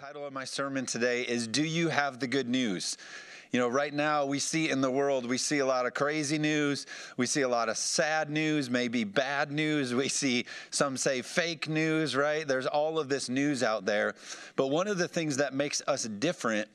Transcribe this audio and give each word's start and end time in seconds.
title 0.00 0.26
of 0.26 0.32
my 0.32 0.46
sermon 0.46 0.86
today 0.86 1.20
is 1.20 1.46
Do 1.46 1.62
You 1.62 1.88
Have 1.88 2.20
the 2.20 2.26
Good 2.26 2.48
News? 2.48 2.96
You 3.52 3.60
know, 3.60 3.68
right 3.68 3.92
now 3.92 4.24
we 4.24 4.38
see 4.38 4.70
in 4.70 4.80
the 4.80 4.90
world, 4.90 5.26
we 5.26 5.36
see 5.36 5.58
a 5.58 5.66
lot 5.66 5.84
of 5.84 5.92
crazy 5.92 6.38
news. 6.38 6.86
We 7.18 7.26
see 7.26 7.42
a 7.42 7.48
lot 7.48 7.68
of 7.68 7.76
sad 7.76 8.30
news, 8.30 8.70
maybe 8.70 9.04
bad 9.04 9.52
news. 9.52 9.94
We 9.94 10.08
see 10.08 10.46
some 10.70 10.96
say 10.96 11.20
fake 11.20 11.68
news, 11.68 12.16
right? 12.16 12.48
There's 12.48 12.66
all 12.66 12.98
of 12.98 13.10
this 13.10 13.28
news 13.28 13.62
out 13.62 13.84
there. 13.84 14.14
But 14.56 14.68
one 14.68 14.88
of 14.88 14.96
the 14.96 15.06
things 15.06 15.36
that 15.36 15.52
makes 15.52 15.82
us 15.86 16.04
different 16.04 16.68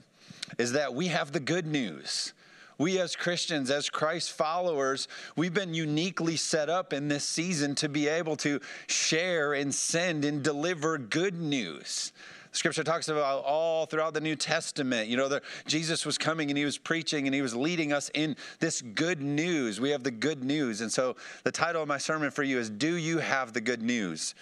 is 0.60 0.74
that 0.74 0.94
we 0.94 1.08
have 1.08 1.32
the 1.32 1.40
good 1.40 1.66
news. 1.66 2.32
We, 2.78 3.00
as 3.00 3.16
Christians, 3.16 3.72
as 3.72 3.90
Christ 3.90 4.34
followers, 4.34 5.08
we've 5.36 5.54
been 5.54 5.74
uniquely 5.74 6.36
set 6.36 6.70
up 6.70 6.94
in 6.94 7.08
this 7.08 7.24
season 7.24 7.74
to 7.76 7.90
be 7.90 8.08
able 8.08 8.36
to 8.38 8.60
share 8.86 9.54
and 9.54 9.74
send 9.74 10.26
and 10.26 10.44
deliver 10.44 11.00
good 11.00 11.42
news. 11.42 12.12
Scripture 12.56 12.84
talks 12.84 13.10
about 13.10 13.44
all 13.44 13.86
throughout 13.86 14.14
the 14.14 14.22
New 14.22 14.36
Testament. 14.36 15.10
You 15.10 15.18
know, 15.18 15.28
the, 15.28 15.42
Jesus 15.68 16.06
was 16.06 16.18
coming 16.18 16.50
and 16.50 16.58
he 16.58 16.64
was 16.64 16.78
preaching 16.78 17.28
and 17.28 17.36
he 17.36 17.42
was 17.42 17.54
leading 17.54 17.92
us 17.92 18.10
in 18.14 18.38
this 18.60 18.82
good 18.82 19.22
news. 19.22 19.82
We 19.82 19.90
have 19.90 20.04
the 20.04 20.12
good 20.12 20.44
news. 20.44 20.80
And 20.80 20.92
so 20.92 21.18
the 21.44 21.52
title 21.52 21.82
of 21.82 21.88
my 21.88 21.98
sermon 21.98 22.32
for 22.32 22.44
you 22.44 22.58
is 22.58 22.70
Do 22.70 22.96
You 22.96 23.18
Have 23.18 23.52
the 23.52 23.60
Good 23.60 23.82
News? 23.82 24.36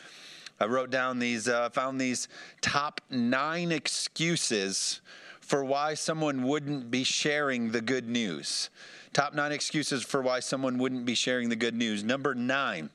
I 0.60 0.66
wrote 0.66 0.92
down 0.92 1.18
these, 1.18 1.48
uh, 1.48 1.70
found 1.70 2.00
these 2.00 2.28
top 2.62 3.02
nine 3.10 3.72
excuses 3.72 5.02
for 5.42 5.66
why 5.66 5.96
someone 5.96 6.44
wouldn't 6.44 6.92
be 6.92 7.04
sharing 7.04 7.72
the 7.72 7.82
good 7.82 8.08
news. 8.08 8.70
Top 9.12 9.34
nine 9.34 9.52
excuses 9.52 10.04
for 10.04 10.22
why 10.22 10.40
someone 10.40 10.78
wouldn't 10.78 11.06
be 11.06 11.16
sharing 11.16 11.50
the 11.50 11.56
good 11.56 11.76
news. 11.76 12.04
Number 12.04 12.36
nine, 12.36 12.92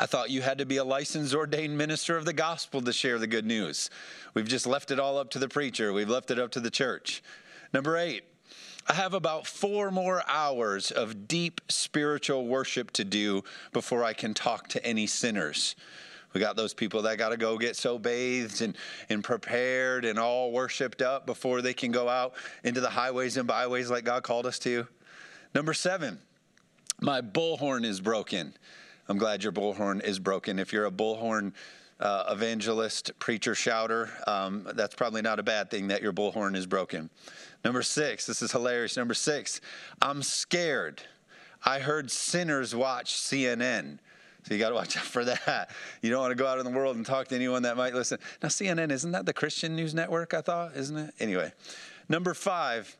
I 0.00 0.06
thought 0.06 0.30
you 0.30 0.40
had 0.40 0.56
to 0.56 0.64
be 0.64 0.78
a 0.78 0.84
licensed 0.84 1.34
ordained 1.34 1.76
minister 1.76 2.16
of 2.16 2.24
the 2.24 2.32
gospel 2.32 2.80
to 2.80 2.90
share 2.90 3.18
the 3.18 3.26
good 3.26 3.44
news. 3.44 3.90
We've 4.32 4.48
just 4.48 4.66
left 4.66 4.90
it 4.90 4.98
all 4.98 5.18
up 5.18 5.28
to 5.32 5.38
the 5.38 5.46
preacher, 5.46 5.92
we've 5.92 6.08
left 6.08 6.30
it 6.30 6.38
up 6.38 6.52
to 6.52 6.60
the 6.60 6.70
church. 6.70 7.22
Number 7.74 7.98
eight, 7.98 8.24
I 8.86 8.94
have 8.94 9.12
about 9.12 9.46
four 9.46 9.90
more 9.90 10.22
hours 10.26 10.90
of 10.90 11.28
deep 11.28 11.60
spiritual 11.68 12.46
worship 12.46 12.92
to 12.92 13.04
do 13.04 13.44
before 13.74 14.02
I 14.02 14.14
can 14.14 14.32
talk 14.32 14.68
to 14.68 14.82
any 14.86 15.06
sinners. 15.06 15.76
We 16.32 16.40
got 16.40 16.56
those 16.56 16.72
people 16.72 17.02
that 17.02 17.18
got 17.18 17.28
to 17.28 17.36
go 17.36 17.58
get 17.58 17.76
so 17.76 17.98
bathed 17.98 18.62
and, 18.62 18.78
and 19.10 19.22
prepared 19.22 20.06
and 20.06 20.18
all 20.18 20.50
worshiped 20.50 21.02
up 21.02 21.26
before 21.26 21.60
they 21.60 21.74
can 21.74 21.90
go 21.90 22.08
out 22.08 22.32
into 22.64 22.80
the 22.80 22.88
highways 22.88 23.36
and 23.36 23.46
byways 23.46 23.90
like 23.90 24.04
God 24.04 24.22
called 24.22 24.46
us 24.46 24.58
to. 24.60 24.86
Number 25.54 25.74
seven, 25.74 26.20
my 27.02 27.20
bullhorn 27.20 27.84
is 27.84 28.00
broken. 28.00 28.54
I'm 29.10 29.18
glad 29.18 29.42
your 29.42 29.52
bullhorn 29.52 30.04
is 30.04 30.20
broken. 30.20 30.60
If 30.60 30.72
you're 30.72 30.86
a 30.86 30.90
bullhorn 30.90 31.52
uh, 31.98 32.26
evangelist, 32.30 33.10
preacher, 33.18 33.56
shouter, 33.56 34.08
um, 34.28 34.68
that's 34.74 34.94
probably 34.94 35.20
not 35.20 35.40
a 35.40 35.42
bad 35.42 35.68
thing 35.68 35.88
that 35.88 36.00
your 36.00 36.12
bullhorn 36.12 36.54
is 36.54 36.64
broken. 36.64 37.10
Number 37.64 37.82
six, 37.82 38.24
this 38.24 38.40
is 38.40 38.52
hilarious. 38.52 38.96
Number 38.96 39.14
six, 39.14 39.60
I'm 40.00 40.22
scared. 40.22 41.02
I 41.64 41.80
heard 41.80 42.08
sinners 42.08 42.72
watch 42.72 43.14
CNN. 43.14 43.98
So 44.44 44.54
you 44.54 44.60
got 44.60 44.68
to 44.68 44.76
watch 44.76 44.96
out 44.96 45.02
for 45.02 45.24
that. 45.24 45.70
You 46.02 46.10
don't 46.10 46.20
want 46.20 46.30
to 46.30 46.36
go 46.36 46.46
out 46.46 46.60
in 46.60 46.64
the 46.64 46.70
world 46.70 46.94
and 46.94 47.04
talk 47.04 47.26
to 47.28 47.34
anyone 47.34 47.64
that 47.64 47.76
might 47.76 47.94
listen. 47.94 48.20
Now, 48.44 48.48
CNN, 48.48 48.92
isn't 48.92 49.10
that 49.10 49.26
the 49.26 49.32
Christian 49.32 49.74
news 49.74 49.92
network? 49.92 50.34
I 50.34 50.40
thought, 50.40 50.76
isn't 50.76 50.96
it? 50.96 51.14
Anyway, 51.18 51.52
number 52.08 52.32
five, 52.32 52.96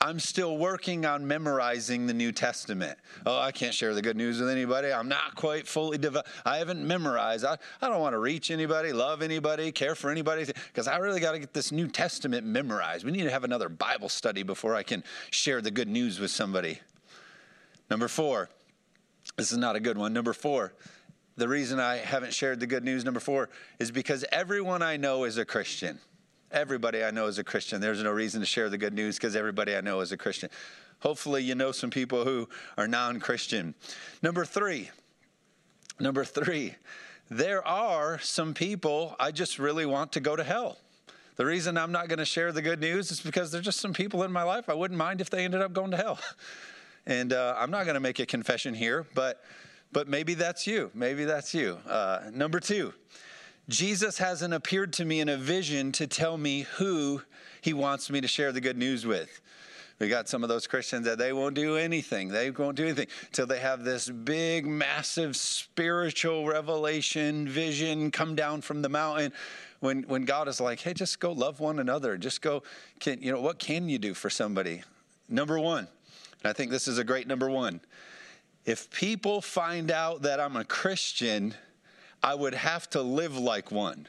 I'm 0.00 0.20
still 0.20 0.58
working 0.58 1.06
on 1.06 1.26
memorizing 1.26 2.06
the 2.06 2.12
New 2.12 2.30
Testament. 2.30 2.98
Oh, 3.24 3.38
I 3.38 3.50
can't 3.50 3.72
share 3.72 3.94
the 3.94 4.02
good 4.02 4.16
news 4.16 4.38
with 4.38 4.50
anybody. 4.50 4.92
I'm 4.92 5.08
not 5.08 5.34
quite 5.34 5.66
fully 5.66 5.96
developed. 5.96 6.28
I 6.44 6.58
haven't 6.58 6.86
memorized. 6.86 7.44
I, 7.44 7.56
I 7.80 7.88
don't 7.88 8.00
want 8.00 8.12
to 8.12 8.18
reach 8.18 8.50
anybody, 8.50 8.92
love 8.92 9.22
anybody, 9.22 9.72
care 9.72 9.94
for 9.94 10.10
anybody, 10.10 10.44
because 10.44 10.86
I 10.86 10.98
really 10.98 11.20
got 11.20 11.32
to 11.32 11.38
get 11.38 11.54
this 11.54 11.72
New 11.72 11.88
Testament 11.88 12.46
memorized. 12.46 13.04
We 13.04 13.10
need 13.10 13.24
to 13.24 13.30
have 13.30 13.44
another 13.44 13.70
Bible 13.70 14.10
study 14.10 14.42
before 14.42 14.74
I 14.74 14.82
can 14.82 15.02
share 15.30 15.62
the 15.62 15.70
good 15.70 15.88
news 15.88 16.20
with 16.20 16.30
somebody. 16.30 16.80
Number 17.90 18.08
four, 18.08 18.50
this 19.36 19.50
is 19.50 19.58
not 19.58 19.76
a 19.76 19.80
good 19.80 19.96
one. 19.96 20.12
Number 20.12 20.34
four, 20.34 20.74
the 21.36 21.48
reason 21.48 21.80
I 21.80 21.96
haven't 21.96 22.34
shared 22.34 22.60
the 22.60 22.66
good 22.66 22.84
news, 22.84 23.04
number 23.04 23.20
four, 23.20 23.48
is 23.78 23.90
because 23.90 24.24
everyone 24.30 24.82
I 24.82 24.98
know 24.98 25.24
is 25.24 25.38
a 25.38 25.44
Christian. 25.44 25.98
Everybody 26.52 27.02
I 27.02 27.10
know 27.10 27.26
is 27.26 27.38
a 27.38 27.44
Christian. 27.44 27.80
There's 27.80 28.02
no 28.02 28.12
reason 28.12 28.40
to 28.40 28.46
share 28.46 28.68
the 28.68 28.78
good 28.78 28.94
news 28.94 29.16
because 29.16 29.34
everybody 29.34 29.76
I 29.76 29.80
know 29.80 30.00
is 30.00 30.12
a 30.12 30.16
Christian. 30.16 30.48
Hopefully, 31.00 31.42
you 31.42 31.54
know 31.54 31.72
some 31.72 31.90
people 31.90 32.24
who 32.24 32.48
are 32.78 32.86
non 32.86 33.18
Christian. 33.18 33.74
Number 34.22 34.44
three, 34.44 34.90
number 35.98 36.24
three, 36.24 36.76
there 37.28 37.66
are 37.66 38.18
some 38.20 38.54
people 38.54 39.16
I 39.18 39.32
just 39.32 39.58
really 39.58 39.86
want 39.86 40.12
to 40.12 40.20
go 40.20 40.36
to 40.36 40.44
hell. 40.44 40.78
The 41.34 41.44
reason 41.44 41.76
I'm 41.76 41.92
not 41.92 42.08
going 42.08 42.20
to 42.20 42.24
share 42.24 42.52
the 42.52 42.62
good 42.62 42.80
news 42.80 43.10
is 43.10 43.20
because 43.20 43.50
there's 43.50 43.64
just 43.64 43.80
some 43.80 43.92
people 43.92 44.22
in 44.22 44.32
my 44.32 44.42
life 44.42 44.68
I 44.68 44.74
wouldn't 44.74 44.96
mind 44.96 45.20
if 45.20 45.28
they 45.28 45.44
ended 45.44 45.60
up 45.60 45.72
going 45.72 45.90
to 45.92 45.96
hell. 45.96 46.18
And 47.08 47.32
uh, 47.32 47.54
I'm 47.56 47.70
not 47.70 47.84
going 47.84 47.94
to 47.94 48.00
make 48.00 48.18
a 48.18 48.26
confession 48.26 48.74
here, 48.74 49.06
but 49.14 49.40
but 49.92 50.08
maybe 50.08 50.34
that's 50.34 50.66
you. 50.66 50.90
Maybe 50.92 51.24
that's 51.24 51.54
you. 51.54 51.78
Uh, 51.88 52.22
number 52.32 52.58
two, 52.58 52.92
Jesus 53.68 54.18
hasn't 54.18 54.54
appeared 54.54 54.92
to 54.94 55.04
me 55.04 55.20
in 55.20 55.28
a 55.28 55.36
vision 55.36 55.90
to 55.92 56.06
tell 56.06 56.38
me 56.38 56.62
who 56.76 57.22
he 57.60 57.72
wants 57.72 58.10
me 58.10 58.20
to 58.20 58.28
share 58.28 58.52
the 58.52 58.60
good 58.60 58.76
news 58.76 59.04
with. 59.04 59.40
We 59.98 60.08
got 60.08 60.28
some 60.28 60.42
of 60.42 60.48
those 60.48 60.66
Christians 60.66 61.06
that 61.06 61.16
they 61.18 61.32
won't 61.32 61.54
do 61.54 61.76
anything. 61.76 62.28
They 62.28 62.50
won't 62.50 62.76
do 62.76 62.84
anything 62.84 63.06
till 63.32 63.46
they 63.46 63.60
have 63.60 63.82
this 63.82 64.10
big, 64.10 64.66
massive 64.66 65.36
spiritual 65.36 66.46
revelation, 66.46 67.48
vision 67.48 68.10
come 68.10 68.34
down 68.34 68.60
from 68.60 68.82
the 68.82 68.90
mountain. 68.90 69.32
When, 69.80 70.02
when 70.02 70.24
God 70.24 70.48
is 70.48 70.60
like, 70.60 70.80
hey, 70.80 70.92
just 70.92 71.18
go 71.18 71.32
love 71.32 71.60
one 71.60 71.78
another. 71.78 72.16
Just 72.18 72.42
go, 72.42 72.62
can, 73.00 73.22
you 73.22 73.32
know, 73.32 73.40
what 73.40 73.58
can 73.58 73.88
you 73.88 73.98
do 73.98 74.14
for 74.14 74.30
somebody? 74.30 74.82
Number 75.28 75.58
one, 75.58 75.88
and 76.42 76.50
I 76.50 76.52
think 76.52 76.70
this 76.70 76.86
is 76.86 76.98
a 76.98 77.04
great 77.04 77.26
number 77.26 77.50
one. 77.50 77.80
If 78.64 78.90
people 78.90 79.40
find 79.40 79.90
out 79.90 80.22
that 80.22 80.40
I'm 80.40 80.56
a 80.56 80.64
Christian, 80.64 81.54
I 82.22 82.34
would 82.34 82.54
have 82.54 82.88
to 82.90 83.02
live 83.02 83.36
like 83.36 83.70
one. 83.70 84.08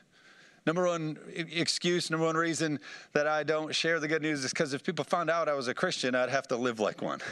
Number 0.65 0.85
one 0.85 1.17
excuse, 1.35 2.11
number 2.11 2.25
one 2.25 2.35
reason 2.35 2.79
that 3.13 3.25
I 3.25 3.43
don't 3.43 3.73
share 3.73 3.99
the 4.01 4.07
good 4.07 4.21
news 4.21 4.43
is 4.43 4.51
because 4.51 4.73
if 4.73 4.83
people 4.83 5.05
found 5.05 5.29
out 5.29 5.47
I 5.47 5.53
was 5.53 5.69
a 5.69 5.73
Christian, 5.73 6.13
I'd 6.13 6.29
have 6.29 6.47
to 6.49 6.57
live 6.57 6.79
like 6.79 7.01
one. 7.01 7.21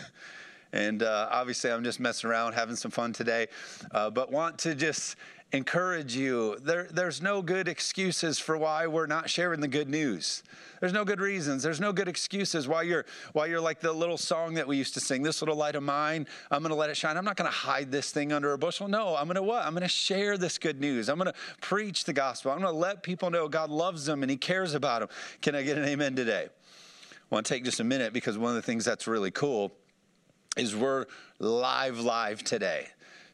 And 0.74 1.04
uh, 1.04 1.30
obviously, 1.32 1.72
I'm 1.72 1.86
just 1.86 2.02
messing 2.02 2.30
around, 2.30 2.52
having 2.52 2.76
some 2.76 2.92
fun 2.92 3.14
today, 3.14 3.48
uh, 3.92 4.10
but 4.10 4.30
want 4.30 4.58
to 4.60 4.76
just 4.76 5.16
encourage 5.56 6.16
you. 6.16 6.58
There, 6.62 6.88
there's 6.92 7.22
no 7.22 7.42
good 7.42 7.68
excuses 7.68 8.40
for 8.40 8.58
why 8.58 8.88
we're 8.88 9.08
not 9.08 9.30
sharing 9.30 9.62
the 9.62 9.68
good 9.68 9.90
news. 9.90 10.44
There's 10.80 10.94
no 10.94 11.06
good 11.06 11.20
reasons. 11.20 11.64
There's 11.64 11.80
no 11.80 11.94
good 11.94 12.08
excuses 12.08 12.68
why 12.68 12.84
you're 12.84 13.06
why 13.34 13.48
you're 13.48 13.62
like 13.62 13.80
the 13.80 13.92
little 13.92 14.18
song 14.18 14.56
that 14.56 14.68
we 14.68 14.78
used 14.78 14.94
to 14.96 15.00
sing. 15.00 15.24
This 15.24 15.42
little 15.42 15.56
light 15.56 15.76
of 15.76 15.84
mine, 15.84 16.28
I'm 16.52 16.62
going 16.62 16.70
to 16.70 16.76
let 16.76 16.90
it 16.90 16.98
shine. 16.98 17.18
I'm 17.18 17.26
not 17.26 17.38
going 17.38 17.50
to 17.50 17.56
hide 17.56 17.92
this 17.92 18.12
thing 18.12 18.34
under 18.34 18.54
a 18.54 18.58
bushel. 18.58 18.88
No, 18.88 19.16
I'm 19.16 19.26
going 19.26 19.36
to 19.36 19.44
what? 19.44 19.66
I'm 19.66 19.74
going 19.74 19.84
to 19.84 19.88
share 19.88 20.38
this 20.38 20.58
good 20.58 20.80
news. 20.80 21.10
I'm 21.10 21.18
going 21.18 21.32
to 21.32 21.40
preach 21.62 22.04
the 22.04 22.14
gospel. 22.14 22.52
I'm 22.52 22.60
going 22.60 22.74
to 22.74 22.78
let 22.78 23.02
people 23.02 23.30
know 23.30 23.48
God 23.48 23.70
loves 23.70 24.06
them 24.06 24.22
and 24.22 24.30
He 24.30 24.38
cares 24.38 24.74
about 24.74 25.00
them. 25.00 25.10
Can 25.42 25.56
I 25.56 25.64
get 25.64 25.78
an 25.78 25.86
amen 25.86 26.16
today? 26.16 26.48
I 26.50 27.36
want 27.36 27.46
to 27.46 27.54
take 27.54 27.64
just 27.64 27.80
a 27.80 27.84
minute 27.84 28.14
because 28.14 28.38
one 28.38 28.50
of 28.50 28.56
the 28.56 28.62
things 28.62 28.86
that's 28.86 29.08
really 29.08 29.32
cool 29.32 29.72
is 30.58 30.76
we're 30.76 31.06
live 31.40 32.00
live 32.00 32.44
today. 32.44 32.88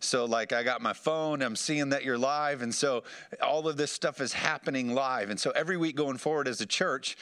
So, 0.03 0.25
like, 0.25 0.51
I 0.51 0.63
got 0.63 0.81
my 0.81 0.93
phone, 0.93 1.41
I'm 1.41 1.55
seeing 1.55 1.89
that 1.89 2.03
you're 2.03 2.17
live. 2.17 2.61
And 2.61 2.73
so, 2.73 3.03
all 3.41 3.67
of 3.67 3.77
this 3.77 3.91
stuff 3.91 4.19
is 4.19 4.33
happening 4.33 4.93
live. 4.93 5.29
And 5.29 5.39
so, 5.39 5.51
every 5.51 5.77
week 5.77 5.95
going 5.95 6.17
forward 6.17 6.47
as 6.47 6.59
a 6.59 6.65
church, 6.65 7.17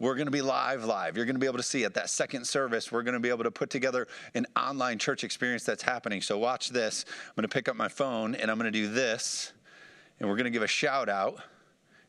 we're 0.00 0.16
going 0.16 0.26
to 0.26 0.32
be 0.32 0.42
live 0.42 0.84
live 0.84 1.16
you're 1.16 1.24
going 1.24 1.36
to 1.36 1.40
be 1.40 1.46
able 1.46 1.56
to 1.56 1.62
see 1.62 1.84
at 1.84 1.94
that 1.94 2.10
second 2.10 2.44
service 2.44 2.90
we're 2.90 3.04
going 3.04 3.14
to 3.14 3.20
be 3.20 3.28
able 3.28 3.44
to 3.44 3.50
put 3.50 3.70
together 3.70 4.08
an 4.34 4.44
online 4.56 4.98
church 4.98 5.22
experience 5.22 5.62
that's 5.62 5.84
happening 5.84 6.20
so 6.20 6.36
watch 6.36 6.70
this 6.70 7.04
i'm 7.08 7.34
going 7.36 7.48
to 7.48 7.48
pick 7.48 7.68
up 7.68 7.76
my 7.76 7.86
phone 7.86 8.34
and 8.34 8.50
i'm 8.50 8.58
going 8.58 8.70
to 8.70 8.76
do 8.76 8.88
this 8.88 9.52
and 10.18 10.28
we're 10.28 10.34
going 10.34 10.44
to 10.44 10.50
give 10.50 10.62
a 10.62 10.66
shout 10.66 11.08
out 11.08 11.38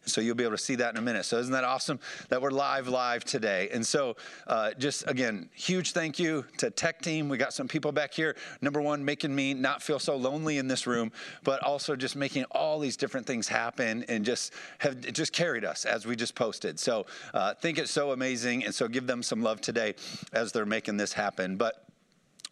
so 0.06 0.22
you'll 0.22 0.36
be 0.36 0.44
able 0.44 0.56
to 0.56 0.64
see 0.64 0.76
that 0.76 0.94
in 0.94 0.98
a 0.98 1.02
minute. 1.02 1.26
So 1.26 1.38
isn't 1.38 1.52
that 1.52 1.64
awesome 1.64 2.00
that 2.30 2.42
we're 2.42 2.52
live 2.52 2.88
live 2.88 3.24
today? 3.24 3.70
And 3.72 3.86
so 3.86 4.16
uh, 4.48 4.72
just 4.74 5.08
again, 5.08 5.50
huge 5.54 5.92
thank 5.92 6.20
you 6.20 6.46
to 6.58 6.70
tech 6.70 7.02
team. 7.02 7.30
We 7.30 7.38
got 7.38 7.54
some 7.54 7.68
people 7.68 7.92
back 7.92 8.14
here. 8.14 8.36
Number 8.62 8.82
one, 8.82 9.04
making 9.04 9.36
me 9.36 9.54
not 9.54 9.82
feel 9.82 10.00
so 10.00 10.16
lonely 10.16 10.58
in 10.58 10.68
this 10.68 10.88
room, 10.88 11.12
but 11.44 11.62
also 11.64 11.96
just 11.96 12.16
making 12.16 12.46
all 12.52 12.80
these 12.80 12.98
different 12.98 13.26
things 13.26 13.48
happen 13.48 14.06
and 14.08 14.26
just 14.26 14.54
have 14.80 15.02
just 15.14 15.34
carried 15.34 15.66
us 15.66 15.86
as 15.86 16.06
we 16.06 16.16
just 16.16 16.36
posted. 16.36 16.80
So 16.80 17.06
uh, 17.34 17.54
think 17.54 17.78
it's 17.78 17.92
so 17.92 18.12
amazing, 18.12 18.66
and 18.66 18.74
so 18.74 18.88
give 18.88 19.08
them 19.08 19.24
some 19.24 19.42
love 19.42 19.62
today 19.62 19.96
as 20.34 20.52
they're 20.52 20.66
making 20.66 20.98
this 20.98 21.14
happen. 21.14 21.58
But 21.58 21.86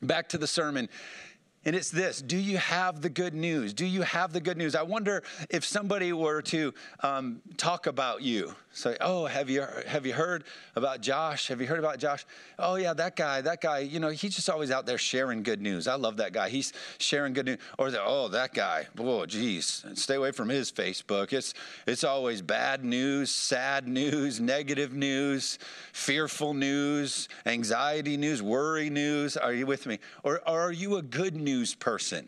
back 0.01 0.29
to 0.29 0.37
the 0.37 0.47
sermon 0.47 0.89
And 1.65 1.75
it's 1.75 1.89
this 1.89 2.21
Do 2.21 2.37
you 2.37 2.57
have 2.57 3.01
the 3.01 3.09
good 3.09 3.33
news? 3.33 3.73
Do 3.73 3.85
you 3.85 4.01
have 4.01 4.33
the 4.33 4.41
good 4.41 4.57
news? 4.57 4.75
I 4.75 4.83
wonder 4.83 5.23
if 5.49 5.65
somebody 5.65 6.13
were 6.13 6.41
to 6.43 6.73
um, 7.01 7.41
talk 7.57 7.87
about 7.87 8.21
you. 8.21 8.55
Say, 8.75 8.97
oh, 9.01 9.27
have 9.27 9.51
you, 9.51 9.63
have 9.85 10.03
you 10.03 10.13
heard 10.13 10.45
about 10.75 10.99
Josh? 10.99 11.47
Have 11.49 11.61
you 11.61 11.67
heard 11.67 11.77
about 11.77 11.99
Josh? 11.99 12.25
Oh, 12.57 12.73
yeah, 12.73 12.93
that 12.95 13.15
guy, 13.15 13.39
that 13.41 13.61
guy, 13.61 13.79
you 13.79 13.99
know, 13.99 14.09
he's 14.09 14.35
just 14.35 14.49
always 14.49 14.71
out 14.71 14.87
there 14.87 14.97
sharing 14.97 15.43
good 15.43 15.61
news. 15.61 15.87
I 15.87 15.93
love 15.93 16.17
that 16.17 16.33
guy. 16.33 16.49
He's 16.49 16.73
sharing 16.97 17.33
good 17.33 17.45
news. 17.45 17.59
Or, 17.77 17.91
oh, 18.03 18.29
that 18.29 18.55
guy, 18.55 18.87
oh, 18.97 19.27
geez, 19.27 19.85
stay 19.93 20.15
away 20.15 20.31
from 20.31 20.49
his 20.49 20.71
Facebook. 20.71 21.33
It's, 21.33 21.53
it's 21.85 22.03
always 22.03 22.41
bad 22.41 22.83
news, 22.83 23.29
sad 23.29 23.87
news, 23.87 24.39
negative 24.39 24.91
news, 24.91 25.59
fearful 25.91 26.55
news, 26.55 27.29
anxiety 27.45 28.17
news, 28.17 28.41
worry 28.41 28.89
news. 28.89 29.37
Are 29.37 29.53
you 29.53 29.67
with 29.67 29.85
me? 29.85 29.99
Or, 30.23 30.41
or 30.49 30.59
are 30.61 30.71
you 30.71 30.95
a 30.95 31.03
good 31.03 31.35
news? 31.35 31.52
News 31.53 31.75
person. 31.75 32.27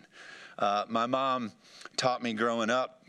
Uh, 0.59 0.85
my 0.87 1.07
mom 1.07 1.51
taught 1.97 2.21
me 2.21 2.31
growing 2.33 2.69
up. 2.69 3.01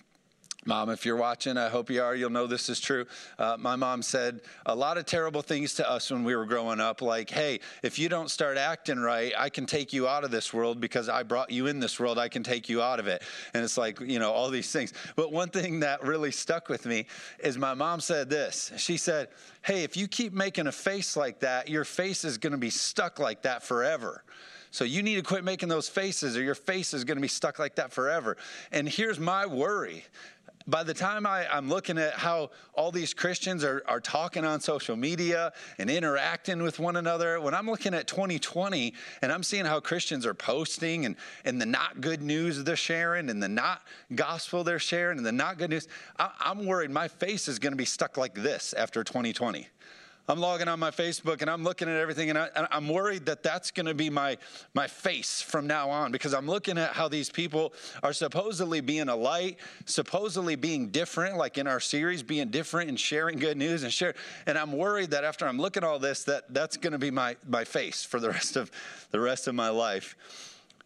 Mom, 0.64 0.88
if 0.88 1.04
you're 1.04 1.16
watching, 1.16 1.58
I 1.58 1.68
hope 1.68 1.90
you 1.90 2.02
are. 2.02 2.16
You'll 2.16 2.30
know 2.30 2.46
this 2.46 2.68
is 2.70 2.80
true. 2.80 3.06
Uh, 3.38 3.56
my 3.58 3.76
mom 3.76 4.02
said 4.02 4.40
a 4.64 4.74
lot 4.74 4.96
of 4.96 5.04
terrible 5.04 5.42
things 5.42 5.74
to 5.74 5.88
us 5.88 6.10
when 6.10 6.24
we 6.24 6.34
were 6.34 6.46
growing 6.46 6.80
up, 6.80 7.02
like, 7.02 7.28
hey, 7.30 7.60
if 7.84 7.98
you 7.98 8.08
don't 8.08 8.30
start 8.30 8.56
acting 8.56 8.98
right, 8.98 9.32
I 9.38 9.50
can 9.50 9.66
take 9.66 9.92
you 9.92 10.08
out 10.08 10.24
of 10.24 10.30
this 10.30 10.52
world 10.54 10.80
because 10.80 11.08
I 11.10 11.22
brought 11.22 11.50
you 11.52 11.66
in 11.66 11.78
this 11.80 12.00
world. 12.00 12.18
I 12.18 12.28
can 12.28 12.42
take 12.42 12.68
you 12.68 12.82
out 12.82 12.98
of 12.98 13.06
it. 13.06 13.22
And 13.52 13.62
it's 13.62 13.76
like, 13.76 14.00
you 14.00 14.18
know, 14.18 14.32
all 14.32 14.48
these 14.48 14.72
things. 14.72 14.94
But 15.16 15.30
one 15.30 15.50
thing 15.50 15.80
that 15.80 16.02
really 16.02 16.32
stuck 16.32 16.68
with 16.70 16.86
me 16.86 17.06
is 17.38 17.58
my 17.58 17.74
mom 17.74 18.00
said 18.00 18.30
this. 18.30 18.72
She 18.78 18.96
said, 18.96 19.28
hey, 19.62 19.84
if 19.84 19.98
you 19.98 20.08
keep 20.08 20.32
making 20.32 20.66
a 20.66 20.72
face 20.72 21.14
like 21.14 21.40
that, 21.40 21.68
your 21.68 21.84
face 21.84 22.24
is 22.24 22.38
going 22.38 22.52
to 22.52 22.58
be 22.58 22.70
stuck 22.70 23.20
like 23.20 23.42
that 23.42 23.62
forever. 23.62 24.24
So 24.76 24.84
you 24.84 25.02
need 25.02 25.14
to 25.14 25.22
quit 25.22 25.42
making 25.42 25.70
those 25.70 25.88
faces, 25.88 26.36
or 26.36 26.42
your 26.42 26.54
face 26.54 26.92
is 26.92 27.02
going 27.02 27.16
to 27.16 27.22
be 27.22 27.28
stuck 27.28 27.58
like 27.58 27.76
that 27.76 27.94
forever. 27.94 28.36
And 28.70 28.86
here's 28.86 29.18
my 29.18 29.46
worry. 29.46 30.04
By 30.66 30.82
the 30.82 30.92
time 30.92 31.24
I, 31.24 31.46
am 31.50 31.70
looking 31.70 31.96
at 31.96 32.12
how 32.12 32.50
all 32.74 32.92
these 32.92 33.14
Christians 33.14 33.64
are, 33.64 33.82
are 33.88 34.00
talking 34.00 34.44
on 34.44 34.60
social 34.60 34.94
media 34.94 35.54
and 35.78 35.88
interacting 35.88 36.62
with 36.62 36.78
one 36.78 36.96
another, 36.96 37.40
when 37.40 37.54
I'm 37.54 37.64
looking 37.64 37.94
at 37.94 38.06
2020 38.06 38.92
and 39.22 39.32
I'm 39.32 39.42
seeing 39.42 39.64
how 39.64 39.80
Christians 39.80 40.26
are 40.26 40.34
posting 40.34 41.06
and, 41.06 41.16
and 41.46 41.58
the 41.58 41.64
not 41.64 42.02
good 42.02 42.20
news 42.20 42.62
they're 42.62 42.76
sharing 42.76 43.30
and 43.30 43.42
the 43.42 43.48
not 43.48 43.80
gospel 44.14 44.62
they're 44.62 44.78
sharing 44.78 45.16
and 45.16 45.26
the 45.26 45.32
not 45.32 45.56
good 45.56 45.70
news, 45.70 45.88
I, 46.18 46.32
I'm 46.38 46.66
worried 46.66 46.90
my 46.90 47.08
face 47.08 47.48
is 47.48 47.58
going 47.58 47.72
to 47.72 47.78
be 47.78 47.86
stuck 47.86 48.18
like 48.18 48.34
this 48.34 48.74
after 48.74 49.02
2020. 49.02 49.68
I'm 50.28 50.40
logging 50.40 50.66
on 50.66 50.80
my 50.80 50.90
Facebook 50.90 51.40
and 51.40 51.48
I'm 51.48 51.62
looking 51.62 51.88
at 51.88 51.96
everything, 51.96 52.30
and, 52.30 52.38
I, 52.38 52.48
am 52.72 52.88
worried 52.88 53.26
that 53.26 53.44
that's 53.44 53.70
going 53.70 53.86
to 53.86 53.94
be 53.94 54.10
my 54.10 54.38
my 54.74 54.88
face 54.88 55.40
from 55.40 55.68
now 55.68 55.88
on 55.88 56.10
because 56.10 56.34
I'm 56.34 56.46
looking 56.46 56.78
at 56.78 56.92
how 56.92 57.06
these 57.06 57.30
people 57.30 57.72
are 58.02 58.12
supposedly 58.12 58.80
being 58.80 59.08
a 59.08 59.14
light, 59.14 59.58
supposedly 59.84 60.56
being 60.56 60.88
different, 60.88 61.36
like 61.36 61.58
in 61.58 61.68
our 61.68 61.78
series, 61.78 62.24
being 62.24 62.48
different 62.48 62.88
and 62.88 62.98
sharing 62.98 63.38
good 63.38 63.56
news 63.56 63.84
and 63.84 63.92
share. 63.92 64.14
And 64.46 64.58
I'm 64.58 64.72
worried 64.72 65.12
that 65.12 65.22
after 65.22 65.46
I'm 65.46 65.58
looking 65.58 65.84
at 65.84 65.88
all 65.88 66.00
this, 66.00 66.24
that 66.24 66.52
that's 66.52 66.76
going 66.76 66.92
to 66.92 66.98
be 66.98 67.12
my 67.12 67.36
my 67.46 67.64
face 67.64 68.04
for 68.04 68.18
the 68.18 68.30
rest 68.36 68.56
of 68.56 68.70
the 69.12 69.20
rest 69.20 69.46
of 69.46 69.54
my 69.54 69.68
life. 69.68 70.16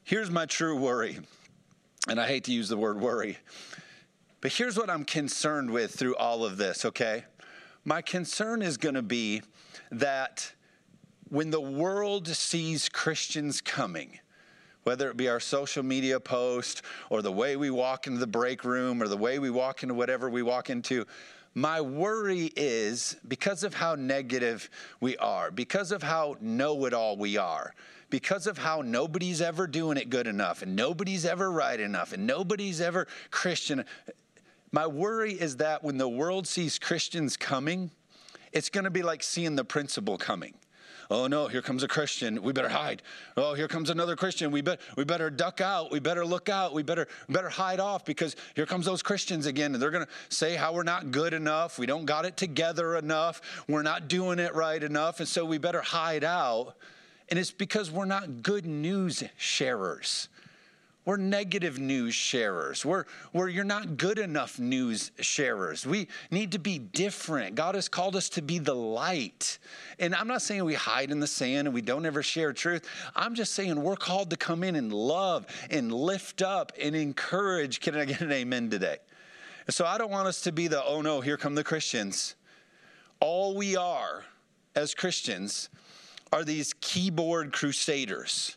Here's 0.05 0.31
my 0.31 0.45
true 0.45 0.77
worry, 0.77 1.19
and 2.09 2.21
I 2.21 2.27
hate 2.27 2.45
to 2.45 2.53
use 2.53 2.69
the 2.69 2.77
word 2.77 3.01
worry, 3.01 3.39
but 4.43 4.53
here's 4.53 4.77
what 4.77 4.91
I'm 4.91 5.05
concerned 5.05 5.71
with 5.71 5.95
through 5.95 6.17
all 6.17 6.45
of 6.45 6.59
this. 6.59 6.85
Okay 6.85 7.25
my 7.91 8.01
concern 8.01 8.63
is 8.63 8.77
going 8.77 8.95
to 8.95 9.03
be 9.03 9.43
that 9.91 10.53
when 11.29 11.51
the 11.51 11.61
world 11.61 12.29
sees 12.29 12.89
Christians 12.89 13.61
coming, 13.61 14.21
whether 14.85 15.11
it 15.11 15.17
be 15.17 15.29
our 15.29 15.41
social 15.41 15.83
media 15.83 16.21
post 16.21 16.83
or 17.11 17.21
the 17.21 17.33
way 17.33 17.57
we 17.57 17.69
walk 17.69 18.07
into 18.07 18.21
the 18.21 18.29
break 18.29 18.63
room 18.63 19.03
or 19.03 19.09
the 19.09 19.17
way 19.17 19.41
we 19.41 19.51
walk 19.51 19.83
into 19.83 19.93
whatever 19.93 20.31
we 20.31 20.41
walk 20.41 20.71
into, 20.71 21.05
my 21.55 21.81
worry 21.81 22.53
is 22.55 23.17
because 23.27 23.65
of 23.65 23.75
how 23.75 23.97
negative 23.97 24.71
we 25.01 25.17
are, 25.17 25.51
because 25.51 25.91
of 25.91 26.01
how 26.01 26.37
know 26.41 26.85
it 26.85 26.95
all 26.95 27.17
we 27.17 27.39
are, 27.39 27.75
because 28.09 28.47
of 28.47 28.57
how 28.57 28.83
nobody's 28.83 29.41
ever 29.41 29.67
doing 29.67 29.97
it 29.97 30.11
good 30.11 30.29
enough 30.29 30.63
and 30.63 30.77
nobody's 30.77 31.25
ever 31.25 31.51
right 31.51 31.81
enough 31.81 32.13
and 32.13 32.25
nobody's 32.25 32.81
ever 32.81 33.09
Christian. 33.33 33.85
My 34.73 34.87
worry 34.87 35.33
is 35.33 35.57
that 35.57 35.83
when 35.83 35.99
the 35.99 36.09
world 36.09 36.47
sees 36.47 36.79
Christians 36.79 37.37
coming, 37.37 37.91
it's 38.53 38.69
going 38.69 38.85
to 38.85 38.91
be 38.91 39.03
like 39.03 39.23
seeing 39.23 39.57
the 39.57 39.65
principal 39.65 40.17
coming. 40.17 40.55
Oh 41.13 41.27
no, 41.27 41.49
here 41.49 41.61
comes 41.61 41.83
a 41.83 41.89
Christian. 41.89 42.41
We 42.41 42.53
better 42.53 42.69
hide. 42.69 43.03
Oh, 43.37 43.55
here 43.55 43.67
comes 43.67 43.91
another 43.91 44.15
Christian. 44.15 44.53
We, 44.53 44.61
be, 44.61 44.77
we 44.97 45.03
better 45.03 45.29
duck 45.29 45.61
out. 45.61 45.91
We 45.91 45.99
better 45.99 46.25
look 46.25 46.49
out. 46.49 46.73
We 46.73 46.85
better, 46.85 47.09
better 47.29 47.49
hide 47.49 47.81
off 47.81 48.05
because 48.05 48.37
here 48.55 48.65
comes 48.65 48.87
those 48.87 49.03
Christians 49.03 49.47
again. 49.47 49.75
And 49.75 49.83
they're 49.83 49.91
going 49.91 50.07
to 50.07 50.35
say 50.35 50.55
how 50.55 50.73
we're 50.73 50.85
not 50.85 51.11
good 51.11 51.35
enough. 51.35 51.81
We 51.81 51.87
don't 51.87 52.05
got 52.05 52.27
it 52.27 52.37
together 52.37 52.95
enough. 52.95 53.65
We're 53.67 53.83
not 53.83 54.07
doing 54.07 54.39
it 54.39 54.55
right 54.55 54.81
enough. 54.81 55.19
And 55.19 55.29
so 55.29 55.45
we 55.45 55.59
better 55.59 55.81
hide 55.81 56.23
out. 56.23 56.77
And 57.29 57.41
it's 57.41 57.51
because 57.51 57.91
we're 57.91 58.05
not 58.05 58.45
good 58.45 58.65
news 58.65 59.25
sharers. 59.37 60.29
We're 61.07 61.17
negative 61.17 61.79
news 61.79 62.15
sharers. 62.15 62.85
We're, 62.85 63.05
we're 63.33 63.49
you're 63.49 63.65
not 63.65 63.97
good 63.97 64.19
enough 64.19 64.59
news 64.59 65.13
sharers. 65.19 65.87
We 65.87 66.09
need 66.31 66.53
to 66.53 66.59
be 66.59 66.79
different. 66.79 67.55
God 67.55 67.75
has 67.75 67.89
called 67.89 68.17
us 68.17 68.29
to 68.31 68.43
be 68.43 68.59
the 68.59 68.75
light. 68.75 69.59
And 69.99 70.15
I'm 70.15 70.29
not 70.29 70.43
saying 70.43 70.63
we 70.65 70.75
hide 70.75 71.11
in 71.11 71.19
the 71.19 71.27
sand 71.27 71.69
and 71.69 71.75
we 71.75 71.81
don't 71.81 72.05
ever 72.05 72.23
share 72.23 72.53
truth. 72.53 72.87
I'm 73.17 73.35
just 73.35 73.55
saying 73.55 73.81
we're 73.83 73.97
called 73.97 74.29
to 74.31 74.37
come 74.37 74.63
in 74.63 74.77
and 74.77 74.93
love 74.93 75.47
and 75.71 75.91
lift 75.91 76.43
up 76.43 76.73
and 76.79 76.95
encourage. 76.95 77.81
Can 77.81 77.97
I 77.97 78.05
get 78.05 78.21
an 78.21 78.33
amen 78.33 78.69
today? 78.69 78.99
so 79.71 79.87
I 79.87 79.99
don't 79.99 80.11
want 80.11 80.27
us 80.27 80.43
to 80.43 80.53
be 80.53 80.69
the, 80.69 80.85
oh 80.85 81.01
no, 81.01 81.21
here 81.21 81.37
come 81.37 81.55
the 81.55 81.65
Christians. 81.65 82.35
All 83.21 83.55
we 83.55 83.77
are 83.77 84.25
as 84.75 84.95
Christians 84.95 85.69
are 86.33 86.45
these 86.45 86.75
keyboard 86.81 87.53
crusaders 87.53 88.57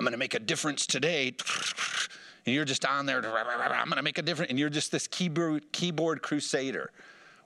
I'm 0.00 0.04
going 0.04 0.12
to 0.12 0.18
make 0.18 0.32
a 0.32 0.40
difference 0.40 0.86
today. 0.86 1.34
And 2.46 2.54
you're 2.54 2.64
just 2.64 2.86
on 2.86 3.04
there, 3.04 3.18
I'm 3.18 3.84
going 3.84 3.96
to 3.98 4.02
make 4.02 4.16
a 4.16 4.22
difference. 4.22 4.48
And 4.48 4.58
you're 4.58 4.70
just 4.70 4.90
this 4.90 5.06
keyboard, 5.06 5.70
keyboard 5.72 6.22
crusader. 6.22 6.90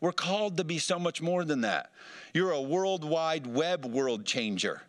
We're 0.00 0.12
called 0.12 0.56
to 0.58 0.64
be 0.64 0.78
so 0.78 1.00
much 1.00 1.20
more 1.20 1.44
than 1.44 1.62
that. 1.62 1.90
You're 2.32 2.52
a 2.52 2.62
worldwide 2.62 3.44
web 3.44 3.84
world 3.84 4.24
changer. 4.24 4.82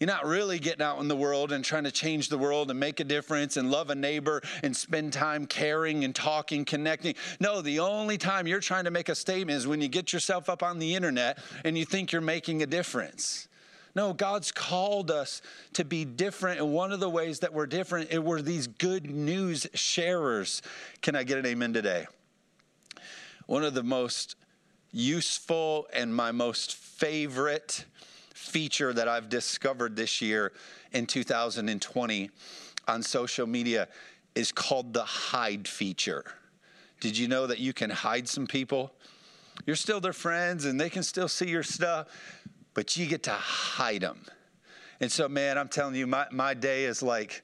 You're 0.00 0.06
not 0.06 0.24
really 0.24 0.58
getting 0.58 0.80
out 0.80 0.98
in 1.00 1.08
the 1.08 1.14
world 1.14 1.52
and 1.52 1.62
trying 1.62 1.84
to 1.84 1.90
change 1.90 2.30
the 2.30 2.38
world 2.38 2.70
and 2.70 2.80
make 2.80 2.98
a 2.98 3.04
difference 3.04 3.58
and 3.58 3.70
love 3.70 3.90
a 3.90 3.94
neighbor 3.94 4.40
and 4.62 4.74
spend 4.74 5.12
time 5.12 5.46
caring 5.46 6.02
and 6.02 6.14
talking, 6.14 6.64
connecting. 6.64 7.14
No, 7.38 7.60
the 7.60 7.80
only 7.80 8.16
time 8.16 8.46
you're 8.46 8.58
trying 8.58 8.84
to 8.84 8.90
make 8.90 9.10
a 9.10 9.14
statement 9.14 9.58
is 9.58 9.66
when 9.66 9.82
you 9.82 9.88
get 9.88 10.14
yourself 10.14 10.48
up 10.48 10.62
on 10.62 10.78
the 10.78 10.94
internet 10.94 11.40
and 11.62 11.76
you 11.76 11.84
think 11.84 12.10
you're 12.10 12.22
making 12.22 12.62
a 12.62 12.66
difference. 12.66 13.48
No, 13.96 14.12
God's 14.12 14.52
called 14.52 15.10
us 15.10 15.40
to 15.72 15.82
be 15.82 16.04
different. 16.04 16.60
And 16.60 16.70
one 16.70 16.92
of 16.92 17.00
the 17.00 17.08
ways 17.08 17.40
that 17.40 17.54
we're 17.54 17.66
different, 17.66 18.10
is 18.12 18.20
we're 18.20 18.42
these 18.42 18.66
good 18.66 19.10
news 19.10 19.66
sharers. 19.72 20.60
Can 21.00 21.16
I 21.16 21.24
get 21.24 21.38
an 21.38 21.46
amen 21.46 21.72
today? 21.72 22.06
One 23.46 23.64
of 23.64 23.72
the 23.72 23.82
most 23.82 24.36
useful 24.92 25.86
and 25.94 26.14
my 26.14 26.30
most 26.30 26.74
favorite 26.74 27.86
feature 28.34 28.92
that 28.92 29.08
I've 29.08 29.30
discovered 29.30 29.96
this 29.96 30.20
year 30.20 30.52
in 30.92 31.06
2020 31.06 32.30
on 32.86 33.02
social 33.02 33.46
media 33.46 33.88
is 34.34 34.52
called 34.52 34.92
the 34.92 35.04
hide 35.04 35.66
feature. 35.66 36.24
Did 37.00 37.16
you 37.16 37.28
know 37.28 37.46
that 37.46 37.60
you 37.60 37.72
can 37.72 37.88
hide 37.88 38.28
some 38.28 38.46
people? 38.46 38.92
You're 39.64 39.74
still 39.74 40.00
their 40.00 40.12
friends 40.12 40.66
and 40.66 40.78
they 40.78 40.90
can 40.90 41.02
still 41.02 41.28
see 41.28 41.48
your 41.48 41.62
stuff, 41.62 42.08
but 42.76 42.94
you 42.94 43.06
get 43.06 43.22
to 43.22 43.32
hide 43.32 44.02
them. 44.02 44.20
And 45.00 45.10
so, 45.10 45.28
man, 45.28 45.56
I'm 45.56 45.68
telling 45.68 45.94
you, 45.94 46.06
my, 46.06 46.26
my 46.30 46.52
day 46.52 46.84
is 46.84 47.02
like, 47.02 47.42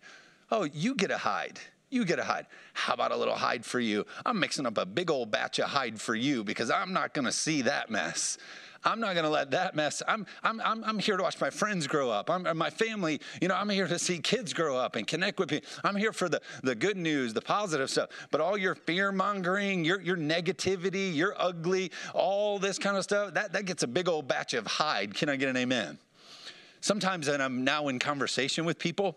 oh, 0.51 0.65
you 0.65 0.95
get 0.95 1.11
a 1.11 1.17
hide. 1.17 1.59
You 1.89 2.05
get 2.05 2.19
a 2.19 2.23
hide. 2.23 2.47
How 2.75 2.93
about 2.93 3.13
a 3.13 3.17
little 3.17 3.35
hide 3.35 3.65
for 3.65 3.81
you? 3.81 4.05
I'm 4.27 4.39
mixing 4.39 4.67
up 4.67 4.77
a 4.77 4.85
big 4.85 5.11
old 5.11 5.31
batch 5.31 5.59
of 5.59 5.71
hide 5.71 5.99
for 5.99 6.15
you 6.15 6.45
because 6.45 6.71
I'm 6.71 6.93
not 6.93 7.15
going 7.15 7.25
to 7.25 7.33
see 7.33 7.63
that 7.63 7.91
mess. 7.91 8.37
I'm 8.85 9.01
not 9.01 9.15
going 9.15 9.25
to 9.25 9.31
let 9.31 9.51
that 9.53 9.77
mess. 9.77 10.03
I'm, 10.09 10.27
I'm, 10.43 10.61
I'm, 10.61 10.83
I'm 10.85 10.99
here 10.99 11.17
to 11.17 11.23
watch 11.23 11.41
my 11.41 11.51
friends 11.51 11.87
grow 11.87 12.11
up. 12.11 12.29
I'm, 12.29 12.57
my 12.57 12.71
family, 12.71 13.21
you 13.41 13.49
know, 13.49 13.55
I'm 13.55 13.69
here 13.69 13.87
to 13.87 13.99
see 13.99 14.19
kids 14.19 14.53
grow 14.53 14.77
up 14.77 14.97
and 14.97 15.07
connect 15.07 15.39
with 15.39 15.51
people. 15.51 15.69
I'm 15.85 15.95
here 15.95 16.13
for 16.13 16.29
the, 16.29 16.41
the 16.63 16.75
good 16.75 16.97
news, 16.97 17.33
the 17.33 17.41
positive 17.41 17.91
stuff. 17.91 18.11
But 18.31 18.41
all 18.41 18.59
your 18.59 18.75
fear 18.75 19.13
mongering, 19.13 19.85
your, 19.85 20.01
your 20.01 20.17
negativity, 20.17 21.15
your 21.15 21.35
ugly, 21.39 21.93
all 22.13 22.59
this 22.59 22.79
kind 22.79 22.97
of 22.97 23.05
stuff, 23.05 23.35
that, 23.35 23.53
that 23.53 23.67
gets 23.67 23.83
a 23.83 23.87
big 23.87 24.09
old 24.09 24.27
batch 24.27 24.55
of 24.55 24.67
hide. 24.67 25.15
Can 25.15 25.29
I 25.29 25.37
get 25.37 25.49
an 25.49 25.57
amen? 25.57 25.99
Sometimes, 26.81 27.29
and 27.29 27.41
I'm 27.41 27.63
now 27.63 27.87
in 27.87 28.01
conversation 28.01 28.65
with 28.65 28.79
people, 28.79 29.17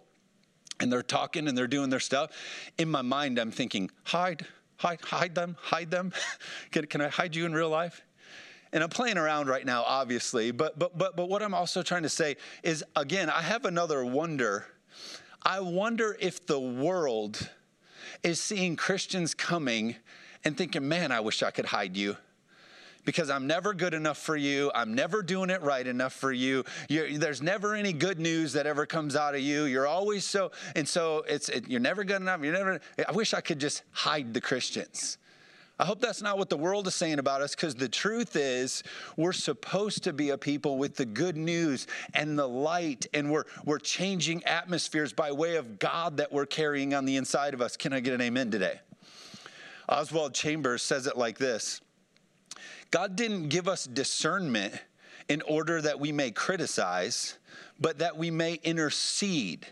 and 0.80 0.92
they're 0.92 1.02
talking 1.02 1.48
and 1.48 1.58
they're 1.58 1.68
doing 1.68 1.90
their 1.90 2.00
stuff. 2.00 2.32
In 2.78 2.92
my 2.92 3.02
mind, 3.02 3.40
I'm 3.40 3.50
thinking, 3.50 3.90
hide, 4.04 4.46
hide, 4.78 5.02
hide 5.02 5.34
them, 5.34 5.58
hide 5.60 5.90
them. 5.90 6.14
can, 6.72 6.86
can 6.86 7.02
I 7.02 7.08
hide 7.08 7.36
you 7.36 7.46
in 7.46 7.54
real 7.54 7.70
life? 7.70 8.04
And 8.76 8.84
I'm 8.84 8.90
playing 8.90 9.18
around 9.18 9.48
right 9.48 9.66
now, 9.66 9.84
obviously, 9.88 10.52
but 10.52 10.78
but 10.78 10.98
but 10.98 11.16
but 11.16 11.30
what 11.30 11.42
I'm 11.42 11.54
also 11.54 11.82
trying 11.82 12.04
to 12.04 12.10
say 12.10 12.36
is 12.62 12.84
again, 12.96 13.30
I 13.30 13.42
have 13.42 13.64
another 13.64 14.04
wonder. 14.06 14.66
I 15.42 15.62
wonder 15.62 16.18
if 16.20 16.46
the 16.46 16.60
world 16.60 17.50
is 18.22 18.42
seeing 18.42 18.76
Christians 18.76 19.34
coming 19.34 19.96
and 20.44 20.58
thinking, 20.58 20.88
man, 20.88 21.14
I 21.14 21.22
wish 21.22 21.42
I 21.42 21.52
could 21.52 21.66
hide 21.66 21.96
you 21.96 22.18
because 23.06 23.30
I'm 23.30 23.48
never 23.48 23.74
good 23.74 23.94
enough 23.94 24.18
for 24.18 24.36
you. 24.36 24.72
I'm 24.76 24.94
never 24.94 25.22
doing 25.22 25.52
it 25.52 25.62
right 25.62 25.86
enough 25.88 26.14
for 26.14 26.34
you. 26.34 26.66
You're, 26.90 27.18
there's 27.18 27.42
never 27.42 27.76
any 27.76 27.94
good 27.94 28.20
news 28.20 28.54
that 28.54 28.66
ever 28.66 28.86
comes 28.86 29.16
out 29.16 29.36
of 29.36 29.42
you. 29.42 29.66
You're 29.66 29.88
always 29.88 30.26
so, 30.26 30.52
and 30.76 30.86
so 30.86 31.24
it's 31.30 31.48
it, 31.48 31.70
you're 31.70 31.80
never 31.80 32.04
good 32.04 32.22
enough. 32.22 32.44
You're 32.44 32.52
never. 32.52 32.82
I 33.08 33.14
wish 33.14 33.34
I 33.34 33.40
could 33.40 33.60
just 33.60 33.84
hide 33.92 34.34
the 34.34 34.42
Christians. 34.42 35.18
I 35.78 35.84
hope 35.84 36.00
that's 36.00 36.22
not 36.22 36.38
what 36.38 36.50
the 36.50 36.58
world 36.58 36.88
is 36.88 36.96
saying 36.96 37.20
about 37.20 37.42
us 37.42 37.54
because 37.54 37.76
the 37.76 37.90
truth 37.90 38.38
is 38.38 38.82
we're 39.18 39.34
supposed 39.34 40.04
to 40.06 40.14
be 40.14 40.30
a 40.30 40.38
people 40.38 40.78
with 40.78 40.96
the 40.96 41.06
good 41.06 41.36
news 41.36 41.86
and 42.14 42.40
the 42.40 42.48
light, 42.48 43.08
and 43.14 43.30
we're, 43.30 43.44
we're 43.66 43.80
changing 43.80 44.44
atmospheres 44.46 45.12
by 45.12 45.34
way 45.34 45.58
of 45.58 45.78
God 45.78 46.18
that 46.18 46.32
we're 46.32 46.46
carrying 46.46 46.94
on 46.94 47.04
the 47.04 47.18
inside 47.18 47.54
of 47.54 47.62
us. 47.62 47.76
Can 47.76 47.92
I 47.92 48.00
get 48.00 48.14
an 48.14 48.22
amen 48.22 48.52
today? 48.52 48.80
Oswald 49.90 50.34
Chambers 50.34 50.82
says 50.82 51.08
it 51.08 51.18
like 51.18 51.38
this 51.38 51.82
God 52.90 53.18
didn't 53.18 53.50
give 53.50 53.68
us 53.68 53.86
discernment 53.86 54.74
in 55.28 55.42
order 55.42 55.82
that 55.82 56.00
we 56.00 56.14
may 56.14 56.32
criticize, 56.32 57.38
but 57.80 58.00
that 58.00 58.16
we 58.16 58.32
may 58.32 58.54
intercede. 58.64 59.68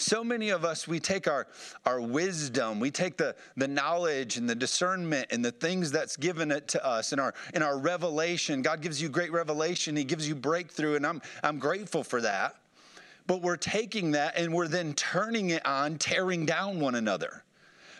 So 0.00 0.24
many 0.24 0.50
of 0.50 0.64
us, 0.64 0.88
we 0.88 0.98
take 0.98 1.28
our, 1.28 1.46
our 1.84 2.00
wisdom, 2.00 2.80
we 2.80 2.90
take 2.90 3.16
the, 3.16 3.36
the 3.56 3.68
knowledge 3.68 4.36
and 4.36 4.48
the 4.48 4.54
discernment 4.54 5.28
and 5.30 5.44
the 5.44 5.52
things 5.52 5.92
that's 5.92 6.16
given 6.16 6.50
it 6.50 6.68
to 6.68 6.84
us 6.84 7.12
in 7.12 7.18
our, 7.18 7.34
in 7.54 7.62
our 7.62 7.78
revelation. 7.78 8.62
God 8.62 8.80
gives 8.80 9.00
you 9.00 9.08
great 9.08 9.32
revelation, 9.32 9.96
He 9.96 10.04
gives 10.04 10.26
you 10.26 10.34
breakthrough, 10.34 10.96
and 10.96 11.06
I'm, 11.06 11.20
I'm 11.42 11.58
grateful 11.58 12.02
for 12.02 12.20
that. 12.22 12.56
But 13.26 13.42
we're 13.42 13.56
taking 13.56 14.12
that 14.12 14.36
and 14.36 14.52
we're 14.52 14.68
then 14.68 14.94
turning 14.94 15.50
it 15.50 15.64
on, 15.66 15.98
tearing 15.98 16.46
down 16.46 16.80
one 16.80 16.94
another, 16.94 17.44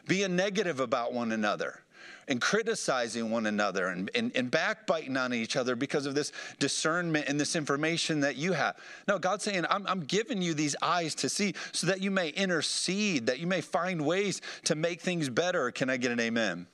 being 0.09 0.35
negative 0.35 0.81
about 0.81 1.13
one 1.13 1.33
another 1.33 1.83
and 2.31 2.41
criticizing 2.41 3.29
one 3.31 3.47
another 3.47 3.89
and, 3.89 4.09
and, 4.15 4.31
and 4.37 4.51
backbiting 4.53 5.17
on 5.17 5.35
each 5.35 5.57
other 5.57 5.75
because 5.75 6.07
of 6.07 6.15
this 6.15 6.31
discernment 6.61 7.27
and 7.29 7.39
this 7.39 7.57
information 7.57 8.21
that 8.21 8.37
you 8.37 8.53
have. 8.53 8.77
No, 9.09 9.19
God's 9.19 9.43
saying, 9.43 9.67
I'm, 9.69 9.85
I'm 9.89 10.01
giving 10.01 10.41
you 10.41 10.55
these 10.55 10.77
eyes 10.81 11.17
to 11.17 11.29
see 11.29 11.55
so 11.73 11.89
that 11.89 12.01
you 12.01 12.13
may 12.13 12.29
intercede, 12.29 13.27
that 13.27 13.41
you 13.41 13.49
may 13.49 13.61
find 13.61 14.07
ways 14.07 14.41
to 14.65 14.77
make 14.77 15.01
things 15.01 15.29
better. 15.29 15.73
Can 15.73 15.91
I 15.91 15.97
get 15.97 16.13
an 16.13 16.21
amen? 16.21 16.69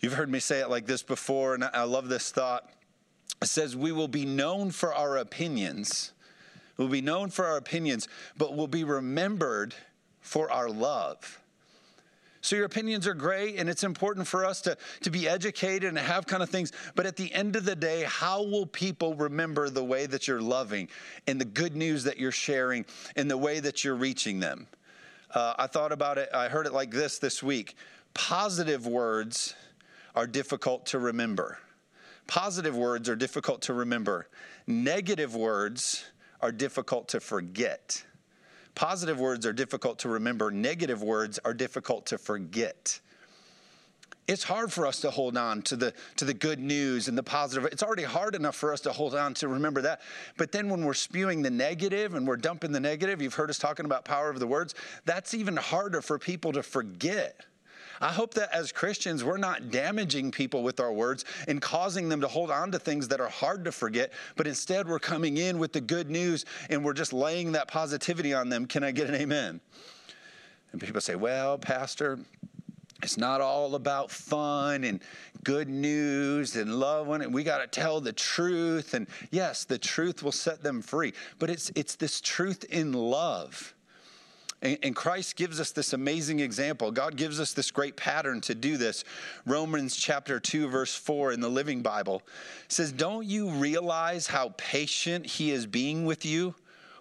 You've 0.00 0.12
heard 0.12 0.30
me 0.30 0.38
say 0.38 0.60
it 0.60 0.70
like 0.70 0.86
this 0.86 1.02
before, 1.02 1.54
and 1.54 1.64
I 1.64 1.82
love 1.82 2.08
this 2.08 2.30
thought. 2.30 2.70
It 3.42 3.48
says, 3.48 3.76
We 3.76 3.90
will 3.90 4.08
be 4.08 4.24
known 4.24 4.70
for 4.70 4.94
our 4.94 5.16
opinions. 5.16 6.12
We'll 6.76 6.88
be 6.88 7.02
known 7.02 7.30
for 7.30 7.44
our 7.44 7.56
opinions, 7.56 8.06
but 8.36 8.54
we'll 8.54 8.68
be 8.68 8.84
remembered 8.84 9.74
for 10.20 10.50
our 10.50 10.68
love. 10.68 11.40
So 12.44 12.56
your 12.56 12.66
opinions 12.66 13.06
are 13.06 13.14
great, 13.14 13.56
and 13.56 13.70
it's 13.70 13.84
important 13.84 14.26
for 14.26 14.44
us 14.44 14.60
to, 14.62 14.76
to 15.00 15.10
be 15.10 15.26
educated 15.26 15.88
and 15.88 15.96
have 15.96 16.26
kind 16.26 16.42
of 16.42 16.50
things. 16.50 16.72
But 16.94 17.06
at 17.06 17.16
the 17.16 17.32
end 17.32 17.56
of 17.56 17.64
the 17.64 17.74
day, 17.74 18.04
how 18.06 18.42
will 18.42 18.66
people 18.66 19.14
remember 19.14 19.70
the 19.70 19.82
way 19.82 20.04
that 20.04 20.28
you're 20.28 20.42
loving 20.42 20.90
and 21.26 21.40
the 21.40 21.46
good 21.46 21.74
news 21.74 22.04
that 22.04 22.18
you're 22.18 22.30
sharing 22.30 22.84
and 23.16 23.30
the 23.30 23.38
way 23.38 23.60
that 23.60 23.82
you're 23.82 23.94
reaching 23.94 24.40
them? 24.40 24.66
Uh, 25.30 25.54
I 25.56 25.66
thought 25.66 25.90
about 25.90 26.18
it, 26.18 26.28
I 26.34 26.48
heard 26.48 26.66
it 26.66 26.74
like 26.74 26.90
this 26.90 27.18
this 27.18 27.42
week. 27.42 27.76
Positive 28.12 28.86
words 28.86 29.54
are 30.14 30.26
difficult 30.26 30.84
to 30.88 30.98
remember. 30.98 31.56
Positive 32.26 32.76
words 32.76 33.08
are 33.08 33.16
difficult 33.16 33.62
to 33.62 33.72
remember. 33.72 34.28
Negative 34.66 35.34
words 35.34 36.04
are 36.42 36.52
difficult 36.52 37.08
to 37.08 37.20
forget. 37.20 38.04
Positive 38.74 39.20
words 39.20 39.46
are 39.46 39.52
difficult 39.52 40.00
to 40.00 40.08
remember, 40.08 40.50
negative 40.50 41.02
words 41.02 41.38
are 41.44 41.54
difficult 41.54 42.06
to 42.06 42.18
forget. 42.18 43.00
It's 44.26 44.42
hard 44.42 44.72
for 44.72 44.86
us 44.86 45.00
to 45.00 45.10
hold 45.10 45.36
on 45.36 45.60
to 45.62 45.76
the 45.76 45.92
to 46.16 46.24
the 46.24 46.32
good 46.32 46.58
news 46.58 47.08
and 47.08 47.18
the 47.18 47.22
positive. 47.22 47.70
It's 47.70 47.82
already 47.82 48.04
hard 48.04 48.34
enough 48.34 48.56
for 48.56 48.72
us 48.72 48.80
to 48.82 48.92
hold 48.92 49.14
on 49.14 49.34
to 49.34 49.48
remember 49.48 49.82
that. 49.82 50.00
But 50.38 50.50
then 50.50 50.70
when 50.70 50.84
we're 50.84 50.94
spewing 50.94 51.42
the 51.42 51.50
negative 51.50 52.14
and 52.14 52.26
we're 52.26 52.38
dumping 52.38 52.72
the 52.72 52.80
negative, 52.80 53.20
you've 53.20 53.34
heard 53.34 53.50
us 53.50 53.58
talking 53.58 53.84
about 53.84 54.06
power 54.06 54.30
of 54.30 54.40
the 54.40 54.46
words, 54.46 54.74
that's 55.04 55.34
even 55.34 55.56
harder 55.56 56.00
for 56.00 56.18
people 56.18 56.52
to 56.52 56.62
forget. 56.62 57.44
I 58.00 58.12
hope 58.12 58.34
that 58.34 58.52
as 58.52 58.72
Christians, 58.72 59.24
we're 59.24 59.36
not 59.36 59.70
damaging 59.70 60.30
people 60.30 60.62
with 60.62 60.80
our 60.80 60.92
words 60.92 61.24
and 61.48 61.60
causing 61.60 62.08
them 62.08 62.20
to 62.20 62.28
hold 62.28 62.50
on 62.50 62.70
to 62.72 62.78
things 62.78 63.08
that 63.08 63.20
are 63.20 63.28
hard 63.28 63.64
to 63.64 63.72
forget, 63.72 64.12
but 64.36 64.46
instead 64.46 64.88
we're 64.88 64.98
coming 64.98 65.36
in 65.36 65.58
with 65.58 65.72
the 65.72 65.80
good 65.80 66.10
news 66.10 66.44
and 66.70 66.84
we're 66.84 66.92
just 66.92 67.12
laying 67.12 67.52
that 67.52 67.68
positivity 67.68 68.34
on 68.34 68.48
them. 68.48 68.66
Can 68.66 68.84
I 68.84 68.90
get 68.90 69.08
an 69.08 69.14
amen? 69.14 69.60
And 70.72 70.80
people 70.80 71.00
say, 71.00 71.14
well, 71.14 71.56
Pastor, 71.56 72.18
it's 73.04 73.18
not 73.18 73.40
all 73.40 73.74
about 73.74 74.10
fun 74.10 74.82
and 74.82 75.00
good 75.44 75.68
news 75.68 76.56
and 76.56 76.74
love 76.80 77.08
it. 77.20 77.30
We 77.30 77.44
got 77.44 77.58
to 77.58 77.66
tell 77.66 78.00
the 78.00 78.12
truth. 78.12 78.94
And 78.94 79.06
yes, 79.30 79.64
the 79.64 79.78
truth 79.78 80.22
will 80.22 80.32
set 80.32 80.62
them 80.62 80.80
free. 80.80 81.12
But 81.38 81.50
it's 81.50 81.70
it's 81.76 81.96
this 81.96 82.20
truth 82.20 82.64
in 82.64 82.92
love. 82.92 83.74
And, 84.64 84.96
Christ 84.96 85.36
gives 85.36 85.60
us 85.60 85.72
this 85.72 85.92
amazing 85.92 86.40
example. 86.40 86.90
God 86.90 87.16
gives 87.16 87.38
us 87.38 87.52
this 87.52 87.70
great 87.70 87.96
pattern 87.96 88.40
to 88.42 88.54
do 88.54 88.78
this. 88.78 89.04
Romans 89.44 89.94
chapter 89.94 90.40
2, 90.40 90.68
verse 90.68 90.94
4 90.94 91.32
in 91.32 91.40
the 91.40 91.50
Living 91.50 91.82
Bible 91.82 92.22
says, 92.68 92.90
Don't 92.90 93.26
you 93.26 93.50
realize 93.50 94.26
how 94.26 94.54
patient 94.56 95.26
He 95.26 95.50
is 95.50 95.66
being 95.66 96.06
with 96.06 96.24
you? 96.24 96.54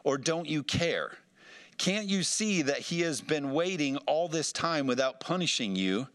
Or 0.04 0.18
don't 0.18 0.46
you 0.46 0.62
care? 0.62 1.18
Can't 1.78 2.08
you 2.08 2.24
see 2.24 2.64
that 2.64 2.80
He 2.80 3.00
has 3.02 3.22
been 3.22 3.54
waiting 3.54 3.96
all 4.08 4.28
this 4.28 4.52
time 4.52 4.86
without 4.86 5.22
punishing 5.22 5.74
you 5.78 6.10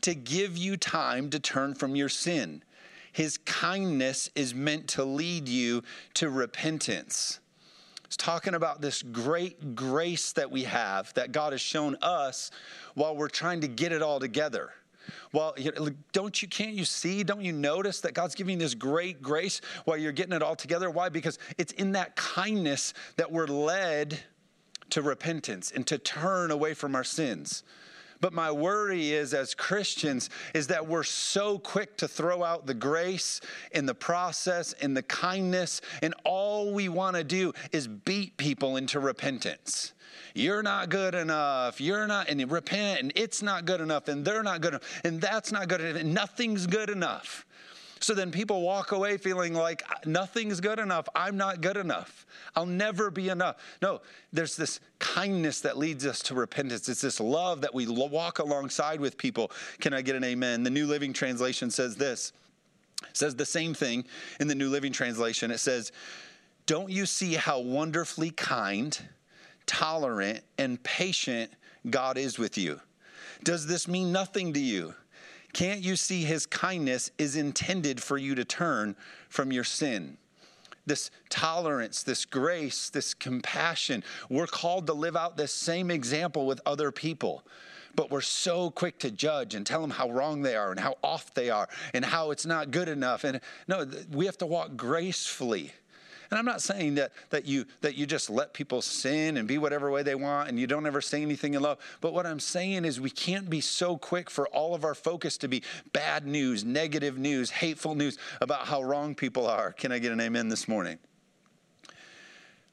to 0.00 0.16
give 0.16 0.58
you 0.58 0.76
time 0.76 1.30
to 1.30 1.38
turn 1.38 1.74
from 1.74 1.94
your 1.94 2.08
sin? 2.08 2.64
His 3.12 3.38
kindness 3.38 4.28
is 4.34 4.56
meant 4.56 4.88
to 4.88 5.04
lead 5.04 5.48
you 5.48 5.84
to 6.14 6.30
repentance. 6.30 7.38
It's 8.10 8.16
talking 8.16 8.54
about 8.54 8.80
this 8.80 9.02
great 9.04 9.76
grace 9.76 10.32
that 10.32 10.50
we 10.50 10.64
have 10.64 11.14
that 11.14 11.30
God 11.30 11.52
has 11.52 11.60
shown 11.60 11.96
us 12.02 12.50
while 12.94 13.14
we're 13.14 13.28
trying 13.28 13.60
to 13.60 13.68
get 13.68 13.92
it 13.92 14.02
all 14.02 14.18
together. 14.18 14.70
Well, 15.32 15.54
don't 16.10 16.42
you 16.42 16.48
can't 16.48 16.72
you 16.72 16.84
see? 16.84 17.22
Don't 17.22 17.42
you 17.42 17.52
notice 17.52 18.00
that 18.00 18.14
God's 18.14 18.34
giving 18.34 18.58
this 18.58 18.74
great 18.74 19.22
grace 19.22 19.60
while 19.84 19.96
you're 19.96 20.10
getting 20.10 20.32
it 20.32 20.42
all 20.42 20.56
together? 20.56 20.90
Why? 20.90 21.08
Because 21.08 21.38
it's 21.56 21.72
in 21.74 21.92
that 21.92 22.16
kindness 22.16 22.94
that 23.14 23.30
we're 23.30 23.46
led 23.46 24.18
to 24.88 25.02
repentance 25.02 25.70
and 25.70 25.86
to 25.86 25.96
turn 25.96 26.50
away 26.50 26.74
from 26.74 26.96
our 26.96 27.04
sins. 27.04 27.62
But 28.20 28.32
my 28.32 28.50
worry 28.52 29.12
is, 29.12 29.32
as 29.32 29.54
Christians, 29.54 30.28
is 30.54 30.66
that 30.66 30.86
we're 30.86 31.04
so 31.04 31.58
quick 31.58 31.96
to 31.98 32.08
throw 32.08 32.44
out 32.44 32.66
the 32.66 32.74
grace 32.74 33.40
in 33.72 33.86
the 33.86 33.94
process 33.94 34.74
and 34.74 34.96
the 34.96 35.02
kindness, 35.02 35.80
and 36.02 36.14
all 36.24 36.72
we 36.72 36.88
want 36.88 37.16
to 37.16 37.24
do 37.24 37.52
is 37.72 37.88
beat 37.88 38.36
people 38.36 38.76
into 38.76 39.00
repentance. 39.00 39.94
You're 40.34 40.62
not 40.62 40.90
good 40.90 41.14
enough. 41.14 41.80
You're 41.80 42.06
not, 42.06 42.28
and 42.28 42.50
repent, 42.50 43.00
and 43.00 43.12
it's 43.14 43.42
not 43.42 43.64
good 43.64 43.80
enough, 43.80 44.08
and 44.08 44.24
they're 44.24 44.42
not 44.42 44.60
good 44.60 44.74
enough, 44.74 45.00
and 45.04 45.20
that's 45.20 45.50
not 45.50 45.68
good 45.68 45.80
enough, 45.80 46.00
and 46.00 46.14
nothing's 46.14 46.66
good 46.66 46.90
enough. 46.90 47.46
So 48.02 48.14
then 48.14 48.30
people 48.30 48.62
walk 48.62 48.92
away 48.92 49.18
feeling 49.18 49.52
like 49.52 49.82
nothing's 50.06 50.60
good 50.60 50.78
enough. 50.78 51.06
I'm 51.14 51.36
not 51.36 51.60
good 51.60 51.76
enough. 51.76 52.24
I'll 52.56 52.64
never 52.64 53.10
be 53.10 53.28
enough. 53.28 53.56
No, 53.82 54.00
there's 54.32 54.56
this 54.56 54.80
kindness 54.98 55.60
that 55.60 55.76
leads 55.76 56.06
us 56.06 56.20
to 56.22 56.34
repentance. 56.34 56.88
It's 56.88 57.02
this 57.02 57.20
love 57.20 57.60
that 57.60 57.74
we 57.74 57.86
walk 57.86 58.38
alongside 58.38 59.00
with 59.00 59.18
people. 59.18 59.52
Can 59.80 59.92
I 59.92 60.00
get 60.00 60.16
an 60.16 60.24
amen? 60.24 60.62
The 60.62 60.70
New 60.70 60.86
Living 60.86 61.12
Translation 61.12 61.70
says 61.70 61.96
this. 61.96 62.32
Says 63.12 63.36
the 63.36 63.46
same 63.46 63.74
thing 63.74 64.06
in 64.40 64.48
the 64.48 64.54
New 64.54 64.70
Living 64.70 64.92
Translation. 64.92 65.50
It 65.50 65.58
says, 65.58 65.92
"Don't 66.64 66.90
you 66.90 67.04
see 67.04 67.34
how 67.34 67.60
wonderfully 67.60 68.30
kind, 68.30 68.98
tolerant, 69.66 70.42
and 70.56 70.82
patient 70.82 71.52
God 71.88 72.16
is 72.16 72.38
with 72.38 72.56
you?" 72.56 72.80
Does 73.42 73.66
this 73.66 73.88
mean 73.88 74.12
nothing 74.12 74.52
to 74.54 74.60
you? 74.60 74.94
Can't 75.52 75.80
you 75.80 75.96
see 75.96 76.22
his 76.22 76.46
kindness 76.46 77.10
is 77.18 77.36
intended 77.36 78.02
for 78.02 78.16
you 78.16 78.34
to 78.34 78.44
turn 78.44 78.96
from 79.28 79.52
your 79.52 79.64
sin? 79.64 80.16
This 80.86 81.10
tolerance, 81.28 82.02
this 82.02 82.24
grace, 82.24 82.90
this 82.90 83.14
compassion, 83.14 84.02
we're 84.28 84.46
called 84.46 84.86
to 84.86 84.92
live 84.92 85.16
out 85.16 85.36
this 85.36 85.52
same 85.52 85.90
example 85.90 86.46
with 86.46 86.60
other 86.64 86.90
people. 86.90 87.44
But 87.96 88.10
we're 88.10 88.20
so 88.20 88.70
quick 88.70 88.98
to 89.00 89.10
judge 89.10 89.54
and 89.54 89.66
tell 89.66 89.80
them 89.80 89.90
how 89.90 90.10
wrong 90.10 90.42
they 90.42 90.54
are 90.54 90.70
and 90.70 90.78
how 90.78 90.96
off 91.02 91.34
they 91.34 91.50
are 91.50 91.68
and 91.92 92.04
how 92.04 92.30
it's 92.30 92.46
not 92.46 92.70
good 92.70 92.88
enough. 92.88 93.24
And 93.24 93.40
no, 93.66 93.84
we 94.10 94.26
have 94.26 94.38
to 94.38 94.46
walk 94.46 94.76
gracefully 94.76 95.72
and 96.30 96.38
I'm 96.38 96.44
not 96.44 96.62
saying 96.62 96.94
that, 96.94 97.12
that, 97.30 97.44
you, 97.44 97.66
that 97.80 97.96
you 97.96 98.06
just 98.06 98.30
let 98.30 98.54
people 98.54 98.82
sin 98.82 99.36
and 99.36 99.48
be 99.48 99.58
whatever 99.58 99.90
way 99.90 100.02
they 100.02 100.14
want 100.14 100.48
and 100.48 100.58
you 100.58 100.66
don't 100.66 100.86
ever 100.86 101.00
say 101.00 101.22
anything 101.22 101.54
in 101.54 101.62
love. 101.62 101.78
But 102.00 102.12
what 102.12 102.26
I'm 102.26 102.40
saying 102.40 102.84
is 102.84 103.00
we 103.00 103.10
can't 103.10 103.50
be 103.50 103.60
so 103.60 103.96
quick 103.96 104.30
for 104.30 104.46
all 104.48 104.74
of 104.74 104.84
our 104.84 104.94
focus 104.94 105.36
to 105.38 105.48
be 105.48 105.62
bad 105.92 106.26
news, 106.26 106.64
negative 106.64 107.18
news, 107.18 107.50
hateful 107.50 107.94
news 107.94 108.18
about 108.40 108.66
how 108.66 108.82
wrong 108.82 109.14
people 109.14 109.46
are. 109.46 109.72
Can 109.72 109.90
I 109.90 109.98
get 109.98 110.12
an 110.12 110.20
amen 110.20 110.48
this 110.48 110.68
morning? 110.68 110.98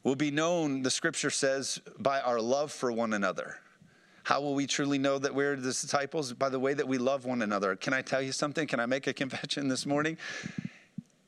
will 0.08 0.16
be 0.16 0.32
known, 0.32 0.84
the 0.84 0.90
scripture 0.90 1.30
says, 1.30 1.82
by 2.00 2.22
our 2.22 2.40
love 2.40 2.72
for 2.72 2.94
one 2.94 3.12
another. 3.12 3.58
How 4.24 4.40
will 4.40 4.56
we 4.56 4.66
truly 4.66 4.98
know 4.98 5.20
that 5.20 5.36
we're 5.36 5.58
the 5.58 5.64
disciples? 5.64 6.32
By 6.32 6.48
the 6.48 6.60
way 6.60 6.74
that 6.74 6.88
we 6.88 6.98
love 6.98 7.26
one 7.26 7.42
another. 7.42 7.76
Can 7.76 7.94
I 7.94 8.02
tell 8.02 8.22
you 8.22 8.32
something? 8.32 8.68
Can 8.68 8.80
I 8.80 8.86
make 8.86 9.08
a 9.08 9.14
confession 9.14 9.68
this 9.68 9.86
morning? 9.86 10.18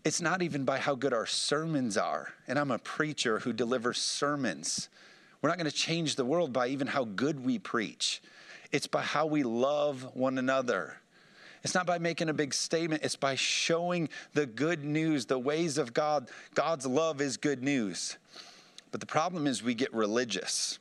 It's 0.06 0.22
not 0.22 0.42
even 0.42 0.64
by 0.64 0.80
how 0.80 0.96
good 0.96 1.14
our 1.14 1.26
sermons 1.26 1.98
are. 1.98 2.34
And 2.48 2.58
I'm 2.58 2.72
a 2.72 2.80
preacher 2.80 3.40
who 3.40 3.54
delivers 3.54 3.98
sermons. 3.98 4.90
We're 5.42 5.50
not 5.50 5.58
going 5.58 5.70
to 5.70 5.76
change 5.76 6.16
the 6.16 6.26
world 6.26 6.54
by 6.54 6.68
even 6.68 6.88
how 6.88 7.06
good 7.06 7.44
we 7.44 7.60
preach. 7.60 8.22
It's 8.72 8.88
by 8.88 9.02
how 9.02 9.26
we 9.26 9.44
love 9.44 10.16
one 10.16 10.38
another. 10.38 10.98
It's 11.64 11.76
not 11.76 11.86
by 11.86 11.98
making 11.98 12.30
a 12.30 12.34
big 12.34 12.54
statement, 12.54 13.04
it's 13.04 13.18
by 13.18 13.36
showing 13.36 14.08
the 14.34 14.46
good 14.46 14.86
news, 14.86 15.26
the 15.26 15.40
ways 15.40 15.78
of 15.78 15.94
God. 15.94 16.30
God's 16.56 16.86
love 16.86 17.20
is 17.20 17.36
good 17.36 17.62
news. 17.62 18.18
But 18.92 19.02
the 19.02 19.06
problem 19.06 19.46
is 19.46 19.62
we 19.62 19.76
get 19.76 19.94
religious. 19.94 20.80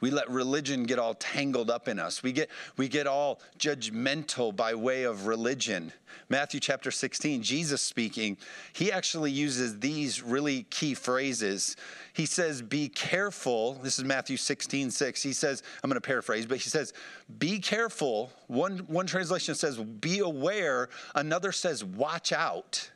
We 0.00 0.10
let 0.10 0.30
religion 0.30 0.84
get 0.84 0.98
all 0.98 1.14
tangled 1.14 1.70
up 1.70 1.88
in 1.88 1.98
us. 1.98 2.22
We 2.22 2.32
get, 2.32 2.50
we 2.76 2.88
get 2.88 3.06
all 3.06 3.40
judgmental 3.58 4.54
by 4.54 4.74
way 4.74 5.02
of 5.02 5.26
religion. 5.26 5.92
Matthew 6.28 6.60
chapter 6.60 6.90
16, 6.90 7.42
Jesus 7.42 7.82
speaking, 7.82 8.36
he 8.72 8.92
actually 8.92 9.32
uses 9.32 9.80
these 9.80 10.22
really 10.22 10.64
key 10.64 10.94
phrases. 10.94 11.74
He 12.12 12.26
says, 12.26 12.62
Be 12.62 12.88
careful. 12.88 13.74
This 13.74 13.98
is 13.98 14.04
Matthew 14.04 14.36
16, 14.36 14.90
6. 14.90 15.22
He 15.22 15.32
says, 15.32 15.62
I'm 15.82 15.90
going 15.90 16.00
to 16.00 16.06
paraphrase, 16.06 16.46
but 16.46 16.58
he 16.58 16.68
says, 16.68 16.92
Be 17.38 17.58
careful. 17.58 18.30
One, 18.46 18.78
one 18.86 19.06
translation 19.06 19.54
says, 19.54 19.78
Be 19.78 20.20
aware. 20.20 20.90
Another 21.14 21.50
says, 21.50 21.84
Watch 21.84 22.32
out. 22.32 22.90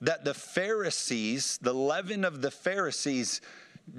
That 0.00 0.24
the 0.24 0.34
Pharisees, 0.34 1.58
the 1.62 1.72
leaven 1.72 2.24
of 2.24 2.42
the 2.42 2.50
Pharisees, 2.50 3.40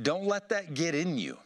don't 0.02 0.26
let 0.26 0.50
that 0.50 0.74
get 0.74 0.94
in 0.94 1.18
you. 1.18 1.38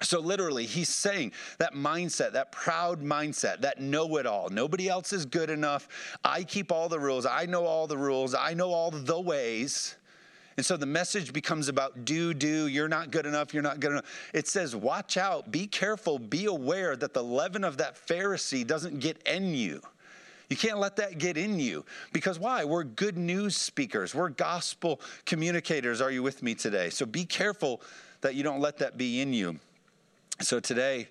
So, 0.00 0.20
literally, 0.20 0.64
he's 0.64 0.88
saying 0.88 1.32
that 1.58 1.74
mindset, 1.74 2.32
that 2.32 2.52
proud 2.52 3.02
mindset, 3.02 3.62
that 3.62 3.80
know 3.80 4.16
it 4.16 4.26
all. 4.26 4.48
Nobody 4.48 4.88
else 4.88 5.12
is 5.12 5.26
good 5.26 5.50
enough. 5.50 5.88
I 6.24 6.44
keep 6.44 6.70
all 6.70 6.88
the 6.88 7.00
rules. 7.00 7.26
I 7.26 7.46
know 7.46 7.64
all 7.64 7.88
the 7.88 7.98
rules. 7.98 8.34
I 8.34 8.54
know 8.54 8.72
all 8.72 8.92
the 8.92 9.20
ways. 9.20 9.96
And 10.58 10.66
so 10.66 10.76
the 10.76 10.86
message 10.86 11.32
becomes 11.32 11.68
about 11.68 12.04
do, 12.04 12.34
do, 12.34 12.66
you're 12.66 12.88
not 12.88 13.12
good 13.12 13.26
enough, 13.26 13.54
you're 13.54 13.62
not 13.62 13.78
good 13.78 13.92
enough. 13.92 14.30
It 14.34 14.48
says, 14.48 14.74
watch 14.74 15.16
out, 15.16 15.52
be 15.52 15.68
careful, 15.68 16.18
be 16.18 16.46
aware 16.46 16.96
that 16.96 17.14
the 17.14 17.22
leaven 17.22 17.62
of 17.62 17.76
that 17.76 17.94
Pharisee 17.94 18.66
doesn't 18.66 18.98
get 18.98 19.22
in 19.22 19.54
you. 19.54 19.80
You 20.50 20.56
can't 20.56 20.80
let 20.80 20.96
that 20.96 21.18
get 21.18 21.36
in 21.36 21.60
you. 21.60 21.84
Because 22.12 22.40
why? 22.40 22.64
We're 22.64 22.82
good 22.82 23.16
news 23.16 23.56
speakers, 23.56 24.16
we're 24.16 24.30
gospel 24.30 25.00
communicators. 25.26 26.00
Are 26.00 26.10
you 26.10 26.24
with 26.24 26.42
me 26.42 26.56
today? 26.56 26.90
So 26.90 27.06
be 27.06 27.24
careful 27.24 27.80
that 28.22 28.34
you 28.34 28.42
don't 28.42 28.60
let 28.60 28.78
that 28.78 28.98
be 28.98 29.20
in 29.20 29.32
you. 29.32 29.60
So 30.40 30.60
today, 30.60 31.08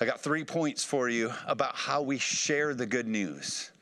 I 0.00 0.04
got 0.04 0.20
three 0.20 0.44
points 0.44 0.84
for 0.84 1.08
you 1.08 1.32
about 1.46 1.74
how 1.74 2.00
we 2.02 2.18
share 2.18 2.74
the 2.74 2.86
good 2.86 3.08
news, 3.08 3.72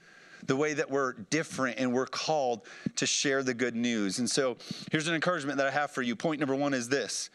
the 0.47 0.57
way 0.57 0.73
that 0.73 0.91
we're 0.91 1.13
different 1.13 1.79
and 1.79 1.93
we're 1.93 2.07
called 2.07 2.63
to 2.97 3.05
share 3.05 3.43
the 3.43 3.53
good 3.53 3.77
news. 3.77 4.21
And 4.21 4.29
so 4.29 4.57
here's 4.91 5.07
an 5.07 5.15
encouragement 5.15 5.59
that 5.59 5.67
I 5.67 5.71
have 5.71 5.91
for 5.91 6.01
you. 6.01 6.17
Point 6.17 6.41
number 6.41 6.55
one 6.55 6.73
is 6.73 6.89
this 6.89 7.29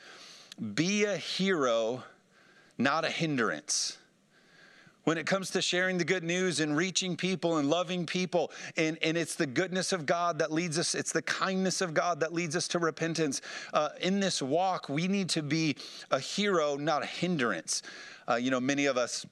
be 0.73 1.03
a 1.03 1.15
hero, 1.15 2.03
not 2.79 3.05
a 3.05 3.09
hindrance 3.09 3.99
when 5.05 5.17
it 5.17 5.25
comes 5.25 5.49
to 5.51 5.61
sharing 5.61 5.97
the 5.97 6.03
good 6.03 6.23
news 6.23 6.59
and 6.59 6.75
reaching 6.75 7.15
people 7.15 7.57
and 7.57 7.69
loving 7.69 8.05
people. 8.05 8.51
And, 8.75 8.97
and 9.01 9.17
it's 9.17 9.35
the 9.35 9.47
goodness 9.47 9.93
of 9.93 10.05
God 10.05 10.39
that 10.39 10.51
leads 10.51 10.77
us, 10.77 10.93
it's 10.93 11.11
the 11.11 11.21
kindness 11.21 11.81
of 11.81 11.93
God 11.93 12.19
that 12.19 12.33
leads 12.33 12.55
us 12.55 12.67
to 12.69 12.79
repentance. 12.79 13.41
Uh, 13.73 13.89
in 14.01 14.19
this 14.19 14.41
walk, 14.41 14.89
we 14.89 15.07
need 15.07 15.29
to 15.29 15.41
be 15.41 15.77
a 16.11 16.19
hero, 16.19 16.75
not 16.75 17.03
a 17.03 17.05
hindrance. 17.05 17.83
Uh, 18.27 18.35
you 18.35 18.51
know, 18.51 18.59
many 18.59 18.87
of 18.87 18.97
us, 18.97 19.25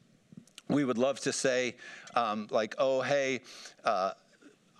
we 0.70 0.86
would 0.86 0.98
love 0.98 1.20
to 1.22 1.34
say, 1.34 1.76
um, 2.16 2.48
like, 2.52 2.76
oh, 2.78 3.02
hey, 3.02 3.42
uh, 3.84 4.12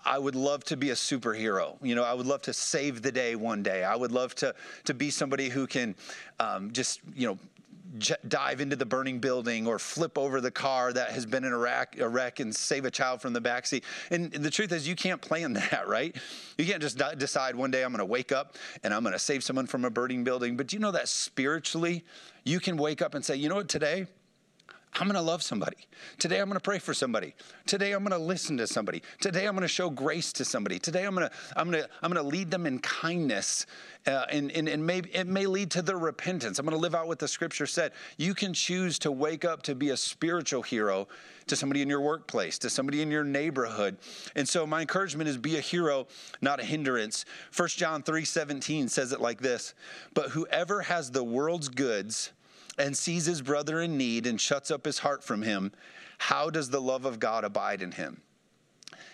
I 0.04 0.18
would 0.18 0.34
love 0.34 0.64
to 0.64 0.76
be 0.76 0.90
a 0.90 0.94
superhero. 0.94 1.76
You 1.82 1.94
know, 1.94 2.04
I 2.04 2.12
would 2.12 2.26
love 2.26 2.42
to 2.42 2.52
save 2.52 3.02
the 3.02 3.10
day 3.10 3.36
one 3.36 3.62
day. 3.62 3.84
I 3.84 3.96
would 3.96 4.12
love 4.12 4.34
to 4.36 4.54
to 4.84 4.94
be 4.94 5.10
somebody 5.10 5.48
who 5.48 5.66
can 5.66 5.94
um, 6.38 6.72
just 6.72 7.00
you 7.14 7.26
know 7.26 7.38
j- 7.98 8.16
dive 8.26 8.60
into 8.60 8.76
the 8.76 8.86
burning 8.86 9.18
building 9.18 9.66
or 9.66 9.78
flip 9.78 10.18
over 10.18 10.40
the 10.40 10.50
car 10.50 10.92
that 10.92 11.10
has 11.10 11.26
been 11.26 11.44
in 11.44 11.52
a 11.52 11.58
wreck, 11.58 11.98
a 11.98 12.08
wreck 12.08 12.40
and 12.40 12.54
save 12.54 12.84
a 12.84 12.90
child 12.90 13.20
from 13.20 13.32
the 13.32 13.40
backseat. 13.40 13.82
And 14.10 14.32
the 14.32 14.50
truth 14.50 14.72
is, 14.72 14.86
you 14.86 14.96
can't 14.96 15.20
plan 15.20 15.52
that, 15.54 15.88
right? 15.88 16.14
You 16.58 16.66
can't 16.66 16.82
just 16.82 17.00
decide 17.18 17.56
one 17.56 17.70
day 17.70 17.82
I'm 17.82 17.90
going 17.90 17.98
to 17.98 18.04
wake 18.04 18.32
up 18.32 18.56
and 18.82 18.92
I'm 18.92 19.02
going 19.02 19.12
to 19.12 19.18
save 19.18 19.44
someone 19.44 19.66
from 19.66 19.84
a 19.84 19.90
burning 19.90 20.24
building. 20.24 20.56
But 20.56 20.68
do 20.68 20.76
you 20.76 20.80
know 20.80 20.92
that 20.92 21.08
spiritually, 21.08 22.04
you 22.44 22.60
can 22.60 22.76
wake 22.76 23.02
up 23.02 23.14
and 23.14 23.24
say, 23.24 23.36
you 23.36 23.48
know 23.48 23.56
what, 23.56 23.68
today, 23.68 24.06
I'm 24.96 25.08
going 25.08 25.14
to 25.16 25.22
love 25.22 25.42
somebody. 25.42 25.76
Today 26.18 26.38
I'm 26.38 26.46
going 26.46 26.54
to 26.56 26.62
pray 26.62 26.78
for 26.78 26.94
somebody. 26.94 27.34
Today 27.66 27.92
I'm 27.92 28.04
going 28.04 28.16
to 28.18 28.24
listen 28.24 28.56
to 28.58 28.66
somebody. 28.68 29.02
Today 29.20 29.46
I'm 29.46 29.54
going 29.54 29.62
to 29.62 29.68
show 29.68 29.90
grace 29.90 30.32
to 30.34 30.44
somebody. 30.44 30.78
Today 30.78 31.04
I'm 31.04 31.16
going 31.16 31.28
to 31.28 31.34
I'm 31.56 31.68
going 31.68 31.82
to 31.82 31.90
I'm 32.00 32.12
going 32.12 32.24
to 32.24 32.30
lead 32.30 32.48
them 32.48 32.64
in 32.64 32.78
kindness, 32.78 33.66
uh, 34.06 34.26
and 34.30 34.52
and 34.52 34.68
and 34.68 34.86
maybe 34.86 35.10
it 35.10 35.26
may 35.26 35.46
lead 35.46 35.72
to 35.72 35.82
their 35.82 35.98
repentance. 35.98 36.60
I'm 36.60 36.64
going 36.64 36.76
to 36.76 36.80
live 36.80 36.94
out 36.94 37.08
what 37.08 37.18
the 37.18 37.26
Scripture 37.26 37.66
said. 37.66 37.90
You 38.18 38.34
can 38.34 38.54
choose 38.54 39.00
to 39.00 39.10
wake 39.10 39.44
up 39.44 39.62
to 39.64 39.74
be 39.74 39.90
a 39.90 39.96
spiritual 39.96 40.62
hero 40.62 41.08
to 41.48 41.56
somebody 41.56 41.82
in 41.82 41.88
your 41.88 42.00
workplace, 42.00 42.56
to 42.58 42.70
somebody 42.70 43.02
in 43.02 43.10
your 43.10 43.24
neighborhood. 43.24 43.98
And 44.36 44.48
so 44.48 44.64
my 44.64 44.80
encouragement 44.80 45.28
is 45.28 45.36
be 45.38 45.56
a 45.56 45.60
hero, 45.60 46.06
not 46.40 46.60
a 46.60 46.64
hindrance. 46.64 47.24
1 47.56 47.68
John 47.70 48.04
3:17 48.04 48.88
says 48.88 49.10
it 49.10 49.20
like 49.20 49.40
this: 49.40 49.74
"But 50.14 50.30
whoever 50.30 50.82
has 50.82 51.10
the 51.10 51.24
world's 51.24 51.68
goods." 51.68 52.30
And 52.78 52.96
sees 52.96 53.26
his 53.26 53.42
brother 53.42 53.80
in 53.80 53.96
need 53.96 54.26
and 54.26 54.40
shuts 54.40 54.70
up 54.70 54.84
his 54.84 54.98
heart 54.98 55.22
from 55.22 55.42
him, 55.42 55.72
how 56.18 56.50
does 56.50 56.70
the 56.70 56.80
love 56.80 57.04
of 57.04 57.20
God 57.20 57.44
abide 57.44 57.82
in 57.82 57.92
him? 57.92 58.20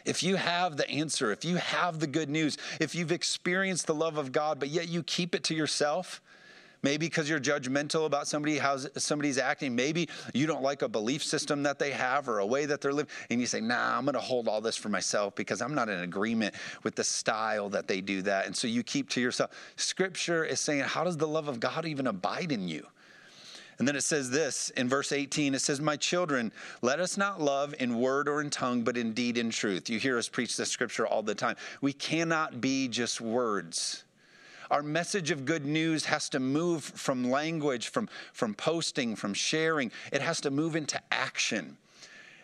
If 0.04 0.22
you 0.22 0.36
have 0.36 0.76
the 0.76 0.88
answer, 0.90 1.30
if 1.30 1.44
you 1.44 1.56
have 1.56 1.98
the 1.98 2.06
good 2.06 2.30
news, 2.30 2.56
if 2.80 2.94
you've 2.94 3.12
experienced 3.12 3.86
the 3.86 3.94
love 3.94 4.16
of 4.16 4.32
God, 4.32 4.58
but 4.58 4.68
yet 4.68 4.88
you 4.88 5.02
keep 5.02 5.34
it 5.34 5.44
to 5.44 5.54
yourself, 5.54 6.22
maybe 6.82 7.06
because 7.06 7.28
you're 7.28 7.40
judgmental 7.40 8.06
about 8.06 8.26
somebody 8.26 8.56
how 8.56 8.78
somebody's 8.96 9.38
acting 9.38 9.74
maybe 9.74 10.08
you 10.32 10.46
don't 10.46 10.62
like 10.62 10.80
a 10.80 10.88
belief 10.88 11.22
system 11.22 11.62
that 11.62 11.78
they 11.78 11.90
have 11.90 12.26
or 12.28 12.38
a 12.38 12.46
way 12.46 12.64
that 12.64 12.80
they're 12.80 12.92
living 12.92 13.10
and 13.28 13.38
you 13.38 13.46
say 13.46 13.60
nah 13.60 13.98
i'm 13.98 14.04
going 14.04 14.14
to 14.14 14.20
hold 14.20 14.48
all 14.48 14.62
this 14.62 14.76
for 14.76 14.88
myself 14.88 15.34
because 15.34 15.60
i'm 15.60 15.74
not 15.74 15.90
in 15.90 16.00
agreement 16.00 16.54
with 16.82 16.94
the 16.94 17.04
style 17.04 17.68
that 17.68 17.86
they 17.86 18.00
do 18.00 18.22
that. 18.22 18.46
And 18.46 18.56
so 18.56 18.66
you 18.66 18.82
keep 18.82 19.10
to 19.10 19.20
yourself. 19.20 19.50
Scripture 19.76 20.44
is 20.44 20.60
saying 20.60 20.84
how 20.84 21.04
does 21.04 21.16
the 21.16 21.28
love 21.28 21.48
of 21.48 21.60
god 21.60 21.84
even 21.84 22.06
abide 22.06 22.52
in 22.52 22.66
you 22.66 22.86
and 23.80 23.88
then 23.88 23.96
it 23.96 24.04
says 24.04 24.28
this 24.28 24.68
in 24.76 24.90
verse 24.90 25.10
18 25.10 25.54
it 25.54 25.62
says, 25.62 25.80
My 25.80 25.96
children, 25.96 26.52
let 26.82 27.00
us 27.00 27.16
not 27.16 27.40
love 27.40 27.74
in 27.80 27.98
word 27.98 28.28
or 28.28 28.42
in 28.42 28.50
tongue, 28.50 28.82
but 28.82 28.98
in 28.98 29.14
deed 29.14 29.38
and 29.38 29.50
truth. 29.50 29.88
You 29.88 29.98
hear 29.98 30.18
us 30.18 30.28
preach 30.28 30.58
this 30.58 30.70
scripture 30.70 31.06
all 31.06 31.22
the 31.22 31.34
time. 31.34 31.56
We 31.80 31.94
cannot 31.94 32.60
be 32.60 32.88
just 32.88 33.22
words. 33.22 34.04
Our 34.70 34.82
message 34.82 35.30
of 35.30 35.46
good 35.46 35.64
news 35.64 36.04
has 36.04 36.28
to 36.28 36.40
move 36.40 36.84
from 36.84 37.30
language, 37.30 37.88
from, 37.88 38.10
from 38.34 38.52
posting, 38.52 39.16
from 39.16 39.32
sharing. 39.32 39.90
It 40.12 40.20
has 40.20 40.42
to 40.42 40.50
move 40.50 40.76
into 40.76 41.00
action. 41.10 41.78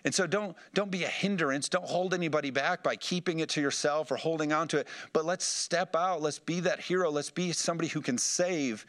And 0.07 0.15
so 0.15 0.27
don't 0.27 0.57
don't 0.73 0.91
be 0.91 1.05
a 1.05 1.09
hindrance. 1.09 1.69
Don't 1.69 1.85
hold 1.85 2.15
anybody 2.15 2.51
back 2.51 2.83
by 2.83 2.97
keeping 2.97 3.41
it 3.41 3.51
to 3.51 3.61
yourself 3.61 4.11
or 4.11 4.17
holding 4.17 4.55
on 4.55 4.69
to 4.69 4.79
it. 4.79 4.89
But 5.13 5.27
let's 5.27 5.45
step 5.45 5.95
out. 5.95 6.23
Let's 6.23 6.39
be 6.39 6.61
that 6.61 6.81
hero. 6.81 7.11
Let's 7.11 7.31
be 7.31 7.53
somebody 7.53 7.89
who 7.89 8.01
can 8.01 8.17
save 8.17 8.87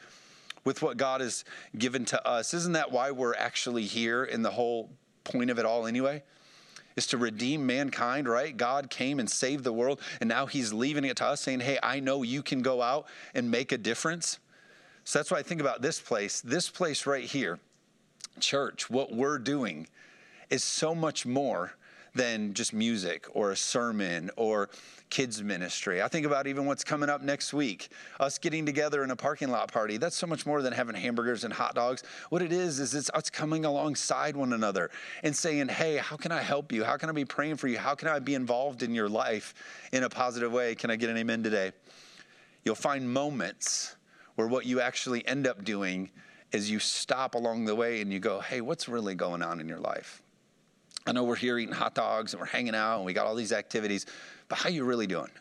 with 0.67 0.81
what 0.81 0.97
God 0.97 1.21
has 1.21 1.45
given 1.77 2.03
to 2.03 2.27
us. 2.27 2.53
Isn't 2.53 2.73
that 2.73 2.91
why 2.91 3.11
we're 3.11 3.33
actually 3.35 3.85
here 3.85 4.25
in 4.25 4.41
the 4.41 4.51
whole 4.51 4.89
point 5.23 5.49
of 5.49 5.57
it 5.59 5.65
all 5.65 5.87
anyway? 5.87 6.23
Is 6.97 7.07
to 7.07 7.17
redeem 7.17 7.65
mankind, 7.65 8.27
right? 8.27 8.55
God 8.55 8.89
came 8.89 9.17
and 9.21 9.29
saved 9.29 9.63
the 9.63 9.71
world, 9.71 10.01
and 10.19 10.27
now 10.27 10.45
He's 10.45 10.73
leaving 10.73 11.05
it 11.05 11.15
to 11.17 11.25
us, 11.25 11.39
saying, 11.39 11.61
Hey, 11.61 11.79
I 11.81 12.01
know 12.01 12.21
you 12.21 12.43
can 12.43 12.61
go 12.61 12.81
out 12.81 13.07
and 13.33 13.49
make 13.49 13.71
a 13.71 13.77
difference. 13.77 14.39
So 15.05 15.19
that's 15.19 15.31
why 15.31 15.37
I 15.37 15.41
think 15.41 15.61
about 15.61 15.81
this 15.81 16.01
place. 16.01 16.41
This 16.41 16.69
place 16.69 17.05
right 17.05 17.23
here, 17.23 17.59
church, 18.41 18.89
what 18.89 19.13
we're 19.13 19.39
doing 19.39 19.87
is 20.49 20.65
so 20.65 20.93
much 20.93 21.25
more 21.25 21.77
than 22.17 22.53
just 22.53 22.73
music 22.73 23.27
or 23.31 23.51
a 23.51 23.55
sermon 23.55 24.29
or 24.35 24.69
kids 25.09 25.41
ministry. 25.41 26.01
I 26.01 26.07
think 26.07 26.25
about 26.25 26.47
even 26.47 26.65
what's 26.65 26.83
coming 26.83 27.09
up 27.09 27.21
next 27.21 27.53
week. 27.53 27.89
Us 28.19 28.37
getting 28.37 28.65
together 28.65 29.03
in 29.03 29.11
a 29.11 29.15
parking 29.15 29.49
lot 29.49 29.71
party. 29.71 29.97
That's 29.97 30.15
so 30.15 30.27
much 30.27 30.45
more 30.45 30.61
than 30.61 30.73
having 30.73 30.95
hamburgers 30.95 31.43
and 31.43 31.53
hot 31.53 31.75
dogs. 31.75 32.03
What 32.29 32.41
it 32.41 32.51
is 32.51 32.79
is 32.79 32.93
it's 32.93 33.09
us 33.13 33.29
coming 33.29 33.63
alongside 33.63 34.35
one 34.35 34.51
another 34.51 34.89
and 35.23 35.33
saying, 35.35 35.69
"Hey, 35.69 35.97
how 35.97 36.17
can 36.17 36.31
I 36.31 36.41
help 36.41 36.71
you? 36.71 36.83
How 36.83 36.97
can 36.97 37.09
I 37.09 37.13
be 37.13 37.23
praying 37.23 37.55
for 37.57 37.67
you? 37.67 37.77
How 37.77 37.95
can 37.95 38.09
I 38.09 38.19
be 38.19 38.35
involved 38.35 38.83
in 38.83 38.93
your 38.93 39.07
life 39.07 39.53
in 39.93 40.03
a 40.03 40.09
positive 40.09 40.51
way?" 40.51 40.75
Can 40.75 40.89
I 40.89 40.95
get 40.97 41.09
an 41.09 41.17
amen 41.17 41.43
today? 41.43 41.71
You'll 42.65 42.75
find 42.75 43.09
moments 43.13 43.95
where 44.35 44.47
what 44.47 44.65
you 44.65 44.81
actually 44.81 45.25
end 45.25 45.47
up 45.47 45.63
doing 45.63 46.09
is 46.51 46.69
you 46.69 46.79
stop 46.79 47.35
along 47.35 47.65
the 47.65 47.75
way 47.75 48.01
and 48.01 48.11
you 48.11 48.19
go, 48.19 48.39
"Hey, 48.41 48.61
what's 48.61 48.89
really 48.89 49.15
going 49.15 49.41
on 49.41 49.61
in 49.61 49.69
your 49.69 49.79
life?" 49.79 50.21
I 51.07 51.13
know 51.13 51.23
we're 51.23 51.35
here 51.35 51.57
eating 51.57 51.73
hot 51.73 51.95
dogs 51.95 52.33
and 52.33 52.39
we're 52.41 52.47
hanging 52.47 52.75
out 52.75 52.97
and 52.97 53.05
we 53.05 53.13
got 53.13 53.25
all 53.25 53.35
these 53.35 53.53
activities, 53.53 54.05
but 54.49 54.57
how 54.57 54.69
you 54.69 54.83
really 54.83 55.07
doing? 55.07 55.31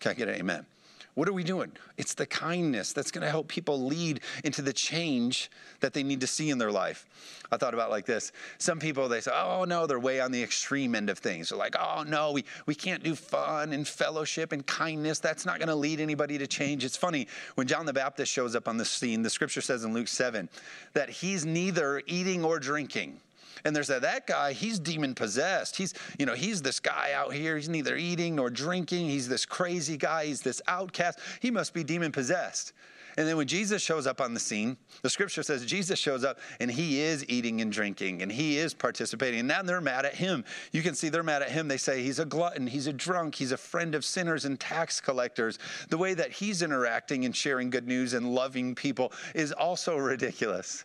Can 0.00 0.10
I 0.10 0.14
get 0.14 0.28
an 0.28 0.34
amen? 0.34 0.66
What 1.14 1.28
are 1.28 1.32
we 1.32 1.44
doing? 1.44 1.70
It's 1.96 2.14
the 2.14 2.26
kindness 2.26 2.92
that's 2.92 3.12
going 3.12 3.22
to 3.22 3.30
help 3.30 3.46
people 3.46 3.86
lead 3.86 4.20
into 4.42 4.62
the 4.62 4.72
change 4.72 5.48
that 5.78 5.92
they 5.92 6.02
need 6.02 6.20
to 6.22 6.26
see 6.26 6.50
in 6.50 6.58
their 6.58 6.72
life. 6.72 7.06
I 7.52 7.56
thought 7.56 7.72
about 7.72 7.88
like 7.88 8.04
this. 8.04 8.32
Some 8.58 8.80
people 8.80 9.08
they 9.08 9.20
say, 9.20 9.30
"Oh 9.32 9.64
no, 9.64 9.86
they're 9.86 10.00
way 10.00 10.20
on 10.20 10.32
the 10.32 10.42
extreme 10.42 10.96
end 10.96 11.08
of 11.08 11.18
things." 11.18 11.50
They're 11.50 11.58
like, 11.58 11.76
"Oh 11.78 12.02
no, 12.02 12.32
we 12.32 12.44
we 12.66 12.74
can't 12.74 13.04
do 13.04 13.14
fun 13.14 13.72
and 13.72 13.86
fellowship 13.86 14.50
and 14.50 14.66
kindness. 14.66 15.20
That's 15.20 15.46
not 15.46 15.58
going 15.58 15.68
to 15.68 15.76
lead 15.76 16.00
anybody 16.00 16.36
to 16.38 16.48
change." 16.48 16.84
It's 16.84 16.96
funny 16.96 17.28
when 17.54 17.68
John 17.68 17.86
the 17.86 17.92
Baptist 17.92 18.32
shows 18.32 18.56
up 18.56 18.66
on 18.66 18.76
the 18.76 18.84
scene. 18.84 19.22
The 19.22 19.30
scripture 19.30 19.60
says 19.60 19.84
in 19.84 19.94
Luke 19.94 20.08
7 20.08 20.48
that 20.94 21.08
he's 21.08 21.46
neither 21.46 22.02
eating 22.06 22.44
or 22.44 22.58
drinking. 22.58 23.20
And 23.64 23.74
there's 23.74 23.88
that, 23.88 24.02
that 24.02 24.26
guy, 24.26 24.52
he's 24.52 24.78
demon 24.78 25.14
possessed. 25.14 25.76
He's, 25.76 25.94
you 26.18 26.26
know, 26.26 26.34
he's 26.34 26.62
this 26.62 26.80
guy 26.80 27.12
out 27.14 27.32
here. 27.32 27.56
He's 27.56 27.68
neither 27.68 27.96
eating 27.96 28.36
nor 28.36 28.50
drinking. 28.50 29.06
He's 29.06 29.28
this 29.28 29.46
crazy 29.46 29.96
guy. 29.96 30.26
He's 30.26 30.40
this 30.40 30.60
outcast. 30.66 31.18
He 31.40 31.50
must 31.50 31.74
be 31.74 31.84
demon 31.84 32.12
possessed. 32.12 32.72
And 33.16 33.28
then 33.28 33.36
when 33.36 33.46
Jesus 33.46 33.80
shows 33.80 34.06
up 34.06 34.20
on 34.20 34.34
the 34.34 34.40
scene, 34.40 34.76
the 35.02 35.10
scripture 35.10 35.42
says 35.42 35.64
Jesus 35.64 35.98
shows 35.98 36.24
up 36.24 36.40
and 36.58 36.70
he 36.70 37.00
is 37.00 37.24
eating 37.28 37.60
and 37.60 37.70
drinking 37.70 38.22
and 38.22 38.32
he 38.32 38.58
is 38.58 38.74
participating. 38.74 39.40
And 39.40 39.48
now 39.48 39.62
they're 39.62 39.80
mad 39.80 40.04
at 40.04 40.14
him. 40.14 40.44
You 40.72 40.82
can 40.82 40.94
see 40.94 41.08
they're 41.08 41.22
mad 41.22 41.42
at 41.42 41.50
him. 41.50 41.68
They 41.68 41.76
say 41.76 42.02
he's 42.02 42.18
a 42.18 42.24
glutton, 42.24 42.66
he's 42.66 42.88
a 42.88 42.92
drunk, 42.92 43.36
he's 43.36 43.52
a 43.52 43.56
friend 43.56 43.94
of 43.94 44.04
sinners 44.04 44.44
and 44.44 44.58
tax 44.58 45.00
collectors. 45.00 45.58
The 45.90 45.98
way 45.98 46.14
that 46.14 46.32
he's 46.32 46.62
interacting 46.62 47.24
and 47.24 47.34
sharing 47.34 47.70
good 47.70 47.86
news 47.86 48.14
and 48.14 48.34
loving 48.34 48.74
people 48.74 49.12
is 49.34 49.52
also 49.52 49.96
ridiculous. 49.96 50.84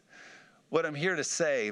What 0.70 0.86
I'm 0.86 0.96
here 0.96 1.16
to 1.16 1.24
say 1.24 1.72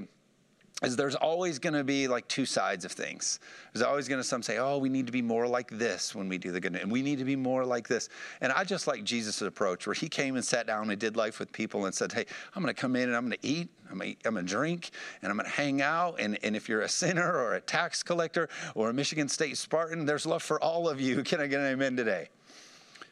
is 0.83 0.95
there's 0.95 1.15
always 1.15 1.57
going 1.57 1.73
to 1.73 1.83
be 1.83 2.07
like 2.07 2.27
two 2.27 2.45
sides 2.45 2.85
of 2.85 2.91
things. 2.91 3.39
There's 3.73 3.83
always 3.83 4.07
going 4.07 4.19
to 4.19 4.23
some 4.23 4.43
say, 4.43 4.59
"Oh, 4.59 4.77
we 4.77 4.89
need 4.89 5.07
to 5.07 5.11
be 5.11 5.23
more 5.23 5.47
like 5.47 5.71
this 5.71 6.13
when 6.13 6.29
we 6.29 6.37
do 6.37 6.51
the 6.51 6.59
good, 6.59 6.75
and 6.75 6.91
we 6.91 7.01
need 7.01 7.17
to 7.17 7.25
be 7.25 7.35
more 7.35 7.65
like 7.65 7.87
this." 7.87 8.09
And 8.41 8.51
I 8.51 8.63
just 8.63 8.85
like 8.85 9.03
Jesus' 9.03 9.41
approach, 9.41 9.87
where 9.87 9.95
he 9.95 10.07
came 10.07 10.35
and 10.35 10.45
sat 10.45 10.67
down 10.67 10.89
and 10.91 10.99
did 10.99 11.17
life 11.17 11.39
with 11.39 11.51
people 11.51 11.85
and 11.85 11.95
said, 11.95 12.11
"Hey, 12.11 12.25
I'm 12.55 12.61
going 12.61 12.73
to 12.73 12.79
come 12.79 12.95
in 12.95 13.09
and 13.09 13.15
I'm 13.15 13.25
going 13.25 13.39
to 13.41 13.47
eat, 13.47 13.69
I'm 13.89 13.97
going 13.97 14.35
to 14.35 14.43
drink, 14.43 14.91
and 15.23 15.31
I'm 15.31 15.37
going 15.37 15.49
to 15.49 15.55
hang 15.55 15.81
out. 15.81 16.19
And, 16.19 16.37
and 16.43 16.55
if 16.55 16.69
you're 16.69 16.81
a 16.81 16.89
sinner 16.89 17.27
or 17.27 17.55
a 17.55 17.61
tax 17.61 18.03
collector 18.03 18.47
or 18.75 18.89
a 18.89 18.93
Michigan 18.93 19.29
State 19.29 19.57
Spartan, 19.57 20.05
there's 20.05 20.27
love 20.27 20.43
for 20.43 20.61
all 20.61 20.87
of 20.87 21.01
you. 21.01 21.23
Can 21.27 21.41
I 21.41 21.47
get 21.47 21.59
an 21.59 21.67
amen 21.67 21.95
today?" 21.95 22.29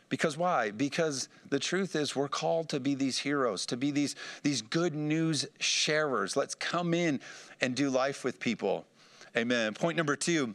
Because 0.10 0.38
why? 0.38 0.72
Because 0.72 1.30
the 1.50 1.60
truth 1.60 1.96
is 1.96 2.16
we're 2.16 2.28
called 2.28 2.70
to 2.70 2.80
be 2.80 2.96
these 2.96 3.18
heroes, 3.20 3.66
to 3.68 3.78
be 3.78 3.92
these, 3.92 4.16
these 4.44 4.62
good 4.62 4.94
news 4.94 5.46
sharers. 5.60 6.36
Let's 6.36 6.56
come 6.56 6.94
in 6.94 7.20
and 7.62 7.76
do 7.76 7.90
life 7.90 8.24
with 8.24 8.40
people. 8.40 8.86
Amen. 9.36 9.74
Point 9.74 9.98
number 9.98 10.16
two 10.16 10.54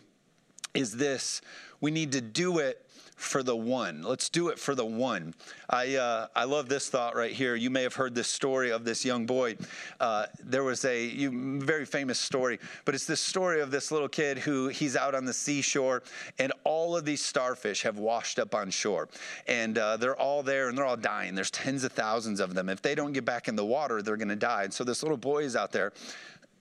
is 0.74 0.96
this 0.96 1.40
we 1.80 1.90
need 1.90 2.12
to 2.12 2.20
do 2.20 2.58
it 2.58 2.86
for 3.20 3.42
the 3.42 3.54
one. 3.54 4.02
Let's 4.02 4.30
do 4.30 4.48
it 4.48 4.58
for 4.58 4.74
the 4.74 4.84
one. 4.84 5.34
I, 5.68 5.96
uh, 5.96 6.28
I 6.34 6.44
love 6.44 6.70
this 6.70 6.88
thought 6.88 7.14
right 7.14 7.32
here. 7.32 7.54
You 7.54 7.68
may 7.68 7.82
have 7.82 7.94
heard 7.94 8.14
this 8.14 8.28
story 8.28 8.70
of 8.70 8.84
this 8.84 9.04
young 9.04 9.26
boy. 9.26 9.56
Uh, 10.00 10.26
there 10.42 10.64
was 10.64 10.86
a 10.86 11.04
you, 11.04 11.60
very 11.60 11.84
famous 11.84 12.18
story, 12.18 12.58
but 12.86 12.94
it's 12.94 13.06
this 13.06 13.20
story 13.20 13.60
of 13.60 13.70
this 13.70 13.92
little 13.92 14.08
kid 14.08 14.38
who 14.38 14.68
he's 14.68 14.96
out 14.96 15.14
on 15.14 15.26
the 15.26 15.34
seashore, 15.34 16.02
and 16.38 16.50
all 16.64 16.96
of 16.96 17.04
these 17.04 17.22
starfish 17.22 17.82
have 17.82 17.98
washed 17.98 18.38
up 18.38 18.54
on 18.54 18.70
shore. 18.70 19.08
And 19.46 19.76
uh, 19.76 19.98
they're 19.98 20.16
all 20.16 20.42
there 20.42 20.70
and 20.70 20.78
they're 20.78 20.86
all 20.86 20.96
dying. 20.96 21.34
There's 21.34 21.50
tens 21.50 21.84
of 21.84 21.92
thousands 21.92 22.40
of 22.40 22.54
them. 22.54 22.70
If 22.70 22.80
they 22.80 22.94
don't 22.94 23.12
get 23.12 23.26
back 23.26 23.48
in 23.48 23.56
the 23.56 23.66
water, 23.66 24.00
they're 24.00 24.16
going 24.16 24.28
to 24.28 24.36
die. 24.36 24.64
And 24.64 24.72
so 24.72 24.82
this 24.82 25.02
little 25.02 25.18
boy 25.18 25.44
is 25.44 25.56
out 25.56 25.72
there 25.72 25.92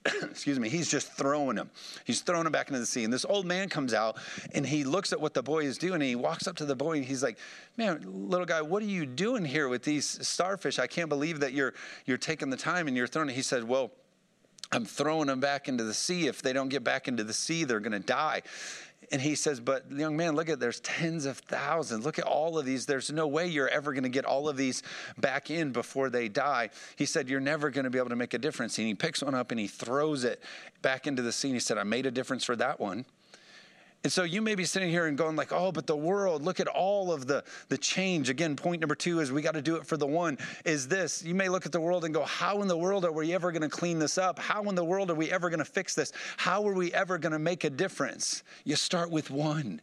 excuse 0.22 0.58
me, 0.58 0.68
he's 0.68 0.90
just 0.90 1.12
throwing 1.12 1.56
him. 1.56 1.70
He's 2.04 2.20
throwing 2.22 2.46
him 2.46 2.52
back 2.52 2.68
into 2.68 2.80
the 2.80 2.86
sea. 2.86 3.04
And 3.04 3.12
this 3.12 3.24
old 3.24 3.44
man 3.44 3.68
comes 3.68 3.92
out 3.92 4.16
and 4.54 4.64
he 4.64 4.84
looks 4.84 5.12
at 5.12 5.20
what 5.20 5.34
the 5.34 5.42
boy 5.42 5.64
is 5.64 5.76
doing 5.76 5.94
and 5.94 6.02
he 6.02 6.16
walks 6.16 6.46
up 6.46 6.56
to 6.56 6.64
the 6.64 6.76
boy 6.76 6.96
and 6.96 7.04
he's 7.04 7.22
like, 7.22 7.38
Man, 7.76 8.02
little 8.28 8.46
guy, 8.46 8.62
what 8.62 8.82
are 8.82 8.86
you 8.86 9.04
doing 9.04 9.44
here 9.44 9.68
with 9.68 9.82
these 9.82 10.26
starfish? 10.26 10.78
I 10.78 10.86
can't 10.86 11.08
believe 11.08 11.40
that 11.40 11.52
you're 11.52 11.74
you're 12.06 12.18
taking 12.18 12.50
the 12.50 12.56
time 12.56 12.88
and 12.88 12.96
you're 12.96 13.06
throwing 13.06 13.28
it. 13.28 13.34
He 13.34 13.42
said, 13.42 13.64
Well, 13.64 13.90
I'm 14.72 14.84
throwing 14.84 15.26
them 15.26 15.40
back 15.40 15.68
into 15.68 15.84
the 15.84 15.94
sea. 15.94 16.28
If 16.28 16.42
they 16.42 16.52
don't 16.52 16.68
get 16.68 16.84
back 16.84 17.08
into 17.08 17.24
the 17.24 17.32
sea, 17.32 17.64
they're 17.64 17.80
going 17.80 17.92
to 17.92 17.98
die. 17.98 18.42
And 19.12 19.20
he 19.20 19.34
says, 19.34 19.58
But 19.58 19.90
young 19.90 20.16
man, 20.16 20.36
look 20.36 20.48
at 20.48 20.60
there's 20.60 20.80
tens 20.80 21.24
of 21.24 21.38
thousands. 21.38 22.04
Look 22.04 22.18
at 22.18 22.24
all 22.24 22.58
of 22.58 22.64
these. 22.64 22.86
There's 22.86 23.10
no 23.10 23.26
way 23.26 23.48
you're 23.48 23.68
ever 23.68 23.92
going 23.92 24.04
to 24.04 24.08
get 24.08 24.24
all 24.24 24.48
of 24.48 24.56
these 24.56 24.82
back 25.18 25.50
in 25.50 25.72
before 25.72 26.10
they 26.10 26.28
die. 26.28 26.70
He 26.96 27.06
said, 27.06 27.28
You're 27.28 27.40
never 27.40 27.70
going 27.70 27.84
to 27.84 27.90
be 27.90 27.98
able 27.98 28.10
to 28.10 28.16
make 28.16 28.34
a 28.34 28.38
difference. 28.38 28.78
And 28.78 28.86
he 28.86 28.94
picks 28.94 29.22
one 29.22 29.34
up 29.34 29.50
and 29.50 29.58
he 29.58 29.66
throws 29.66 30.22
it 30.24 30.40
back 30.82 31.06
into 31.06 31.22
the 31.22 31.32
sea. 31.32 31.52
He 31.52 31.60
said, 31.60 31.76
I 31.76 31.82
made 31.82 32.06
a 32.06 32.10
difference 32.10 32.44
for 32.44 32.54
that 32.56 32.78
one. 32.78 33.04
And 34.02 34.10
so 34.10 34.22
you 34.22 34.40
may 34.40 34.54
be 34.54 34.64
sitting 34.64 34.88
here 34.88 35.06
and 35.06 35.18
going 35.18 35.36
like, 35.36 35.52
oh, 35.52 35.72
but 35.72 35.86
the 35.86 35.96
world, 35.96 36.42
look 36.42 36.58
at 36.58 36.68
all 36.68 37.12
of 37.12 37.26
the, 37.26 37.44
the 37.68 37.76
change. 37.76 38.30
Again, 38.30 38.56
point 38.56 38.80
number 38.80 38.94
two 38.94 39.20
is 39.20 39.30
we 39.30 39.42
got 39.42 39.54
to 39.54 39.62
do 39.62 39.76
it 39.76 39.86
for 39.86 39.98
the 39.98 40.06
one 40.06 40.38
is 40.64 40.88
this. 40.88 41.22
You 41.22 41.34
may 41.34 41.50
look 41.50 41.66
at 41.66 41.72
the 41.72 41.80
world 41.80 42.06
and 42.06 42.14
go, 42.14 42.24
how 42.24 42.62
in 42.62 42.68
the 42.68 42.78
world 42.78 43.04
are 43.04 43.12
we 43.12 43.34
ever 43.34 43.52
going 43.52 43.62
to 43.62 43.68
clean 43.68 43.98
this 43.98 44.16
up? 44.16 44.38
How 44.38 44.62
in 44.64 44.74
the 44.74 44.84
world 44.84 45.10
are 45.10 45.14
we 45.14 45.30
ever 45.30 45.50
going 45.50 45.58
to 45.58 45.66
fix 45.66 45.94
this? 45.94 46.12
How 46.38 46.66
are 46.66 46.72
we 46.72 46.94
ever 46.94 47.18
going 47.18 47.32
to 47.32 47.38
make 47.38 47.64
a 47.64 47.70
difference? 47.70 48.42
You 48.64 48.76
start 48.76 49.10
with 49.10 49.30
one. 49.30 49.82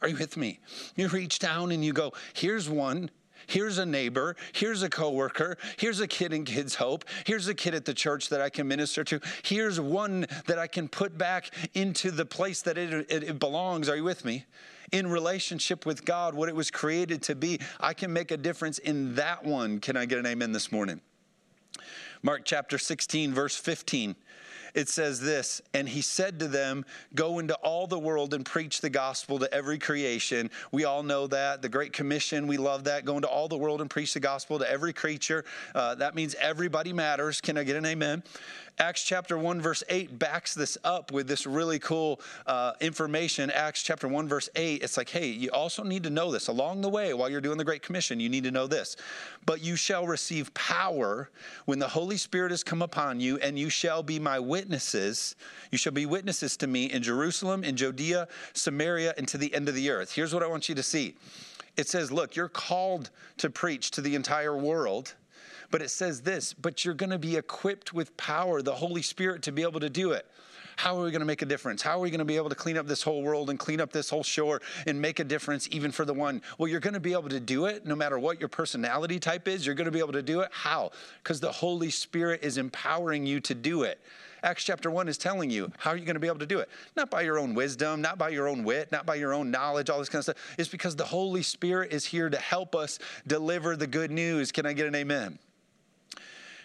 Are 0.00 0.08
you 0.08 0.16
with 0.16 0.38
me? 0.38 0.60
You 0.96 1.08
reach 1.08 1.38
down 1.38 1.72
and 1.72 1.84
you 1.84 1.92
go, 1.92 2.14
here's 2.32 2.70
one 2.70 3.10
Here's 3.46 3.78
a 3.78 3.86
neighbor. 3.86 4.36
Here's 4.52 4.82
a 4.82 4.88
coworker. 4.88 5.58
Here's 5.78 6.00
a 6.00 6.06
kid 6.06 6.32
in 6.32 6.44
Kids 6.44 6.74
Hope. 6.76 7.04
Here's 7.24 7.48
a 7.48 7.54
kid 7.54 7.74
at 7.74 7.84
the 7.84 7.94
church 7.94 8.28
that 8.28 8.40
I 8.40 8.48
can 8.50 8.68
minister 8.68 9.04
to. 9.04 9.20
Here's 9.42 9.80
one 9.80 10.26
that 10.46 10.58
I 10.58 10.66
can 10.66 10.88
put 10.88 11.16
back 11.16 11.50
into 11.74 12.10
the 12.10 12.26
place 12.26 12.62
that 12.62 12.78
it, 12.78 12.92
it, 13.10 13.22
it 13.22 13.38
belongs. 13.38 13.88
Are 13.88 13.96
you 13.96 14.04
with 14.04 14.24
me? 14.24 14.46
In 14.92 15.06
relationship 15.06 15.86
with 15.86 16.04
God, 16.04 16.34
what 16.34 16.48
it 16.48 16.56
was 16.56 16.70
created 16.70 17.22
to 17.22 17.34
be. 17.34 17.60
I 17.78 17.94
can 17.94 18.12
make 18.12 18.30
a 18.30 18.36
difference 18.36 18.78
in 18.78 19.14
that 19.14 19.44
one. 19.44 19.80
Can 19.80 19.96
I 19.96 20.04
get 20.04 20.18
an 20.18 20.26
amen 20.26 20.52
this 20.52 20.72
morning? 20.72 21.00
Mark 22.22 22.42
chapter 22.44 22.76
16, 22.76 23.32
verse 23.32 23.56
15 23.56 24.16
it 24.74 24.88
says 24.88 25.20
this 25.20 25.60
And 25.74 25.88
he 25.88 26.02
said 26.02 26.38
to 26.40 26.48
them, 26.48 26.84
Go 27.14 27.38
into 27.38 27.54
all 27.56 27.86
the 27.86 27.98
world 27.98 28.34
and 28.34 28.44
preach 28.44 28.80
the 28.80 28.90
gospel 28.90 29.38
to 29.38 29.52
every 29.52 29.78
creation. 29.78 30.50
We 30.72 30.84
all 30.84 31.02
know 31.02 31.26
that. 31.28 31.62
The 31.62 31.68
Great 31.68 31.92
Commission, 31.92 32.46
we 32.46 32.56
love 32.56 32.84
that. 32.84 33.04
Go 33.04 33.16
into 33.16 33.28
all 33.28 33.48
the 33.48 33.58
world 33.58 33.80
and 33.80 33.90
preach 33.90 34.14
the 34.14 34.20
gospel 34.20 34.58
to 34.58 34.70
every 34.70 34.92
creature. 34.92 35.44
Uh, 35.74 35.94
that 35.96 36.14
means 36.14 36.34
everybody 36.40 36.92
matters. 36.92 37.40
Can 37.40 37.56
I 37.56 37.64
get 37.64 37.76
an 37.76 37.86
amen? 37.86 38.22
Acts 38.80 39.04
chapter 39.04 39.36
1, 39.36 39.60
verse 39.60 39.84
8 39.90 40.18
backs 40.18 40.54
this 40.54 40.78
up 40.84 41.12
with 41.12 41.28
this 41.28 41.46
really 41.46 41.78
cool 41.78 42.18
uh, 42.46 42.72
information. 42.80 43.50
Acts 43.50 43.82
chapter 43.82 44.08
1, 44.08 44.26
verse 44.26 44.48
8, 44.56 44.82
it's 44.82 44.96
like, 44.96 45.10
hey, 45.10 45.26
you 45.26 45.50
also 45.50 45.84
need 45.84 46.02
to 46.04 46.08
know 46.08 46.32
this 46.32 46.48
along 46.48 46.80
the 46.80 46.88
way 46.88 47.12
while 47.12 47.28
you're 47.28 47.42
doing 47.42 47.58
the 47.58 47.64
Great 47.64 47.82
Commission. 47.82 48.18
You 48.18 48.30
need 48.30 48.44
to 48.44 48.50
know 48.50 48.66
this. 48.66 48.96
But 49.44 49.60
you 49.60 49.76
shall 49.76 50.06
receive 50.06 50.52
power 50.54 51.28
when 51.66 51.78
the 51.78 51.88
Holy 51.88 52.16
Spirit 52.16 52.52
has 52.52 52.64
come 52.64 52.80
upon 52.80 53.20
you, 53.20 53.36
and 53.40 53.58
you 53.58 53.68
shall 53.68 54.02
be 54.02 54.18
my 54.18 54.38
witnesses. 54.38 55.36
You 55.70 55.76
shall 55.76 55.92
be 55.92 56.06
witnesses 56.06 56.56
to 56.56 56.66
me 56.66 56.86
in 56.86 57.02
Jerusalem, 57.02 57.64
in 57.64 57.76
Judea, 57.76 58.28
Samaria, 58.54 59.12
and 59.18 59.28
to 59.28 59.36
the 59.36 59.52
end 59.52 59.68
of 59.68 59.74
the 59.74 59.90
earth. 59.90 60.14
Here's 60.14 60.32
what 60.32 60.42
I 60.42 60.46
want 60.46 60.70
you 60.70 60.74
to 60.74 60.82
see 60.82 61.16
it 61.76 61.86
says, 61.86 62.10
look, 62.10 62.34
you're 62.34 62.48
called 62.48 63.10
to 63.36 63.50
preach 63.50 63.90
to 63.90 64.00
the 64.00 64.14
entire 64.14 64.56
world. 64.56 65.14
But 65.70 65.82
it 65.82 65.90
says 65.90 66.22
this, 66.22 66.52
but 66.52 66.84
you're 66.84 66.94
going 66.94 67.10
to 67.10 67.18
be 67.18 67.36
equipped 67.36 67.92
with 67.92 68.16
power, 68.16 68.60
the 68.60 68.74
Holy 68.74 69.02
Spirit, 69.02 69.42
to 69.42 69.52
be 69.52 69.62
able 69.62 69.80
to 69.80 69.90
do 69.90 70.12
it. 70.12 70.26
How 70.76 70.96
are 70.96 71.04
we 71.04 71.10
going 71.10 71.20
to 71.20 71.26
make 71.26 71.42
a 71.42 71.46
difference? 71.46 71.82
How 71.82 71.98
are 71.98 72.00
we 72.00 72.10
going 72.10 72.20
to 72.20 72.24
be 72.24 72.36
able 72.36 72.48
to 72.48 72.54
clean 72.54 72.78
up 72.78 72.86
this 72.86 73.02
whole 73.02 73.22
world 73.22 73.50
and 73.50 73.58
clean 73.58 73.82
up 73.82 73.92
this 73.92 74.08
whole 74.08 74.22
shore 74.22 74.62
and 74.86 74.98
make 74.98 75.18
a 75.18 75.24
difference 75.24 75.68
even 75.70 75.92
for 75.92 76.06
the 76.06 76.14
one? 76.14 76.40
Well, 76.56 76.68
you're 76.68 76.80
going 76.80 76.94
to 76.94 77.00
be 77.00 77.12
able 77.12 77.28
to 77.28 77.38
do 77.38 77.66
it 77.66 77.84
no 77.84 77.94
matter 77.94 78.18
what 78.18 78.40
your 78.40 78.48
personality 78.48 79.20
type 79.20 79.46
is. 79.46 79.66
You're 79.66 79.74
going 79.74 79.84
to 79.84 79.90
be 79.90 79.98
able 79.98 80.14
to 80.14 80.22
do 80.22 80.40
it. 80.40 80.48
How? 80.52 80.90
Because 81.22 81.38
the 81.38 81.52
Holy 81.52 81.90
Spirit 81.90 82.42
is 82.42 82.56
empowering 82.56 83.26
you 83.26 83.40
to 83.40 83.54
do 83.54 83.82
it. 83.82 84.00
Acts 84.42 84.64
chapter 84.64 84.90
1 84.90 85.06
is 85.06 85.18
telling 85.18 85.50
you 85.50 85.70
how 85.76 85.90
are 85.90 85.98
you 85.98 86.06
going 86.06 86.14
to 86.14 86.20
be 86.20 86.28
able 86.28 86.38
to 86.38 86.46
do 86.46 86.60
it? 86.60 86.70
Not 86.96 87.10
by 87.10 87.22
your 87.22 87.38
own 87.38 87.54
wisdom, 87.54 88.00
not 88.00 88.16
by 88.16 88.30
your 88.30 88.48
own 88.48 88.64
wit, 88.64 88.90
not 88.90 89.04
by 89.04 89.16
your 89.16 89.34
own 89.34 89.50
knowledge, 89.50 89.90
all 89.90 89.98
this 89.98 90.08
kind 90.08 90.20
of 90.20 90.24
stuff. 90.24 90.54
It's 90.56 90.70
because 90.70 90.96
the 90.96 91.04
Holy 91.04 91.42
Spirit 91.42 91.92
is 91.92 92.06
here 92.06 92.30
to 92.30 92.38
help 92.38 92.74
us 92.74 92.98
deliver 93.26 93.76
the 93.76 93.86
good 93.86 94.10
news. 94.10 94.50
Can 94.50 94.64
I 94.64 94.72
get 94.72 94.86
an 94.86 94.94
amen? 94.94 95.38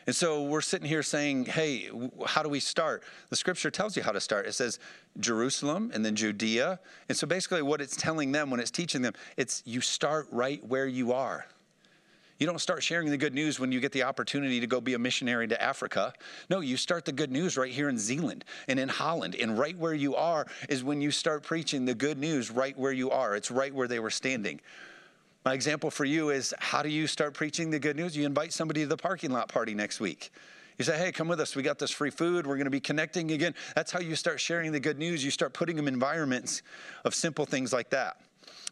And 0.07 0.15
so 0.15 0.43
we're 0.43 0.61
sitting 0.61 0.87
here 0.87 1.01
saying, 1.01 1.45
hey, 1.45 1.89
how 2.27 2.43
do 2.43 2.49
we 2.49 2.59
start? 2.59 3.03
The 3.29 3.35
scripture 3.35 3.71
tells 3.71 3.97
you 3.97 4.03
how 4.03 4.11
to 4.11 4.19
start. 4.19 4.45
It 4.45 4.53
says 4.53 4.79
Jerusalem 5.19 5.91
and 5.93 6.05
then 6.05 6.15
Judea. 6.15 6.79
And 7.09 7.17
so 7.17 7.25
basically, 7.25 7.63
what 7.63 7.81
it's 7.81 7.95
telling 7.95 8.31
them 8.31 8.51
when 8.51 8.59
it's 8.59 8.71
teaching 8.71 9.01
them, 9.01 9.13
it's 9.35 9.63
you 9.65 9.81
start 9.81 10.27
right 10.31 10.63
where 10.63 10.85
you 10.85 11.13
are. 11.13 11.47
You 12.37 12.45
don't 12.45 12.59
start 12.59 12.83
sharing 12.83 13.09
the 13.09 13.17
good 13.17 13.33
news 13.33 13.59
when 13.61 13.71
you 13.71 13.79
get 13.79 13.93
the 13.93 14.03
opportunity 14.03 14.59
to 14.59 14.67
go 14.67 14.81
be 14.81 14.93
a 14.93 14.99
missionary 14.99 15.47
to 15.47 15.61
Africa. 15.61 16.13
No, 16.49 16.59
you 16.59 16.75
start 16.75 17.05
the 17.05 17.13
good 17.13 17.31
news 17.31 17.55
right 17.55 17.71
here 17.71 17.87
in 17.87 17.97
Zeeland 17.97 18.43
and 18.67 18.77
in 18.77 18.89
Holland. 18.89 19.35
And 19.35 19.57
right 19.57 19.77
where 19.77 19.93
you 19.93 20.15
are 20.15 20.45
is 20.67 20.83
when 20.83 20.99
you 20.99 21.11
start 21.11 21.43
preaching 21.43 21.85
the 21.85 21.95
good 21.95 22.17
news 22.17 22.51
right 22.51 22.77
where 22.77 22.91
you 22.91 23.09
are. 23.09 23.35
It's 23.35 23.49
right 23.49 23.73
where 23.73 23.87
they 23.87 23.99
were 23.99 24.09
standing. 24.09 24.59
My 25.45 25.53
example 25.53 25.91
for 25.91 26.05
you 26.05 26.31
is 26.31 26.55
how 26.57 26.81
do 26.81 26.89
you 26.89 27.05
start 27.05 27.35
preaching 27.35 27.69
the 27.69 27.77
good 27.77 27.95
news? 27.95 28.17
You 28.17 28.25
invite 28.25 28.51
somebody 28.51 28.81
to 28.81 28.87
the 28.87 28.97
parking 28.97 29.29
lot 29.29 29.47
party 29.47 29.75
next 29.75 29.99
week. 29.99 30.31
You 30.79 30.83
say, 30.83 30.97
hey, 30.97 31.11
come 31.11 31.27
with 31.27 31.39
us. 31.39 31.55
We 31.55 31.61
got 31.61 31.77
this 31.77 31.91
free 31.91 32.09
food. 32.09 32.47
We're 32.47 32.55
going 32.55 32.65
to 32.65 32.71
be 32.71 32.79
connecting 32.79 33.29
again. 33.29 33.53
That's 33.75 33.91
how 33.91 33.99
you 33.99 34.15
start 34.15 34.39
sharing 34.39 34.71
the 34.71 34.79
good 34.79 34.97
news. 34.97 35.23
You 35.23 35.29
start 35.29 35.53
putting 35.53 35.75
them 35.75 35.87
in 35.87 35.93
environments 35.93 36.63
of 37.05 37.13
simple 37.13 37.45
things 37.45 37.71
like 37.71 37.91
that. 37.91 38.17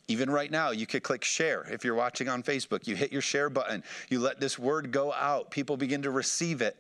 Even 0.08 0.32
right 0.32 0.50
now, 0.50 0.72
you 0.72 0.88
could 0.88 1.04
click 1.04 1.24
share. 1.24 1.64
If 1.72 1.86
you're 1.86 1.94
watching 1.94 2.28
on 2.28 2.42
Facebook, 2.42 2.88
you 2.88 2.96
hit 2.96 3.12
your 3.12 3.22
share 3.22 3.52
button, 3.52 3.84
you 4.10 4.20
let 4.20 4.40
this 4.40 4.58
word 4.58 4.92
go 4.92 5.14
out, 5.14 5.52
people 5.52 5.78
begin 5.78 6.02
to 6.02 6.10
receive 6.10 6.64
it. 6.64 6.76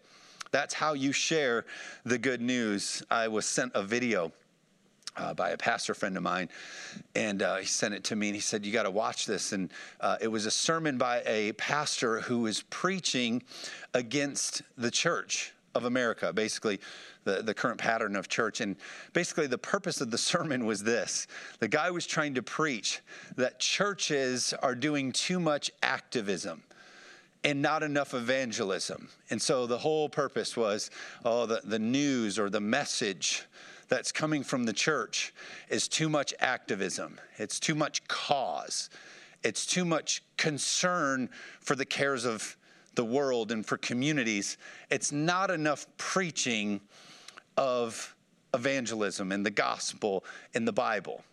That's 0.51 0.73
how 0.73 0.93
you 0.93 1.11
share 1.11 1.65
the 2.03 2.17
good 2.17 2.41
news. 2.41 3.03
I 3.11 3.27
was 3.27 3.45
sent 3.45 3.71
a 3.75 3.83
video. 3.83 4.31
Uh, 5.15 5.31
by 5.31 5.51
a 5.51 5.57
pastor 5.57 5.93
friend 5.93 6.17
of 6.17 6.23
mine, 6.23 6.49
and 7.13 7.43
uh, 7.43 7.57
he 7.57 7.67
sent 7.67 7.93
it 7.93 8.03
to 8.03 8.15
me, 8.15 8.29
and 8.29 8.35
he 8.35 8.41
said, 8.41 8.65
"You 8.65 8.73
got 8.73 8.83
to 8.83 8.91
watch 8.91 9.27
this." 9.27 9.51
And 9.51 9.71
uh, 10.01 10.17
it 10.19 10.27
was 10.27 10.47
a 10.47 10.51
sermon 10.51 10.97
by 10.97 11.21
a 11.27 11.51
pastor 11.51 12.21
who 12.21 12.39
was 12.39 12.63
preaching 12.71 13.43
against 13.93 14.63
the 14.75 14.89
church 14.89 15.53
of 15.75 15.85
America, 15.85 16.31
basically 16.33 16.79
the, 17.23 17.41
the 17.41 17.53
current 17.53 17.79
pattern 17.79 18.15
of 18.15 18.27
church. 18.27 18.61
And 18.61 18.75
basically, 19.13 19.47
the 19.47 19.57
purpose 19.57 20.01
of 20.01 20.11
the 20.11 20.17
sermon 20.33 20.65
was 20.65 20.83
this 20.83 21.27
the 21.59 21.67
guy 21.67 21.91
was 21.91 22.05
trying 22.05 22.33
to 22.35 22.43
preach 22.43 23.01
that 23.35 23.59
churches 23.59 24.53
are 24.61 24.75
doing 24.75 25.11
too 25.11 25.39
much 25.39 25.71
activism 25.81 26.63
and 27.43 27.61
not 27.61 27.83
enough 27.83 28.13
evangelism. 28.13 29.09
And 29.29 29.41
so 29.41 29.67
the 29.67 29.77
whole 29.77 30.07
purpose 30.07 30.55
was 30.55 30.89
oh, 31.25 31.45
the, 31.45 31.61
the 31.63 31.79
news 31.79 32.39
or 32.39 32.49
the 32.49 32.61
message 32.61 33.43
that's 33.87 34.11
coming 34.11 34.43
from 34.43 34.65
the 34.65 34.73
church 34.73 35.33
is 35.69 35.87
too 35.87 36.09
much 36.09 36.33
activism, 36.39 37.19
it's 37.37 37.59
too 37.59 37.75
much 37.75 38.07
cause, 38.07 38.89
it's 39.43 39.65
too 39.65 39.85
much 39.85 40.23
concern 40.37 41.29
for 41.59 41.75
the 41.75 41.85
cares 41.85 42.25
of 42.25 42.57
the 42.95 43.05
world 43.05 43.51
and 43.51 43.65
for 43.65 43.77
communities. 43.77 44.57
It's 44.89 45.11
not 45.11 45.49
enough 45.49 45.85
preaching 45.97 46.81
of 47.57 48.15
evangelism 48.53 49.31
and 49.31 49.45
the 49.45 49.51
gospel 49.51 50.23
in 50.53 50.65
the 50.65 50.73
Bible. 50.73 51.23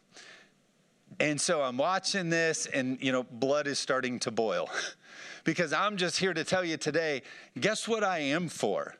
And 1.18 1.40
so 1.40 1.62
I'm 1.62 1.76
watching 1.76 2.30
this, 2.30 2.66
and 2.66 2.98
you 3.02 3.12
know, 3.12 3.24
blood 3.24 3.66
is 3.66 3.78
starting 3.78 4.18
to 4.20 4.30
boil 4.30 4.70
because 5.44 5.72
I'm 5.72 5.96
just 5.96 6.18
here 6.18 6.32
to 6.32 6.44
tell 6.44 6.64
you 6.64 6.76
today 6.76 7.22
guess 7.58 7.88
what 7.88 8.04
I 8.04 8.18
am 8.18 8.48
for? 8.48 8.94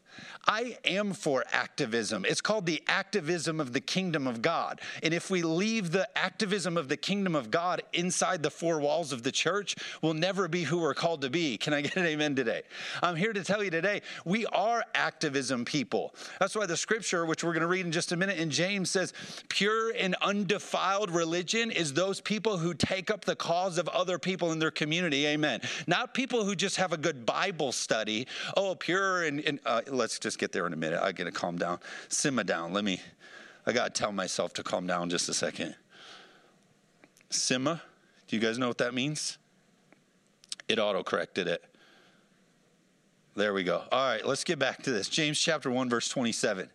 I 0.46 0.78
am 0.84 1.12
for 1.12 1.44
activism. 1.52 2.24
It's 2.24 2.40
called 2.40 2.66
the 2.66 2.82
activism 2.86 3.60
of 3.60 3.72
the 3.72 3.80
kingdom 3.80 4.26
of 4.26 4.42
God. 4.42 4.80
And 5.02 5.12
if 5.12 5.30
we 5.30 5.42
leave 5.42 5.92
the 5.92 6.08
activism 6.18 6.76
of 6.76 6.88
the 6.88 6.96
kingdom 6.96 7.34
of 7.34 7.50
God 7.50 7.82
inside 7.92 8.42
the 8.42 8.50
four 8.50 8.80
walls 8.80 9.12
of 9.12 9.22
the 9.22 9.32
church, 9.32 9.76
we'll 10.02 10.14
never 10.14 10.48
be 10.48 10.64
who 10.64 10.78
we're 10.78 10.94
called 10.94 11.20
to 11.22 11.30
be. 11.30 11.56
Can 11.56 11.74
I 11.74 11.82
get 11.82 11.96
an 11.96 12.06
amen 12.06 12.34
today? 12.36 12.62
I'm 13.02 13.16
here 13.16 13.32
to 13.32 13.44
tell 13.44 13.62
you 13.62 13.70
today, 13.70 14.02
we 14.24 14.46
are 14.46 14.84
activism 14.94 15.64
people. 15.64 16.14
That's 16.38 16.56
why 16.56 16.66
the 16.66 16.76
scripture, 16.76 17.26
which 17.26 17.44
we're 17.44 17.52
going 17.52 17.62
to 17.62 17.68
read 17.68 17.86
in 17.86 17.92
just 17.92 18.12
a 18.12 18.16
minute 18.16 18.38
in 18.38 18.50
James, 18.50 18.90
says, 18.90 19.12
pure 19.48 19.92
and 19.96 20.16
undefiled 20.22 21.10
religion 21.10 21.70
is 21.70 21.92
those 21.92 22.20
people 22.20 22.58
who 22.58 22.74
take 22.74 23.10
up 23.10 23.24
the 23.24 23.36
cause 23.36 23.78
of 23.78 23.88
other 23.88 24.18
people 24.18 24.52
in 24.52 24.58
their 24.58 24.70
community. 24.70 25.26
Amen. 25.26 25.60
Not 25.86 26.14
people 26.14 26.44
who 26.44 26.54
just 26.54 26.76
have 26.76 26.92
a 26.92 26.96
good 26.96 27.26
Bible 27.26 27.72
study. 27.72 28.26
Oh, 28.56 28.74
pure 28.74 29.24
and, 29.24 29.40
and 29.40 29.60
uh, 29.66 29.82
let's 30.00 30.18
just 30.18 30.38
get 30.38 30.50
there 30.50 30.66
in 30.66 30.72
a 30.72 30.76
minute. 30.76 31.00
I 31.00 31.12
got 31.12 31.24
to 31.24 31.30
calm 31.30 31.58
down. 31.58 31.78
Simmer 32.08 32.42
down. 32.42 32.72
Let 32.72 32.84
me, 32.84 33.00
I 33.66 33.72
got 33.72 33.94
to 33.94 34.00
tell 34.00 34.10
myself 34.10 34.54
to 34.54 34.62
calm 34.62 34.86
down 34.86 35.10
just 35.10 35.28
a 35.28 35.34
second. 35.34 35.76
Simmer, 37.28 37.80
do 38.26 38.34
you 38.34 38.42
guys 38.42 38.58
know 38.58 38.66
what 38.66 38.78
that 38.78 38.94
means? 38.94 39.36
It 40.68 40.78
auto 40.78 41.02
corrected 41.02 41.46
it. 41.46 41.62
There 43.36 43.52
we 43.52 43.62
go. 43.62 43.84
All 43.92 44.08
right, 44.08 44.26
let's 44.26 44.42
get 44.42 44.58
back 44.58 44.82
to 44.84 44.90
this. 44.90 45.08
James 45.08 45.38
chapter 45.38 45.70
1, 45.70 45.88
verse 45.88 46.08
27 46.08 46.68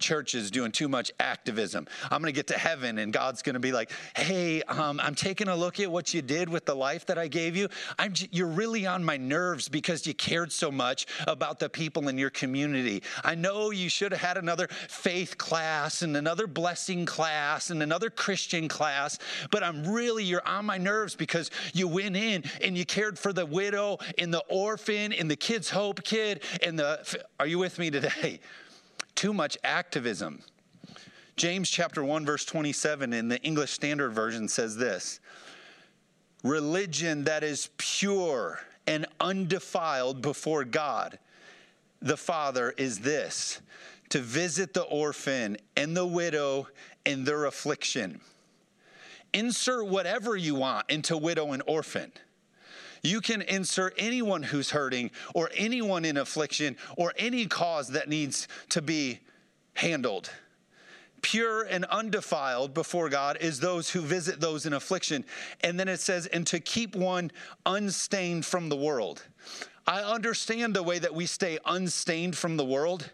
churches 0.00 0.50
doing 0.50 0.72
too 0.72 0.88
much 0.88 1.12
activism. 1.20 1.86
I'm 2.10 2.20
going 2.20 2.32
to 2.32 2.36
get 2.36 2.48
to 2.48 2.58
heaven 2.58 2.98
and 2.98 3.12
God's 3.12 3.42
going 3.42 3.54
to 3.54 3.60
be 3.60 3.72
like, 3.72 3.92
hey, 4.16 4.62
um, 4.62 4.98
I'm 5.00 5.14
taking 5.14 5.48
a 5.48 5.56
look 5.56 5.78
at 5.80 5.90
what 5.90 6.12
you 6.12 6.22
did 6.22 6.48
with 6.48 6.64
the 6.64 6.74
life 6.74 7.06
that 7.06 7.18
I 7.18 7.28
gave 7.28 7.56
you. 7.56 7.68
I'm, 7.98 8.14
you're 8.30 8.46
really 8.48 8.86
on 8.86 9.04
my 9.04 9.16
nerves 9.16 9.68
because 9.68 10.06
you 10.06 10.14
cared 10.14 10.50
so 10.52 10.70
much 10.70 11.06
about 11.26 11.58
the 11.58 11.68
people 11.68 12.08
in 12.08 12.18
your 12.18 12.30
community. 12.30 13.02
I 13.22 13.34
know 13.34 13.70
you 13.70 13.88
should 13.88 14.12
have 14.12 14.20
had 14.20 14.36
another 14.36 14.68
faith 14.88 15.38
class 15.38 16.02
and 16.02 16.16
another 16.16 16.46
blessing 16.46 17.06
class 17.06 17.70
and 17.70 17.82
another 17.82 18.10
Christian 18.10 18.68
class, 18.68 19.18
but 19.50 19.62
I'm 19.62 19.86
really, 19.86 20.24
you're 20.24 20.46
on 20.46 20.64
my 20.64 20.78
nerves 20.78 21.14
because 21.14 21.50
you 21.72 21.86
went 21.86 22.16
in 22.16 22.44
and 22.62 22.76
you 22.76 22.84
cared 22.84 23.18
for 23.18 23.32
the 23.32 23.46
widow 23.46 23.98
and 24.18 24.32
the 24.32 24.44
orphan 24.48 25.12
and 25.12 25.30
the 25.30 25.36
Kids 25.36 25.70
Hope 25.70 26.02
kid 26.02 26.42
and 26.62 26.78
the, 26.78 27.24
are 27.38 27.46
you 27.46 27.58
with 27.58 27.78
me 27.78 27.90
today? 27.90 28.40
too 29.20 29.34
much 29.34 29.58
activism. 29.64 30.40
James 31.36 31.68
chapter 31.68 32.02
1 32.02 32.24
verse 32.24 32.46
27 32.46 33.12
in 33.12 33.28
the 33.28 33.38
English 33.42 33.70
Standard 33.70 34.14
Version 34.14 34.48
says 34.48 34.78
this. 34.78 35.20
Religion 36.42 37.24
that 37.24 37.44
is 37.44 37.68
pure 37.76 38.60
and 38.86 39.04
undefiled 39.20 40.22
before 40.22 40.64
God 40.64 41.18
the 42.00 42.16
Father 42.16 42.72
is 42.78 43.00
this 43.00 43.60
to 44.08 44.20
visit 44.20 44.72
the 44.72 44.84
orphan 44.84 45.58
and 45.76 45.94
the 45.94 46.06
widow 46.06 46.66
in 47.04 47.24
their 47.24 47.44
affliction. 47.44 48.22
Insert 49.34 49.86
whatever 49.86 50.34
you 50.34 50.54
want 50.54 50.88
into 50.88 51.18
widow 51.18 51.52
and 51.52 51.62
orphan. 51.66 52.10
You 53.02 53.20
can 53.20 53.42
insert 53.42 53.94
anyone 53.96 54.42
who's 54.42 54.70
hurting 54.70 55.10
or 55.34 55.50
anyone 55.54 56.04
in 56.04 56.16
affliction 56.16 56.76
or 56.96 57.12
any 57.16 57.46
cause 57.46 57.88
that 57.88 58.08
needs 58.08 58.48
to 58.70 58.82
be 58.82 59.20
handled. 59.74 60.30
Pure 61.22 61.64
and 61.64 61.84
undefiled 61.86 62.72
before 62.72 63.08
God 63.08 63.36
is 63.40 63.60
those 63.60 63.90
who 63.90 64.00
visit 64.00 64.40
those 64.40 64.64
in 64.66 64.72
affliction. 64.72 65.24
And 65.62 65.78
then 65.78 65.88
it 65.88 66.00
says, 66.00 66.26
and 66.26 66.46
to 66.46 66.60
keep 66.60 66.96
one 66.96 67.30
unstained 67.66 68.46
from 68.46 68.68
the 68.68 68.76
world. 68.76 69.22
I 69.86 70.00
understand 70.02 70.74
the 70.74 70.82
way 70.82 70.98
that 70.98 71.14
we 71.14 71.26
stay 71.26 71.58
unstained 71.64 72.36
from 72.36 72.56
the 72.56 72.64
world 72.64 73.10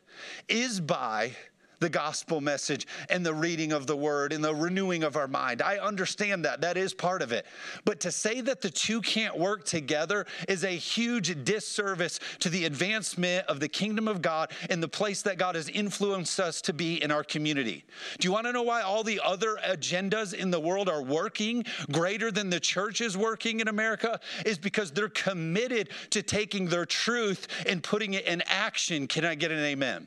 is 0.49 0.81
by 0.81 1.33
the 1.81 1.89
gospel 1.89 2.41
message 2.41 2.87
and 3.11 3.25
the 3.25 3.35
reading 3.35 3.73
of 3.73 3.87
the 3.87 3.97
word 3.97 4.33
and 4.33 4.43
the 4.43 4.55
renewing 4.55 5.03
of 5.03 5.17
our 5.17 5.29
mind. 5.29 5.62
I 5.62 5.79
understand 5.79 6.45
that. 6.45 6.61
That 6.61 6.77
is 6.77 6.95
part 6.95 7.23
of 7.23 7.33
it. 7.33 7.47
But 7.85 8.01
to 8.01 8.11
say 8.11 8.41
that 8.43 8.61
the 8.61 8.71
two 8.71 9.01
can't 9.01 9.39
work 9.39 9.65
together 9.65 10.27
is 10.49 10.65
a 10.65 10.71
huge 10.71 11.45
disservice 11.45 12.19
to 12.41 12.49
the 12.49 12.65
advancement 12.65 13.47
of 13.47 13.61
the 13.61 13.69
kingdom 13.69 14.09
of 14.09 14.23
God 14.23 14.51
and 14.71 14.83
the 14.83 14.89
place 14.89 15.23
that 15.23 15.39
God 15.39 15.55
has 15.55 15.69
influenced 15.69 16.41
us 16.41 16.61
to 16.62 16.73
be 16.73 17.03
in 17.03 17.11
our 17.11 17.25
community. 17.25 17.85
Do 18.19 18.29
you 18.29 18.33
want 18.33 18.47
to 18.47 18.53
know 18.53 18.62
why 18.62 18.83
all 18.83 19.05
the 19.05 19.21
other 19.25 19.57
agendas 19.67 20.35
in 20.35 20.51
the 20.51 20.61
world 20.61 20.89
are 20.89 21.03
working 21.03 21.65
greater 21.93 22.31
than 22.31 22.51
the 22.51 22.61
church 22.61 23.01
is 23.01 23.17
working 23.17 23.61
in 23.61 23.69
America? 23.69 24.21
Is 24.45 24.59
because 24.59 24.91
they're 24.91 25.09
committed 25.09 25.91
to 26.11 26.23
taking 26.23 26.67
their 26.67 26.87
truth 26.87 27.49
and 27.67 27.83
putting 27.83 28.15
it 28.15 28.25
in 28.27 28.43
action. 28.47 29.07
Can 29.07 29.25
I 29.25 29.35
get 29.35 29.51
an 29.51 29.59
amen? 29.59 30.07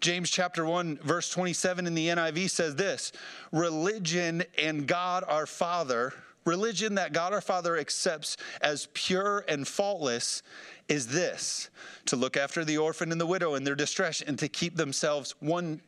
James 0.00 0.30
chapter 0.30 0.64
1 0.64 0.98
verse 1.02 1.30
27 1.30 1.86
in 1.86 1.94
the 1.94 2.08
NIV 2.08 2.50
says 2.50 2.76
this, 2.76 3.12
religion 3.52 4.42
and 4.58 4.86
God 4.86 5.24
our 5.26 5.46
Father, 5.46 6.12
religion 6.44 6.96
that 6.96 7.12
God 7.12 7.32
our 7.32 7.40
Father 7.40 7.76
accepts 7.76 8.36
as 8.60 8.88
pure 8.92 9.44
and 9.48 9.66
faultless 9.66 10.42
is 10.88 11.06
this, 11.06 11.70
to 12.06 12.16
look 12.16 12.36
after 12.36 12.64
the 12.64 12.78
orphan 12.78 13.12
and 13.12 13.20
the 13.20 13.26
widow 13.26 13.54
in 13.54 13.64
their 13.64 13.74
distress 13.74 14.20
and 14.20 14.38
to 14.38 14.48
keep 14.48 14.76
themselves 14.76 15.34
one 15.40 15.80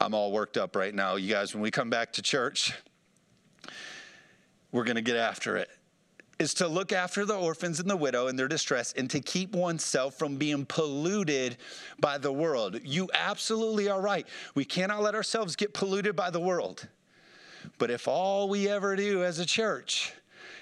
I'm 0.00 0.14
all 0.14 0.30
worked 0.30 0.56
up 0.56 0.76
right 0.76 0.94
now. 0.94 1.16
You 1.16 1.32
guys 1.32 1.54
when 1.54 1.62
we 1.62 1.72
come 1.72 1.90
back 1.90 2.12
to 2.12 2.22
church, 2.22 2.72
we're 4.70 4.84
going 4.84 4.96
to 4.96 5.02
get 5.02 5.16
after 5.16 5.56
it 5.56 5.68
is 6.38 6.54
to 6.54 6.68
look 6.68 6.92
after 6.92 7.24
the 7.24 7.34
orphans 7.34 7.80
and 7.80 7.90
the 7.90 7.96
widow 7.96 8.28
in 8.28 8.36
their 8.36 8.48
distress 8.48 8.92
and 8.92 9.10
to 9.10 9.20
keep 9.20 9.54
oneself 9.54 10.16
from 10.16 10.36
being 10.36 10.64
polluted 10.64 11.56
by 11.98 12.16
the 12.16 12.32
world. 12.32 12.78
You 12.84 13.08
absolutely 13.12 13.88
are 13.88 14.00
right. 14.00 14.26
We 14.54 14.64
cannot 14.64 15.02
let 15.02 15.14
ourselves 15.14 15.56
get 15.56 15.74
polluted 15.74 16.14
by 16.14 16.30
the 16.30 16.40
world. 16.40 16.86
But 17.78 17.90
if 17.90 18.06
all 18.06 18.48
we 18.48 18.68
ever 18.68 18.94
do 18.94 19.24
as 19.24 19.40
a 19.40 19.46
church 19.46 20.12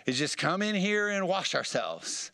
is 0.06 0.18
just 0.18 0.38
come 0.38 0.62
in 0.62 0.74
here 0.74 1.08
and 1.08 1.28
wash 1.28 1.54
ourselves 1.54 2.30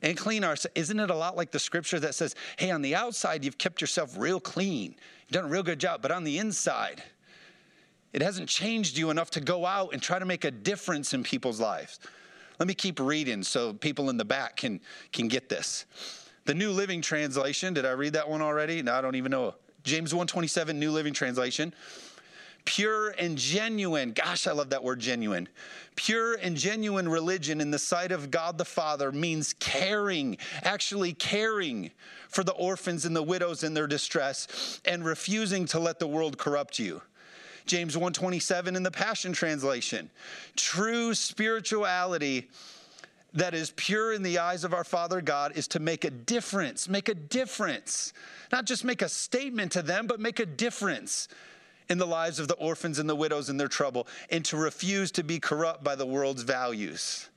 and 0.00 0.16
clean 0.16 0.42
ourselves, 0.42 0.72
isn't 0.74 0.98
it 0.98 1.10
a 1.10 1.14
lot 1.14 1.36
like 1.36 1.50
the 1.50 1.58
scripture 1.58 2.00
that 2.00 2.14
says, 2.14 2.34
hey, 2.58 2.70
on 2.70 2.80
the 2.80 2.94
outside, 2.94 3.44
you've 3.44 3.58
kept 3.58 3.80
yourself 3.80 4.16
real 4.16 4.40
clean, 4.40 4.94
you've 5.20 5.32
done 5.32 5.44
a 5.44 5.48
real 5.48 5.62
good 5.62 5.78
job, 5.78 6.00
but 6.00 6.10
on 6.10 6.24
the 6.24 6.38
inside, 6.38 7.02
it 8.14 8.22
hasn't 8.22 8.48
changed 8.48 8.96
you 8.96 9.10
enough 9.10 9.30
to 9.32 9.40
go 9.40 9.66
out 9.66 9.92
and 9.92 10.00
try 10.00 10.18
to 10.18 10.24
make 10.24 10.44
a 10.44 10.50
difference 10.50 11.12
in 11.12 11.22
people's 11.22 11.60
lives. 11.60 12.00
Let 12.58 12.68
me 12.68 12.74
keep 12.74 12.98
reading 13.00 13.42
so 13.42 13.72
people 13.72 14.10
in 14.10 14.16
the 14.16 14.24
back 14.24 14.56
can, 14.56 14.80
can 15.12 15.28
get 15.28 15.48
this. 15.48 15.86
The 16.44 16.54
New 16.54 16.70
Living 16.70 17.02
Translation, 17.02 17.74
did 17.74 17.84
I 17.84 17.90
read 17.90 18.12
that 18.14 18.28
one 18.28 18.40
already? 18.40 18.82
No, 18.82 18.94
I 18.94 19.00
don't 19.00 19.16
even 19.16 19.30
know. 19.30 19.54
James 19.82 20.14
127, 20.14 20.78
New 20.78 20.90
Living 20.90 21.12
Translation. 21.12 21.74
Pure 22.64 23.10
and 23.18 23.38
genuine, 23.38 24.10
gosh, 24.10 24.48
I 24.48 24.52
love 24.52 24.70
that 24.70 24.82
word 24.82 24.98
genuine. 24.98 25.48
Pure 25.94 26.34
and 26.42 26.56
genuine 26.56 27.08
religion 27.08 27.60
in 27.60 27.70
the 27.70 27.78
sight 27.78 28.10
of 28.10 28.30
God 28.30 28.58
the 28.58 28.64
Father 28.64 29.12
means 29.12 29.54
caring, 29.60 30.36
actually 30.62 31.12
caring 31.12 31.92
for 32.28 32.42
the 32.42 32.52
orphans 32.52 33.04
and 33.04 33.14
the 33.14 33.22
widows 33.22 33.62
in 33.62 33.72
their 33.72 33.86
distress 33.86 34.80
and 34.84 35.04
refusing 35.04 35.64
to 35.66 35.78
let 35.78 36.00
the 36.00 36.08
world 36.08 36.38
corrupt 36.38 36.80
you. 36.80 37.00
James 37.66 37.96
127 37.96 38.76
in 38.76 38.82
the 38.82 38.90
Passion 38.90 39.32
Translation. 39.32 40.08
True 40.54 41.14
spirituality 41.14 42.48
that 43.34 43.54
is 43.54 43.72
pure 43.76 44.14
in 44.14 44.22
the 44.22 44.38
eyes 44.38 44.64
of 44.64 44.72
our 44.72 44.84
Father 44.84 45.20
God 45.20 45.52
is 45.56 45.68
to 45.68 45.80
make 45.80 46.04
a 46.04 46.10
difference, 46.10 46.88
make 46.88 47.08
a 47.08 47.14
difference. 47.14 48.12
Not 48.50 48.64
just 48.64 48.84
make 48.84 49.02
a 49.02 49.08
statement 49.08 49.72
to 49.72 49.82
them, 49.82 50.06
but 50.06 50.20
make 50.20 50.40
a 50.40 50.46
difference 50.46 51.28
in 51.88 51.98
the 51.98 52.06
lives 52.06 52.38
of 52.38 52.48
the 52.48 52.54
orphans 52.54 52.98
and 52.98 53.08
the 53.08 53.14
widows 53.14 53.48
in 53.48 53.56
their 53.56 53.68
trouble, 53.68 54.08
and 54.30 54.44
to 54.46 54.56
refuse 54.56 55.12
to 55.12 55.22
be 55.22 55.38
corrupt 55.38 55.84
by 55.84 55.94
the 55.94 56.06
world's 56.06 56.42
values. 56.42 57.28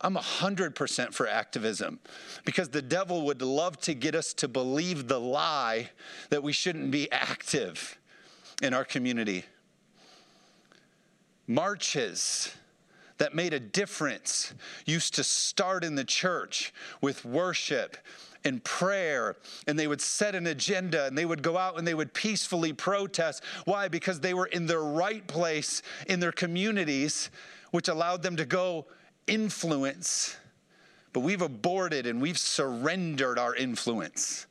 I'm 0.00 0.14
100% 0.14 1.14
for 1.14 1.26
activism 1.26 2.00
because 2.44 2.68
the 2.68 2.82
devil 2.82 3.24
would 3.26 3.40
love 3.40 3.80
to 3.82 3.94
get 3.94 4.14
us 4.14 4.34
to 4.34 4.48
believe 4.48 5.08
the 5.08 5.20
lie 5.20 5.90
that 6.28 6.42
we 6.42 6.52
shouldn't 6.52 6.90
be 6.90 7.10
active 7.10 7.96
in 8.62 8.74
our 8.74 8.84
community. 8.84 9.44
Marches 11.46 12.54
that 13.18 13.34
made 13.34 13.54
a 13.54 13.60
difference 13.60 14.52
used 14.84 15.14
to 15.14 15.24
start 15.24 15.84
in 15.84 15.94
the 15.94 16.04
church 16.04 16.72
with 17.00 17.24
worship 17.24 17.96
and 18.44 18.62
prayer, 18.62 19.36
and 19.66 19.78
they 19.78 19.86
would 19.86 20.00
set 20.00 20.34
an 20.34 20.46
agenda 20.46 21.06
and 21.06 21.16
they 21.16 21.24
would 21.24 21.42
go 21.42 21.56
out 21.56 21.78
and 21.78 21.86
they 21.86 21.94
would 21.94 22.14
peacefully 22.14 22.72
protest. 22.72 23.42
Why? 23.64 23.88
Because 23.88 24.20
they 24.20 24.34
were 24.34 24.46
in 24.46 24.66
their 24.66 24.82
right 24.82 25.26
place 25.26 25.82
in 26.06 26.20
their 26.20 26.32
communities, 26.32 27.30
which 27.70 27.88
allowed 27.88 28.22
them 28.22 28.36
to 28.36 28.44
go 28.44 28.86
influence. 29.26 30.36
But 31.12 31.20
we've 31.20 31.42
aborted 31.42 32.06
and 32.06 32.20
we've 32.20 32.38
surrendered 32.38 33.38
our 33.38 33.54
influence 33.54 34.46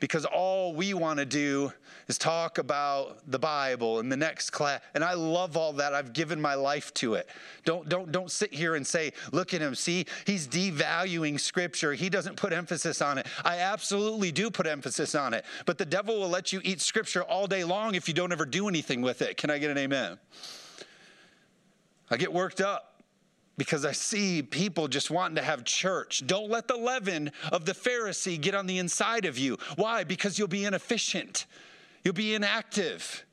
because 0.00 0.24
all 0.24 0.74
we 0.74 0.92
want 0.94 1.18
to 1.18 1.26
do 1.26 1.72
is 2.10 2.18
talk 2.18 2.58
about 2.58 3.18
the 3.30 3.38
Bible 3.38 4.00
in 4.00 4.08
the 4.08 4.16
next 4.16 4.50
class. 4.50 4.80
And 4.94 5.04
I 5.04 5.14
love 5.14 5.56
all 5.56 5.72
that. 5.74 5.94
I've 5.94 6.12
given 6.12 6.40
my 6.40 6.54
life 6.54 6.92
to 6.94 7.14
it. 7.14 7.28
Don't, 7.64 7.88
don't, 7.88 8.10
don't 8.10 8.30
sit 8.32 8.52
here 8.52 8.74
and 8.74 8.84
say, 8.84 9.12
look 9.30 9.54
at 9.54 9.60
him. 9.60 9.76
See, 9.76 10.06
he's 10.26 10.48
devaluing 10.48 11.38
scripture. 11.38 11.94
He 11.94 12.10
doesn't 12.10 12.34
put 12.36 12.52
emphasis 12.52 13.00
on 13.00 13.18
it. 13.18 13.28
I 13.44 13.58
absolutely 13.58 14.32
do 14.32 14.50
put 14.50 14.66
emphasis 14.66 15.14
on 15.14 15.34
it. 15.34 15.44
But 15.66 15.78
the 15.78 15.86
devil 15.86 16.18
will 16.18 16.28
let 16.28 16.52
you 16.52 16.60
eat 16.64 16.80
scripture 16.80 17.22
all 17.22 17.46
day 17.46 17.62
long 17.62 17.94
if 17.94 18.08
you 18.08 18.14
don't 18.14 18.32
ever 18.32 18.44
do 18.44 18.66
anything 18.66 19.02
with 19.02 19.22
it. 19.22 19.36
Can 19.36 19.48
I 19.48 19.58
get 19.58 19.70
an 19.70 19.78
amen? 19.78 20.18
I 22.10 22.16
get 22.16 22.32
worked 22.32 22.60
up 22.60 23.04
because 23.56 23.84
I 23.84 23.92
see 23.92 24.42
people 24.42 24.88
just 24.88 25.12
wanting 25.12 25.36
to 25.36 25.42
have 25.42 25.64
church. 25.64 26.26
Don't 26.26 26.50
let 26.50 26.66
the 26.66 26.76
leaven 26.76 27.30
of 27.52 27.66
the 27.66 27.72
Pharisee 27.72 28.40
get 28.40 28.54
on 28.54 28.66
the 28.66 28.78
inside 28.78 29.26
of 29.26 29.38
you. 29.38 29.58
Why? 29.76 30.02
Because 30.02 30.38
you'll 30.38 30.48
be 30.48 30.64
inefficient, 30.64 31.46
you'll 32.04 32.14
be 32.14 32.34
inactive. 32.34 33.24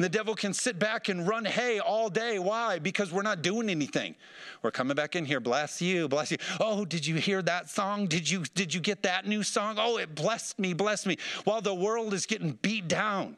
And 0.00 0.04
the 0.06 0.08
devil 0.08 0.34
can 0.34 0.54
sit 0.54 0.78
back 0.78 1.10
and 1.10 1.28
run 1.28 1.44
hay 1.44 1.78
all 1.78 2.08
day. 2.08 2.38
Why? 2.38 2.78
Because 2.78 3.12
we're 3.12 3.20
not 3.20 3.42
doing 3.42 3.68
anything. 3.68 4.14
We're 4.62 4.70
coming 4.70 4.94
back 4.94 5.14
in 5.14 5.26
here. 5.26 5.40
Bless 5.40 5.82
you, 5.82 6.08
bless 6.08 6.30
you. 6.30 6.38
Oh, 6.58 6.86
did 6.86 7.06
you 7.06 7.16
hear 7.16 7.42
that 7.42 7.68
song? 7.68 8.06
Did 8.06 8.30
you 8.30 8.44
did 8.54 8.72
you 8.72 8.80
get 8.80 9.02
that 9.02 9.26
new 9.26 9.42
song? 9.42 9.76
Oh, 9.78 9.98
it 9.98 10.14
blessed 10.14 10.58
me, 10.58 10.72
blessed 10.72 11.06
me. 11.06 11.18
While 11.44 11.60
the 11.60 11.74
world 11.74 12.14
is 12.14 12.24
getting 12.24 12.52
beat 12.62 12.88
down. 12.88 13.36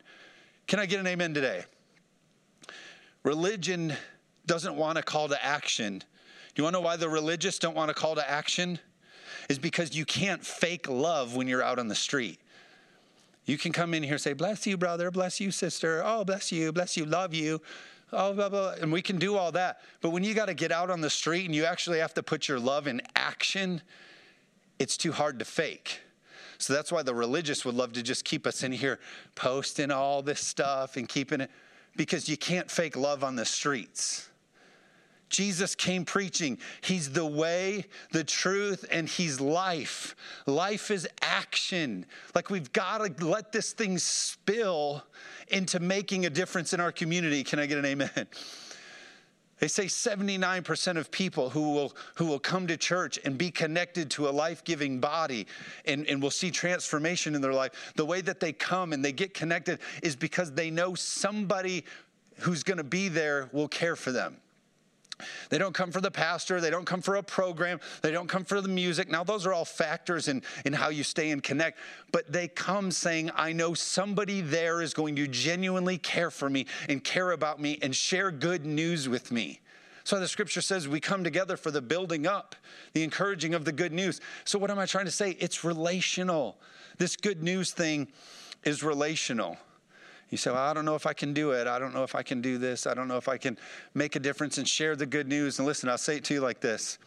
Can 0.68 0.78
I 0.78 0.86
get 0.86 1.00
an 1.00 1.06
amen 1.08 1.34
today? 1.34 1.64
Religion 3.24 3.94
doesn't 4.46 4.76
want 4.76 4.98
a 4.98 5.02
call 5.02 5.28
to 5.30 5.44
action 5.44 5.98
Do 5.98 6.04
you 6.60 6.64
want 6.64 6.74
to 6.74 6.80
know 6.80 6.84
why 6.84 6.94
the 6.94 7.08
religious 7.08 7.58
don't 7.58 7.74
want 7.74 7.90
a 7.90 7.94
call 7.94 8.14
to 8.14 8.30
action? 8.30 8.78
Is 9.48 9.58
because 9.58 9.96
you 9.96 10.04
can't 10.04 10.46
fake 10.46 10.88
love 10.88 11.34
when 11.34 11.48
you're 11.48 11.64
out 11.64 11.80
on 11.80 11.88
the 11.88 11.96
street. 11.96 12.38
You 13.44 13.58
can 13.58 13.72
come 13.72 13.94
in 13.94 14.02
here 14.02 14.14
and 14.14 14.20
say, 14.20 14.32
Bless 14.32 14.66
you, 14.66 14.76
brother, 14.76 15.10
bless 15.10 15.40
you, 15.40 15.50
sister, 15.50 16.02
oh, 16.04 16.24
bless 16.24 16.52
you, 16.52 16.72
bless 16.72 16.96
you, 16.96 17.04
love 17.04 17.34
you. 17.34 17.60
Oh, 18.14 18.34
blah, 18.34 18.50
blah, 18.50 18.74
and 18.80 18.92
we 18.92 19.00
can 19.00 19.18
do 19.18 19.36
all 19.36 19.52
that. 19.52 19.80
But 20.02 20.10
when 20.10 20.22
you 20.22 20.34
got 20.34 20.46
to 20.46 20.54
get 20.54 20.70
out 20.70 20.90
on 20.90 21.00
the 21.00 21.08
street 21.08 21.46
and 21.46 21.54
you 21.54 21.64
actually 21.64 21.98
have 21.98 22.12
to 22.14 22.22
put 22.22 22.46
your 22.46 22.60
love 22.60 22.86
in 22.86 23.00
action, 23.16 23.80
it's 24.78 24.98
too 24.98 25.12
hard 25.12 25.38
to 25.38 25.46
fake. 25.46 26.00
So 26.58 26.74
that's 26.74 26.92
why 26.92 27.02
the 27.02 27.14
religious 27.14 27.64
would 27.64 27.74
love 27.74 27.94
to 27.94 28.02
just 28.02 28.24
keep 28.24 28.46
us 28.46 28.62
in 28.62 28.70
here 28.70 29.00
posting 29.34 29.90
all 29.90 30.20
this 30.22 30.40
stuff 30.40 30.96
and 30.98 31.08
keeping 31.08 31.40
it, 31.40 31.50
because 31.96 32.28
you 32.28 32.36
can't 32.36 32.70
fake 32.70 32.96
love 32.96 33.24
on 33.24 33.34
the 33.34 33.46
streets. 33.46 34.28
Jesus 35.32 35.74
came 35.74 36.04
preaching. 36.04 36.58
He's 36.82 37.10
the 37.10 37.26
way, 37.26 37.86
the 38.12 38.22
truth, 38.22 38.84
and 38.92 39.08
He's 39.08 39.40
life. 39.40 40.14
Life 40.46 40.90
is 40.90 41.08
action. 41.22 42.06
Like 42.34 42.50
we've 42.50 42.72
got 42.72 42.98
to 42.98 43.26
let 43.26 43.50
this 43.50 43.72
thing 43.72 43.98
spill 43.98 45.02
into 45.48 45.80
making 45.80 46.26
a 46.26 46.30
difference 46.30 46.72
in 46.72 46.80
our 46.80 46.92
community. 46.92 47.42
Can 47.42 47.58
I 47.58 47.66
get 47.66 47.78
an 47.78 47.86
amen? 47.86 48.28
They 49.58 49.68
say 49.68 49.84
79% 49.84 50.96
of 50.96 51.10
people 51.12 51.48
who 51.48 51.72
will, 51.72 51.94
who 52.16 52.26
will 52.26 52.40
come 52.40 52.66
to 52.66 52.76
church 52.76 53.20
and 53.24 53.38
be 53.38 53.50
connected 53.50 54.10
to 54.10 54.28
a 54.28 54.30
life 54.30 54.64
giving 54.64 54.98
body 54.98 55.46
and, 55.86 56.04
and 56.08 56.20
will 56.20 56.32
see 56.32 56.50
transformation 56.50 57.36
in 57.36 57.40
their 57.40 57.52
life, 57.52 57.92
the 57.94 58.04
way 58.04 58.22
that 58.22 58.40
they 58.40 58.52
come 58.52 58.92
and 58.92 59.04
they 59.04 59.12
get 59.12 59.34
connected 59.34 59.78
is 60.02 60.16
because 60.16 60.50
they 60.52 60.68
know 60.68 60.96
somebody 60.96 61.84
who's 62.40 62.64
going 62.64 62.78
to 62.78 62.84
be 62.84 63.06
there 63.08 63.48
will 63.52 63.68
care 63.68 63.94
for 63.94 64.10
them. 64.10 64.36
They 65.50 65.58
don't 65.58 65.74
come 65.74 65.90
for 65.90 66.00
the 66.00 66.10
pastor. 66.10 66.60
They 66.60 66.70
don't 66.70 66.84
come 66.84 67.00
for 67.00 67.16
a 67.16 67.22
program. 67.22 67.80
They 68.02 68.10
don't 68.10 68.28
come 68.28 68.44
for 68.44 68.60
the 68.60 68.68
music. 68.68 69.10
Now, 69.10 69.24
those 69.24 69.46
are 69.46 69.52
all 69.52 69.64
factors 69.64 70.28
in, 70.28 70.42
in 70.64 70.72
how 70.72 70.88
you 70.88 71.04
stay 71.04 71.30
and 71.30 71.42
connect, 71.42 71.78
but 72.12 72.30
they 72.30 72.48
come 72.48 72.90
saying, 72.90 73.30
I 73.34 73.52
know 73.52 73.74
somebody 73.74 74.40
there 74.40 74.82
is 74.82 74.94
going 74.94 75.16
to 75.16 75.26
genuinely 75.26 75.98
care 75.98 76.30
for 76.30 76.48
me 76.48 76.66
and 76.88 77.02
care 77.02 77.32
about 77.32 77.60
me 77.60 77.78
and 77.82 77.94
share 77.94 78.30
good 78.30 78.64
news 78.66 79.08
with 79.08 79.30
me. 79.30 79.60
So 80.04 80.18
the 80.18 80.28
scripture 80.28 80.60
says 80.60 80.88
we 80.88 81.00
come 81.00 81.22
together 81.22 81.56
for 81.56 81.70
the 81.70 81.82
building 81.82 82.26
up, 82.26 82.56
the 82.92 83.04
encouraging 83.04 83.54
of 83.54 83.64
the 83.64 83.72
good 83.72 83.92
news. 83.92 84.20
So, 84.44 84.58
what 84.58 84.70
am 84.70 84.78
I 84.78 84.86
trying 84.86 85.04
to 85.04 85.12
say? 85.12 85.36
It's 85.38 85.62
relational. 85.64 86.58
This 86.98 87.16
good 87.16 87.42
news 87.42 87.70
thing 87.70 88.08
is 88.64 88.82
relational. 88.82 89.58
You 90.32 90.38
say, 90.38 90.50
well, 90.50 90.62
I 90.62 90.72
don't 90.72 90.86
know 90.86 90.94
if 90.94 91.06
I 91.06 91.12
can 91.12 91.34
do 91.34 91.50
it. 91.50 91.66
I 91.66 91.78
don't 91.78 91.92
know 91.92 92.04
if 92.04 92.14
I 92.14 92.22
can 92.22 92.40
do 92.40 92.56
this. 92.56 92.86
I 92.86 92.94
don't 92.94 93.06
know 93.06 93.18
if 93.18 93.28
I 93.28 93.36
can 93.36 93.58
make 93.92 94.16
a 94.16 94.18
difference 94.18 94.56
and 94.56 94.66
share 94.66 94.96
the 94.96 95.04
good 95.04 95.28
news. 95.28 95.58
And 95.58 95.68
listen, 95.68 95.90
I'll 95.90 95.98
say 95.98 96.16
it 96.16 96.24
to 96.24 96.34
you 96.34 96.40
like 96.40 96.60
this 96.60 96.98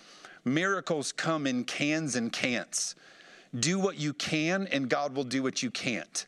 miracles 0.46 1.12
come 1.12 1.48
in 1.48 1.64
cans 1.64 2.16
and 2.16 2.32
can'ts. 2.32 2.94
Do 3.60 3.80
what 3.80 3.98
you 3.98 4.14
can, 4.14 4.68
and 4.68 4.88
God 4.88 5.16
will 5.16 5.24
do 5.24 5.42
what 5.42 5.64
you 5.64 5.72
can't. 5.72 6.28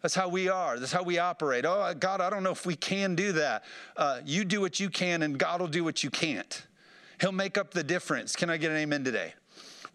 That's 0.00 0.14
how 0.14 0.28
we 0.28 0.48
are. 0.48 0.78
That's 0.78 0.92
how 0.92 1.02
we 1.02 1.18
operate. 1.18 1.64
Oh, 1.64 1.92
God, 1.98 2.20
I 2.20 2.30
don't 2.30 2.44
know 2.44 2.52
if 2.52 2.64
we 2.64 2.76
can 2.76 3.16
do 3.16 3.32
that. 3.32 3.64
Uh, 3.96 4.20
you 4.24 4.44
do 4.44 4.60
what 4.60 4.78
you 4.78 4.88
can, 4.90 5.22
and 5.22 5.36
God 5.36 5.60
will 5.60 5.66
do 5.66 5.82
what 5.82 6.04
you 6.04 6.10
can't. 6.10 6.64
He'll 7.20 7.32
make 7.32 7.58
up 7.58 7.72
the 7.72 7.82
difference. 7.82 8.36
Can 8.36 8.48
I 8.48 8.58
get 8.58 8.70
an 8.70 8.76
amen 8.76 9.02
today? 9.02 9.34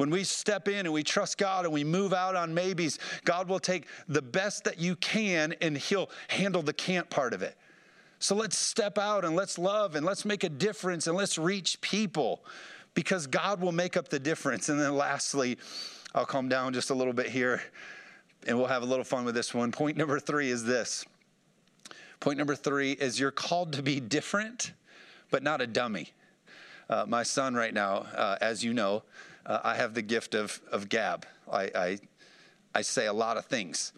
When 0.01 0.09
we 0.09 0.23
step 0.23 0.67
in 0.67 0.87
and 0.87 0.93
we 0.93 1.03
trust 1.03 1.37
God 1.37 1.63
and 1.63 1.71
we 1.71 1.83
move 1.83 2.11
out 2.11 2.35
on 2.35 2.55
maybes, 2.55 2.97
God 3.23 3.47
will 3.47 3.59
take 3.59 3.85
the 4.07 4.19
best 4.19 4.63
that 4.63 4.79
you 4.79 4.95
can 4.95 5.53
and 5.61 5.77
He'll 5.77 6.09
handle 6.27 6.63
the 6.63 6.73
can't 6.73 7.07
part 7.07 7.35
of 7.35 7.43
it. 7.43 7.55
So 8.17 8.33
let's 8.33 8.57
step 8.57 8.97
out 8.97 9.23
and 9.23 9.35
let's 9.35 9.59
love 9.59 9.93
and 9.93 10.03
let's 10.03 10.25
make 10.25 10.43
a 10.43 10.49
difference 10.49 11.05
and 11.05 11.15
let's 11.15 11.37
reach 11.37 11.79
people 11.81 12.43
because 12.95 13.27
God 13.27 13.61
will 13.61 13.71
make 13.71 13.95
up 13.95 14.09
the 14.09 14.17
difference. 14.17 14.69
And 14.69 14.79
then 14.79 14.95
lastly, 14.95 15.59
I'll 16.15 16.25
calm 16.25 16.49
down 16.49 16.73
just 16.73 16.89
a 16.89 16.95
little 16.95 17.13
bit 17.13 17.27
here 17.27 17.61
and 18.47 18.57
we'll 18.57 18.65
have 18.65 18.81
a 18.81 18.87
little 18.87 19.05
fun 19.05 19.23
with 19.23 19.35
this 19.35 19.53
one. 19.53 19.71
Point 19.71 19.97
number 19.97 20.19
three 20.19 20.49
is 20.49 20.63
this. 20.63 21.05
Point 22.19 22.39
number 22.39 22.55
three 22.55 22.93
is 22.93 23.19
you're 23.19 23.29
called 23.29 23.73
to 23.73 23.83
be 23.83 23.99
different, 23.99 24.73
but 25.29 25.43
not 25.43 25.61
a 25.61 25.67
dummy. 25.67 26.11
Uh, 26.89 27.05
my 27.07 27.21
son, 27.21 27.53
right 27.53 27.73
now, 27.73 28.07
uh, 28.15 28.37
as 28.41 28.63
you 28.63 28.73
know, 28.73 29.03
uh, 29.45 29.59
I 29.63 29.75
have 29.75 29.93
the 29.93 30.01
gift 30.01 30.35
of, 30.35 30.61
of 30.71 30.89
gab. 30.89 31.25
I, 31.51 31.71
I, 31.75 31.99
I 32.73 32.81
say 32.81 33.07
a 33.07 33.13
lot 33.13 33.37
of 33.37 33.45
things. 33.45 33.93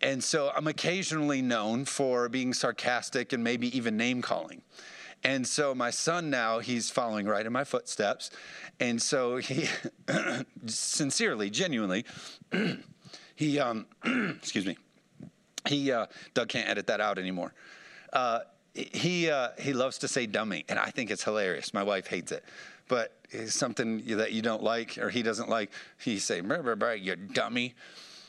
And 0.00 0.22
so 0.22 0.50
I'm 0.54 0.66
occasionally 0.66 1.42
known 1.42 1.84
for 1.84 2.28
being 2.28 2.54
sarcastic 2.54 3.32
and 3.32 3.42
maybe 3.42 3.76
even 3.76 3.96
name 3.96 4.22
calling. 4.22 4.62
And 5.24 5.46
so 5.46 5.74
my 5.74 5.90
son 5.90 6.30
now, 6.30 6.60
he's 6.60 6.90
following 6.90 7.26
right 7.26 7.44
in 7.44 7.52
my 7.52 7.64
footsteps. 7.64 8.30
And 8.78 9.02
so 9.02 9.38
he, 9.38 9.68
sincerely, 10.66 11.50
genuinely, 11.50 12.04
he, 13.34 13.58
um, 13.58 13.86
excuse 14.04 14.66
me, 14.66 14.76
he, 15.66 15.90
uh, 15.90 16.06
Doug 16.34 16.48
can't 16.48 16.68
edit 16.68 16.86
that 16.86 17.00
out 17.00 17.18
anymore. 17.18 17.52
Uh, 18.12 18.40
he, 18.74 19.30
uh, 19.30 19.48
he 19.58 19.72
loves 19.72 19.98
to 19.98 20.08
say 20.08 20.26
dummy, 20.26 20.64
and 20.68 20.78
I 20.78 20.90
think 20.90 21.10
it's 21.10 21.24
hilarious. 21.24 21.74
My 21.74 21.82
wife 21.82 22.06
hates 22.06 22.32
it 22.32 22.44
but 22.88 23.12
it's 23.30 23.54
something 23.54 24.02
that 24.16 24.32
you 24.32 24.42
don't 24.42 24.62
like 24.62 24.98
or 24.98 25.10
he 25.10 25.22
doesn't 25.22 25.48
like, 25.48 25.70
he 25.98 26.18
say, 26.18 26.40
you 26.40 27.16
dummy. 27.16 27.74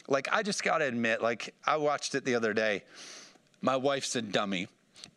Like, 0.08 0.28
I 0.32 0.44
just 0.44 0.64
got 0.64 0.80
to 0.80 0.86
admit, 0.86 1.22
like, 1.22 1.54
I 1.66 1.78
watched 1.78 2.16
it 2.16 2.26
the 2.26 2.36
other 2.36 2.54
day. 2.54 2.84
My 3.62 3.78
wife's 3.78 4.16
a 4.16 4.22
dummy. 4.22 4.68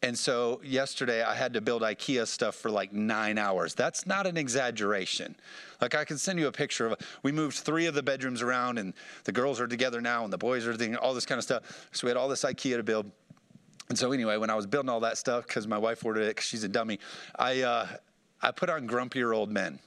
And 0.03 0.17
so 0.17 0.61
yesterday 0.65 1.23
I 1.23 1.35
had 1.35 1.55
to 1.55 1.61
build 1.61 1.83
IKEA 1.83 2.27
stuff 2.27 2.55
for 2.55 2.71
like 2.71 2.93
nine 2.93 3.37
hours. 3.37 3.75
That's 3.75 4.07
not 4.07 4.29
an 4.29 4.37
exaggeration. 4.37 5.35
Like 5.81 5.97
I 5.97 6.05
can 6.05 6.19
send 6.19 6.39
you 6.39 6.47
a 6.47 6.53
picture 6.53 6.87
of. 6.87 6.99
We 7.25 7.33
moved 7.33 7.59
three 7.59 7.87
of 7.87 7.95
the 7.95 8.03
bedrooms 8.03 8.43
around, 8.43 8.79
and 8.79 8.95
the 9.25 9.33
girls 9.33 9.61
are 9.61 9.67
together 9.67 10.01
now, 10.01 10.23
and 10.23 10.33
the 10.33 10.39
boys 10.39 10.67
are 10.67 10.77
doing 10.77 10.97
all 10.97 11.15
this 11.15 11.27
kind 11.27 11.39
of 11.39 11.45
stuff. 11.45 11.89
So 11.91 12.07
we 12.07 12.11
had 12.11 12.17
all 12.17 12.29
this 12.29 12.45
IKEA 12.45 12.77
to 12.77 12.83
build. 12.83 13.11
And 13.93 13.99
so 13.99 14.11
anyway, 14.11 14.39
when 14.39 14.49
I 14.49 14.55
was 14.55 14.65
building 14.65 14.89
all 14.89 15.01
that 15.01 15.19
stuff, 15.19 15.47
because 15.47 15.69
my 15.69 15.77
wife 15.77 16.03
ordered 16.03 16.23
it 16.23 16.29
because 16.29 16.47
she's 16.47 16.65
a 16.65 16.69
dummy, 16.69 16.99
I 17.39 17.61
uh, 17.61 17.87
I 18.41 18.51
put 18.51 18.71
on 18.71 18.89
grumpier 18.89 19.37
old 19.37 19.51
men. 19.51 19.81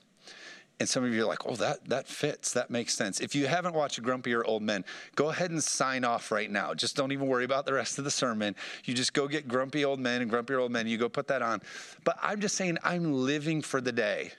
And 0.79 0.87
some 0.87 1.03
of 1.03 1.11
you 1.11 1.23
are 1.23 1.25
like, 1.25 1.47
oh, 1.47 1.55
that, 1.55 1.89
that 1.89 2.07
fits. 2.07 2.53
That 2.53 2.69
makes 2.69 2.93
sense. 2.93 3.19
If 3.19 3.33
you 3.33 3.47
haven't 3.47 3.73
watched 3.73 3.99
Grumpier 4.03 4.43
Old 4.45 4.61
Men, 4.61 4.83
go 5.15 5.29
ahead 5.29 5.49
and 5.49 5.63
sign 5.63 6.03
off 6.03 6.31
right 6.31 6.51
now. 6.51 6.73
Just 6.73 6.97
don't 6.97 7.13
even 7.13 7.27
worry 7.27 7.45
about 7.45 7.65
the 7.65 7.71
rest 7.71 7.97
of 7.97 8.03
the 8.03 8.11
sermon. 8.11 8.55
You 8.83 8.93
just 8.93 9.13
go 9.13 9.25
get 9.29 9.47
Grumpy 9.47 9.85
Old 9.85 10.01
Men 10.01 10.21
and 10.21 10.29
Grumpier 10.29 10.59
Old 10.59 10.73
Men. 10.73 10.85
You 10.85 10.97
go 10.97 11.07
put 11.07 11.29
that 11.29 11.41
on. 11.41 11.61
But 12.03 12.17
I'm 12.21 12.41
just 12.41 12.55
saying, 12.55 12.77
I'm 12.83 13.13
living 13.13 13.61
for 13.61 13.79
the 13.79 13.93
day 13.93 14.33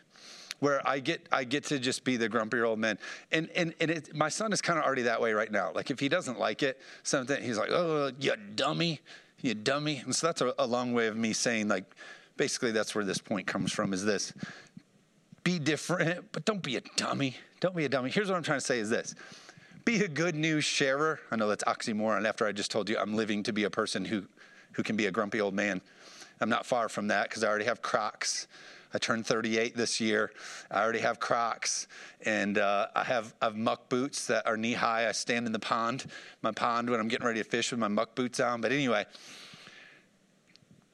where 0.61 0.87
I 0.87 1.01
get 1.01 1.27
I 1.33 1.45
get 1.45 1.65
to 1.65 1.79
just 1.79 2.05
be 2.05 2.17
the 2.17 2.29
grumpier 2.29 2.67
old 2.67 2.79
man. 2.79 2.99
And 3.33 3.49
and 3.55 3.75
and 3.81 3.91
it, 3.91 4.15
my 4.15 4.29
son 4.29 4.53
is 4.53 4.61
kind 4.61 4.79
of 4.79 4.85
already 4.85 5.03
that 5.03 5.21
way 5.21 5.33
right 5.33 5.51
now. 5.51 5.73
Like 5.75 5.91
if 5.91 6.01
he 6.01 6.09
doesn't 6.09 6.39
like 6.39 6.63
it, 6.63 6.81
something 7.03 7.43
he's 7.43 7.59
like, 7.59 7.71
"Oh, 7.71 8.11
you 8.19 8.35
dummy, 8.55 9.01
you 9.41 9.55
dummy." 9.55 10.03
And 10.05 10.15
so 10.15 10.27
that's 10.29 10.41
a, 10.41 10.55
a 10.59 10.67
long 10.67 10.93
way 10.93 11.07
of 11.07 11.17
me 11.17 11.33
saying 11.33 11.69
like, 11.69 11.85
basically 12.37 12.73
that's 12.73 12.95
where 12.95 13.05
this 13.05 13.19
point 13.19 13.47
comes 13.47 13.73
from. 13.73 13.93
Is 13.93 14.05
this 14.05 14.33
be 15.45 15.59
different, 15.61 16.33
but 16.33 16.45
don't 16.45 16.63
be 16.63 16.77
a 16.77 16.81
dummy. 16.97 17.37
Don't 17.61 17.77
be 17.77 17.85
a 17.85 17.89
dummy. 17.89 18.11
Here's 18.11 18.29
what 18.29 18.37
I'm 18.37 18.43
trying 18.43 18.59
to 18.59 18.65
say 18.65 18.81
is 18.81 18.91
this 18.91 19.15
be 19.85 20.03
a 20.03 20.09
good 20.09 20.35
news 20.35 20.65
sharer. 20.65 21.21
I 21.31 21.37
know 21.37 21.49
that's 21.49 21.63
oxymoron 21.65 22.27
after 22.27 22.45
I 22.45 22.51
just 22.51 22.73
told 22.73 22.91
you 22.91 22.99
I'm 22.99 23.15
living 23.15 23.45
to 23.45 23.53
be 23.53 23.63
a 23.63 23.71
person 23.71 24.05
who, 24.05 24.25
who 24.73 24.83
can 24.83 24.97
be 24.97 25.07
a 25.07 25.13
grumpy 25.13 25.41
old 25.41 25.55
man. 25.55 25.81
I'm 26.41 26.49
not 26.49 26.67
far 26.67 26.89
from 26.89 27.07
that 27.09 27.29
because 27.29 27.45
I 27.45 27.49
already 27.49 27.67
have 27.67 27.81
Crocs. 27.81 28.49
I 28.95 28.99
turned 28.99 29.27
38 29.27 29.77
this 29.77 30.01
year. 30.01 30.31
I 30.71 30.83
already 30.83 31.01
have 31.01 31.21
Crocs, 31.21 31.89
and 32.25 32.59
uh, 32.59 32.89
I 32.95 33.05
have 33.05 33.35
I 33.41 33.47
have 33.47 33.57
muck 33.57 33.89
boots 33.89 34.27
that 34.27 34.47
are 34.47 34.57
knee 34.57 34.73
high. 34.73 35.09
I 35.09 35.13
stand 35.13 35.47
in 35.47 35.53
the 35.53 35.59
pond, 35.59 36.07
my 36.43 36.53
pond, 36.53 36.89
when 36.91 37.01
I'm 37.01 37.09
getting 37.09 37.27
ready 37.27 37.43
to 37.43 37.49
fish 37.49 37.71
with 37.71 37.81
my 37.81 37.89
muck 37.89 38.15
boots 38.15 38.41
on. 38.41 38.61
But 38.61 38.73
anyway, 38.73 39.07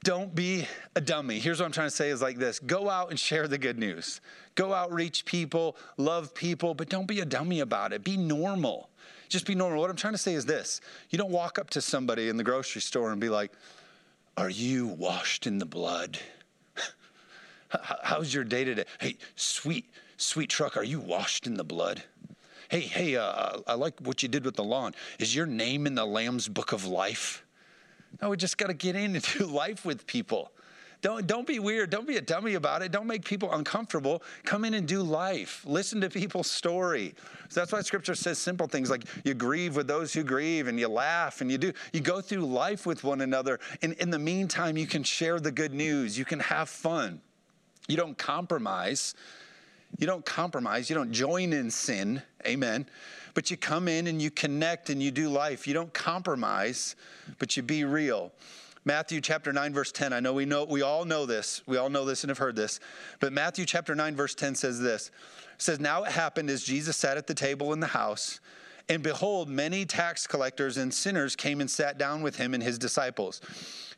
don't 0.05 0.35
be 0.35 0.67
a 0.97 1.01
dummy. 1.01 1.39
Here's 1.39 1.61
what 1.61 1.67
I'm 1.67 1.73
trying 1.73 1.89
to 1.89 1.95
say 1.95 2.11
is 2.11 2.21
like 2.21 2.39
this 2.39 2.59
go 2.59 2.91
out 2.91 3.11
and 3.11 3.19
share 3.19 3.47
the 3.47 3.59
good 3.59 3.79
news. 3.79 4.21
Go 4.55 4.75
out, 4.75 4.93
reach 4.93 5.25
people, 5.25 5.77
love 5.97 6.35
people, 6.35 6.75
but 6.75 6.89
don't 6.89 7.07
be 7.07 7.21
a 7.21 7.25
dummy 7.25 7.61
about 7.61 7.93
it. 7.93 8.05
Be 8.05 8.17
normal. 8.17 8.91
Just 9.29 9.47
be 9.47 9.55
normal. 9.55 9.81
What 9.81 9.89
I'm 9.89 9.97
trying 9.97 10.13
to 10.15 10.19
say 10.19 10.35
is 10.35 10.45
this 10.45 10.81
you 11.11 11.19
don't 11.19 11.31
walk 11.31 11.59
up 11.59 11.71
to 11.71 11.81
somebody 11.81 12.29
in 12.29 12.37
the 12.37 12.45
grocery 12.45 12.83
store 12.83 13.13
and 13.13 13.21
be 13.21 13.29
like, 13.29 13.53
Are 14.37 14.51
you 14.51 14.89
washed 14.89 15.47
in 15.47 15.59
the 15.59 15.67
blood? 15.67 16.19
How's 18.03 18.33
your 18.33 18.45
day 18.45 18.65
today? 18.65 18.85
Hey, 19.01 19.17
sweet, 19.37 19.87
sweet 20.17 20.51
truck, 20.51 20.77
are 20.77 20.85
you 20.85 21.01
washed 21.01 21.47
in 21.47 21.55
the 21.55 21.65
blood? 21.65 22.03
Hey, 22.69 22.81
hey, 22.81 23.17
uh, 23.17 23.59
I 23.67 23.75
like 23.75 24.01
what 24.01 24.23
you 24.23 24.29
did 24.29 24.45
with 24.45 24.57
the 24.57 24.65
lawn. 24.65 24.95
Is 25.19 25.35
your 25.35 25.47
name 25.47 25.87
in 25.87 25.95
the 25.95 26.07
Lamb's 26.07 26.49
book 26.49 26.73
of 26.73 26.87
life? 26.87 27.45
No, 28.21 28.31
we 28.31 28.37
just 28.37 28.59
got 28.59 28.69
to 28.69 28.75
get 28.75 28.97
in 28.97 29.15
and 29.15 29.25
do 29.39 29.47
life 29.47 29.85
with 29.85 30.07
people. 30.07 30.51
Don't, 31.03 31.27
don't 31.27 31.47
be 31.47 31.59
weird. 31.59 31.91
Don't 31.91 32.07
be 32.07 32.17
a 32.17 32.21
dummy 32.21 32.55
about 32.55 32.81
it. 32.81 32.93
Don't 32.93 33.09
make 33.09 33.25
people 33.25 33.53
uncomfortable. 33.53 34.23
Come 34.45 34.65
in 34.65 34.75
and 34.75 34.87
do 34.87 35.03
life. 35.03 35.65
Listen 35.67 36.01
to 36.01 36.09
people's 36.09 36.49
story. 36.49 37.15
So 37.49 37.61
that's 37.61 37.73
why 37.73 37.83
scripture 37.83 38.15
says 38.15 38.39
simple 38.39 38.69
things 38.69 38.89
like 38.89 39.03
you 39.25 39.35
grieve 39.35 39.75
with 39.75 39.89
those 39.89 40.13
who 40.13 40.23
grieve 40.23 40.69
and 40.69 40.79
you 40.79 40.87
laugh 40.87 41.41
and 41.41 41.51
you 41.51 41.59
do. 41.59 41.73
You 41.93 42.01
go 42.01 42.21
through 42.21 42.47
life 42.47 42.87
with 42.87 43.03
one 43.03 43.21
another. 43.21 43.59
And 43.83 43.95
in 43.95 44.11
the 44.11 44.19
meantime, 44.19 44.77
you 44.77 44.87
can 44.87 45.03
share 45.03 45.41
the 45.41 45.51
good 45.51 45.75
news. 45.75 46.17
You 46.17 46.25
can 46.25 46.39
have 46.39 46.69
fun. 46.69 47.21
You 47.89 47.97
don't 47.97 48.17
compromise. 48.17 49.15
You 49.99 50.07
don't 50.07 50.25
compromise. 50.25 50.89
You 50.89 50.97
don't 50.97 51.13
join 51.13 51.53
in 51.53 51.71
sin. 51.71 52.23
Amen. 52.47 52.87
But 53.35 53.51
you 53.51 53.57
come 53.57 53.89
in 53.89 54.07
and 54.07 54.21
you 54.21 54.31
connect 54.31 54.91
and 54.91 55.03
you 55.03 55.11
do 55.11 55.29
life. 55.29 55.67
You 55.67 55.75
don't 55.75 55.93
compromise, 55.93 56.97
but 57.39 57.57
you 57.57 57.63
be 57.63 57.85
real. 57.85 58.33
Matthew 58.85 59.21
chapter 59.21 59.53
9 59.53 59.73
verse 59.73 59.93
10. 59.93 60.13
I 60.13 60.21
know 60.21 60.33
we 60.33 60.45
know 60.45 60.65
we 60.65 60.83
all 60.83 61.05
know 61.05 61.25
this. 61.25 61.63
We 61.67 61.77
all 61.77 61.89
know 61.89 62.05
this 62.05 62.25
and 62.25 62.31
have 62.31 62.39
heard 62.39 62.57
this. 62.57 62.81
But 63.21 63.33
Matthew 63.33 63.65
chapter 63.65 63.95
9 63.95 64.17
verse 64.17 64.35
10 64.35 64.57
says 64.57 64.81
this. 64.81 65.11
It 65.55 65.63
says 65.63 65.79
now 65.79 66.03
it 66.03 66.13
happened 66.13 66.51
as 66.51 66.65
Jesus 66.65 66.97
sat 66.97 67.17
at 67.17 67.27
the 67.27 67.35
table 67.35 67.73
in 67.73 67.81
the 67.81 67.87
house 67.87 68.41
and 68.89 69.03
behold 69.03 69.49
many 69.49 69.85
tax 69.85 70.27
collectors 70.27 70.77
and 70.77 70.93
sinners 70.93 71.37
came 71.37 71.61
and 71.61 71.71
sat 71.71 71.99
down 71.99 72.23
with 72.23 72.37
him 72.37 72.55
and 72.55 72.63
his 72.63 72.79
disciples. 72.79 73.41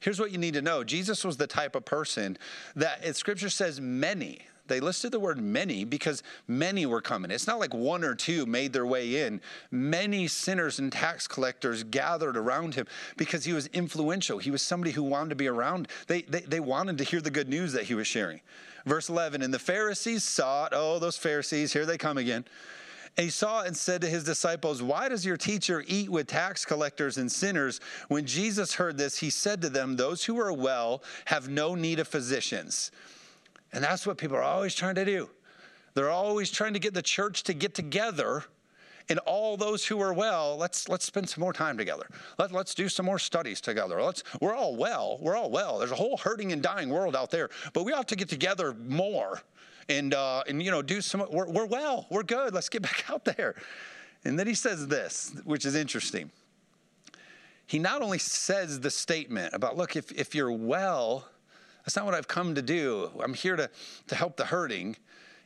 Here's 0.00 0.20
what 0.20 0.32
you 0.32 0.38
need 0.38 0.54
to 0.54 0.62
know. 0.62 0.84
Jesus 0.84 1.24
was 1.24 1.36
the 1.36 1.46
type 1.46 1.74
of 1.74 1.84
person 1.84 2.36
that 2.76 3.16
scripture 3.16 3.50
says 3.50 3.80
many 3.80 4.42
they 4.66 4.80
listed 4.80 5.12
the 5.12 5.20
word 5.20 5.38
many 5.38 5.84
because 5.84 6.22
many 6.48 6.86
were 6.86 7.02
coming. 7.02 7.30
It's 7.30 7.46
not 7.46 7.58
like 7.58 7.74
one 7.74 8.02
or 8.02 8.14
two 8.14 8.46
made 8.46 8.72
their 8.72 8.86
way 8.86 9.26
in. 9.26 9.40
Many 9.70 10.26
sinners 10.26 10.78
and 10.78 10.90
tax 10.90 11.26
collectors 11.26 11.84
gathered 11.84 12.36
around 12.36 12.74
him 12.74 12.86
because 13.16 13.44
he 13.44 13.52
was 13.52 13.66
influential. 13.68 14.38
He 14.38 14.50
was 14.50 14.62
somebody 14.62 14.92
who 14.92 15.02
wanted 15.02 15.30
to 15.30 15.36
be 15.36 15.48
around. 15.48 15.88
They, 16.06 16.22
they, 16.22 16.40
they 16.40 16.60
wanted 16.60 16.96
to 16.98 17.04
hear 17.04 17.20
the 17.20 17.30
good 17.30 17.48
news 17.48 17.72
that 17.74 17.84
he 17.84 17.94
was 17.94 18.06
sharing. 18.06 18.40
Verse 18.86 19.08
11, 19.08 19.42
and 19.42 19.52
the 19.52 19.58
Pharisees 19.58 20.24
saw 20.24 20.66
it. 20.66 20.72
Oh, 20.74 20.98
those 20.98 21.16
Pharisees, 21.16 21.72
here 21.72 21.86
they 21.86 21.98
come 21.98 22.18
again. 22.18 22.44
And 23.16 23.24
he 23.24 23.30
saw 23.30 23.62
and 23.62 23.76
said 23.76 24.00
to 24.00 24.08
his 24.08 24.24
disciples, 24.24 24.82
Why 24.82 25.08
does 25.08 25.24
your 25.24 25.36
teacher 25.36 25.84
eat 25.86 26.10
with 26.10 26.26
tax 26.26 26.64
collectors 26.64 27.16
and 27.16 27.30
sinners? 27.30 27.80
When 28.08 28.26
Jesus 28.26 28.74
heard 28.74 28.98
this, 28.98 29.18
he 29.18 29.30
said 29.30 29.62
to 29.62 29.68
them, 29.68 29.96
Those 29.96 30.24
who 30.24 30.38
are 30.40 30.52
well 30.52 31.02
have 31.26 31.48
no 31.48 31.74
need 31.74 32.00
of 32.00 32.08
physicians 32.08 32.90
and 33.74 33.82
that's 33.82 34.06
what 34.06 34.16
people 34.16 34.36
are 34.36 34.42
always 34.42 34.74
trying 34.74 34.94
to 34.94 35.04
do. 35.04 35.28
They're 35.94 36.10
always 36.10 36.50
trying 36.50 36.74
to 36.74 36.78
get 36.78 36.94
the 36.94 37.02
church 37.02 37.42
to 37.44 37.54
get 37.54 37.74
together 37.74 38.44
and 39.10 39.18
all 39.20 39.58
those 39.58 39.84
who 39.84 40.00
are 40.00 40.14
well, 40.14 40.56
let's 40.56 40.88
let's 40.88 41.04
spend 41.04 41.28
some 41.28 41.42
more 41.42 41.52
time 41.52 41.76
together. 41.76 42.08
Let, 42.38 42.52
let's 42.52 42.74
do 42.74 42.88
some 42.88 43.04
more 43.04 43.18
studies 43.18 43.60
together. 43.60 44.00
Let's 44.00 44.22
we're 44.40 44.54
all 44.54 44.76
well. 44.76 45.18
We're 45.20 45.36
all 45.36 45.50
well. 45.50 45.78
There's 45.78 45.90
a 45.90 45.96
whole 45.96 46.16
hurting 46.16 46.52
and 46.52 46.62
dying 46.62 46.88
world 46.88 47.14
out 47.14 47.30
there, 47.30 47.50
but 47.74 47.84
we 47.84 47.92
ought 47.92 48.08
to 48.08 48.16
get 48.16 48.30
together 48.30 48.72
more 48.72 49.42
and 49.88 50.14
uh, 50.14 50.42
and 50.48 50.62
you 50.62 50.70
know 50.70 50.82
do 50.82 51.00
some. 51.00 51.24
We're, 51.30 51.48
we're 51.48 51.66
well. 51.66 52.06
We're 52.10 52.22
good. 52.22 52.54
Let's 52.54 52.68
get 52.68 52.82
back 52.90 53.04
out 53.08 53.24
there. 53.24 53.54
And 54.24 54.38
then 54.38 54.46
he 54.46 54.54
says 54.54 54.86
this, 54.86 55.34
which 55.44 55.66
is 55.66 55.74
interesting. 55.74 56.30
He 57.66 57.78
not 57.78 58.02
only 58.02 58.18
says 58.18 58.80
the 58.80 58.90
statement 58.90 59.54
about 59.54 59.76
look 59.76 59.96
if 59.96 60.12
if 60.12 60.34
you're 60.34 60.52
well 60.52 61.26
that's 61.84 61.96
not 61.96 62.06
what 62.06 62.14
I've 62.14 62.28
come 62.28 62.54
to 62.54 62.62
do. 62.62 63.10
I'm 63.22 63.34
here 63.34 63.56
to, 63.56 63.70
to 64.08 64.14
help 64.14 64.36
the 64.36 64.46
hurting. 64.46 64.96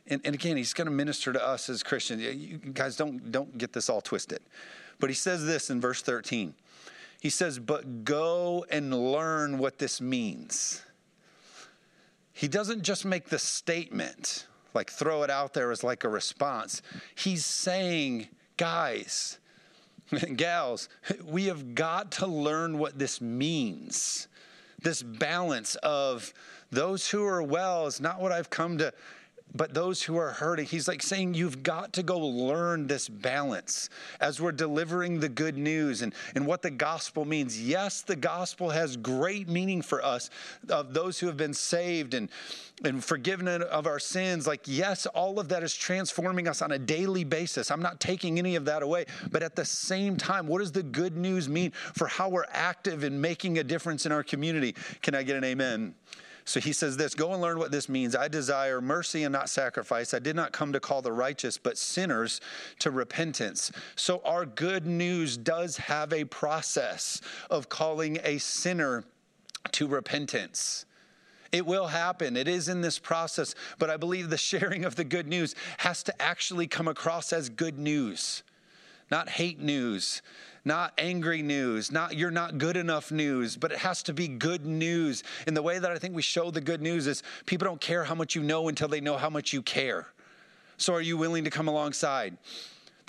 And, 0.07 0.21
and 0.23 0.33
again, 0.33 0.57
he's 0.57 0.73
going 0.73 0.85
to 0.85 0.91
minister 0.91 1.33
to 1.33 1.45
us 1.45 1.69
as 1.69 1.83
Christians. 1.83 2.21
You 2.21 2.57
guys, 2.57 2.95
don't, 2.95 3.31
don't 3.31 3.57
get 3.57 3.73
this 3.73 3.89
all 3.89 4.01
twisted. 4.01 4.39
But 4.99 5.09
he 5.09 5.13
says 5.13 5.45
this 5.45 5.69
in 5.69 5.81
verse 5.81 6.01
13. 6.01 6.53
He 7.21 7.29
says, 7.29 7.59
But 7.59 8.05
go 8.05 8.65
and 8.71 8.93
learn 9.11 9.57
what 9.57 9.77
this 9.79 9.99
means. 9.99 10.81
He 12.39 12.47
doesn't 12.47 12.83
just 12.83 13.03
make 13.03 13.27
the 13.27 13.37
statement, 13.37 14.47
like 14.73 14.89
throw 14.89 15.23
it 15.23 15.29
out 15.29 15.53
there 15.53 15.71
as 15.73 15.83
like 15.83 16.05
a 16.05 16.07
response. 16.07 16.81
He's 17.13 17.45
saying, 17.45 18.29
guys, 18.55 19.39
gals, 20.37 20.87
we 21.25 21.47
have 21.47 21.75
got 21.75 22.11
to 22.13 22.27
learn 22.27 22.77
what 22.77 22.97
this 22.97 23.19
means 23.19 24.29
this 24.81 25.03
balance 25.03 25.75
of 25.75 26.33
those 26.71 27.09
who 27.09 27.25
are 27.25 27.43
well 27.43 27.87
is 27.87 27.99
not 27.99 28.21
what 28.21 28.31
I've 28.31 28.49
come 28.49 28.77
to 28.77 28.93
but 29.53 29.73
those 29.73 30.03
who 30.03 30.17
are 30.17 30.31
hurting. 30.31 30.65
He's 30.65 30.87
like 30.87 31.01
saying, 31.01 31.33
You've 31.33 31.63
got 31.63 31.93
to 31.93 32.03
go 32.03 32.19
learn 32.19 32.87
this 32.87 33.09
balance 33.09 33.89
as 34.19 34.39
we're 34.39 34.51
delivering 34.51 35.19
the 35.19 35.29
good 35.29 35.57
news 35.57 36.01
and, 36.01 36.13
and 36.35 36.45
what 36.45 36.61
the 36.61 36.69
gospel 36.69 37.25
means. 37.25 37.61
Yes, 37.61 38.01
the 38.01 38.15
gospel 38.15 38.69
has 38.69 38.95
great 38.95 39.49
meaning 39.49 39.81
for 39.81 40.03
us, 40.03 40.29
of 40.69 40.93
those 40.93 41.19
who 41.19 41.27
have 41.27 41.37
been 41.37 41.53
saved 41.53 42.13
and, 42.13 42.29
and 42.83 43.03
forgiven 43.03 43.47
of 43.47 43.87
our 43.87 43.99
sins. 43.99 44.45
Like, 44.45 44.61
yes, 44.65 45.05
all 45.07 45.39
of 45.39 45.49
that 45.49 45.63
is 45.63 45.75
transforming 45.75 46.47
us 46.47 46.61
on 46.61 46.71
a 46.71 46.79
daily 46.79 47.23
basis. 47.23 47.71
I'm 47.71 47.81
not 47.81 47.99
taking 47.99 48.37
any 48.37 48.55
of 48.55 48.65
that 48.65 48.83
away. 48.83 49.05
But 49.31 49.43
at 49.43 49.55
the 49.55 49.65
same 49.65 50.15
time, 50.17 50.47
what 50.47 50.59
does 50.59 50.71
the 50.71 50.83
good 50.83 51.17
news 51.17 51.49
mean 51.49 51.71
for 51.71 52.07
how 52.07 52.29
we're 52.29 52.45
active 52.51 53.03
in 53.03 53.19
making 53.19 53.57
a 53.57 53.63
difference 53.63 54.05
in 54.05 54.11
our 54.11 54.23
community? 54.23 54.75
Can 55.01 55.15
I 55.15 55.23
get 55.23 55.35
an 55.35 55.43
amen? 55.43 55.95
So 56.49 56.59
he 56.59 56.73
says 56.73 56.97
this 56.97 57.13
Go 57.13 57.31
and 57.33 57.43
learn 57.43 57.59
what 57.59 57.69
this 57.69 57.87
means. 57.87 58.15
I 58.15 58.27
desire 58.27 58.81
mercy 58.81 59.23
and 59.23 59.31
not 59.31 59.51
sacrifice. 59.51 60.15
I 60.15 60.19
did 60.19 60.35
not 60.35 60.51
come 60.51 60.73
to 60.73 60.79
call 60.79 61.03
the 61.03 61.11
righteous, 61.11 61.59
but 61.59 61.77
sinners 61.77 62.41
to 62.79 62.89
repentance. 62.89 63.71
So 63.95 64.19
our 64.25 64.47
good 64.47 64.87
news 64.87 65.37
does 65.37 65.77
have 65.77 66.11
a 66.11 66.25
process 66.25 67.21
of 67.51 67.69
calling 67.69 68.17
a 68.23 68.39
sinner 68.39 69.03
to 69.73 69.87
repentance. 69.87 70.85
It 71.51 71.67
will 71.67 71.85
happen. 71.85 72.35
It 72.35 72.47
is 72.47 72.67
in 72.67 72.81
this 72.81 72.97
process. 72.97 73.53
But 73.77 73.91
I 73.91 73.97
believe 73.97 74.31
the 74.31 74.37
sharing 74.51 74.85
of 74.85 74.95
the 74.95 75.03
good 75.03 75.27
news 75.27 75.53
has 75.77 76.01
to 76.01 76.19
actually 76.19 76.65
come 76.65 76.87
across 76.87 77.31
as 77.31 77.49
good 77.49 77.77
news, 77.77 78.41
not 79.11 79.29
hate 79.29 79.59
news, 79.59 80.23
not 80.65 80.93
angry 80.97 81.41
news, 81.41 81.91
not 81.91 82.15
you're 82.15 82.31
not 82.31 82.57
good 82.57 82.77
enough 82.77 83.11
news, 83.11 83.57
but 83.57 83.71
it 83.71 83.77
has 83.79 84.03
to 84.03 84.13
be 84.13 84.27
good 84.27 84.65
news. 84.65 85.23
And 85.47 85.55
the 85.55 85.61
way 85.61 85.79
that 85.79 85.91
I 85.91 85.97
think 85.97 86.15
we 86.15 86.21
show 86.21 86.51
the 86.51 86.61
good 86.61 86.81
news 86.81 87.07
is 87.07 87.23
people 87.45 87.65
don't 87.65 87.81
care 87.81 88.03
how 88.03 88.15
much 88.15 88.35
you 88.35 88.43
know 88.43 88.67
until 88.67 88.87
they 88.87 89.01
know 89.01 89.17
how 89.17 89.29
much 89.29 89.53
you 89.53 89.61
care. 89.61 90.07
So 90.77 90.93
are 90.93 91.01
you 91.01 91.17
willing 91.17 91.43
to 91.43 91.49
come 91.49 91.67
alongside? 91.67 92.37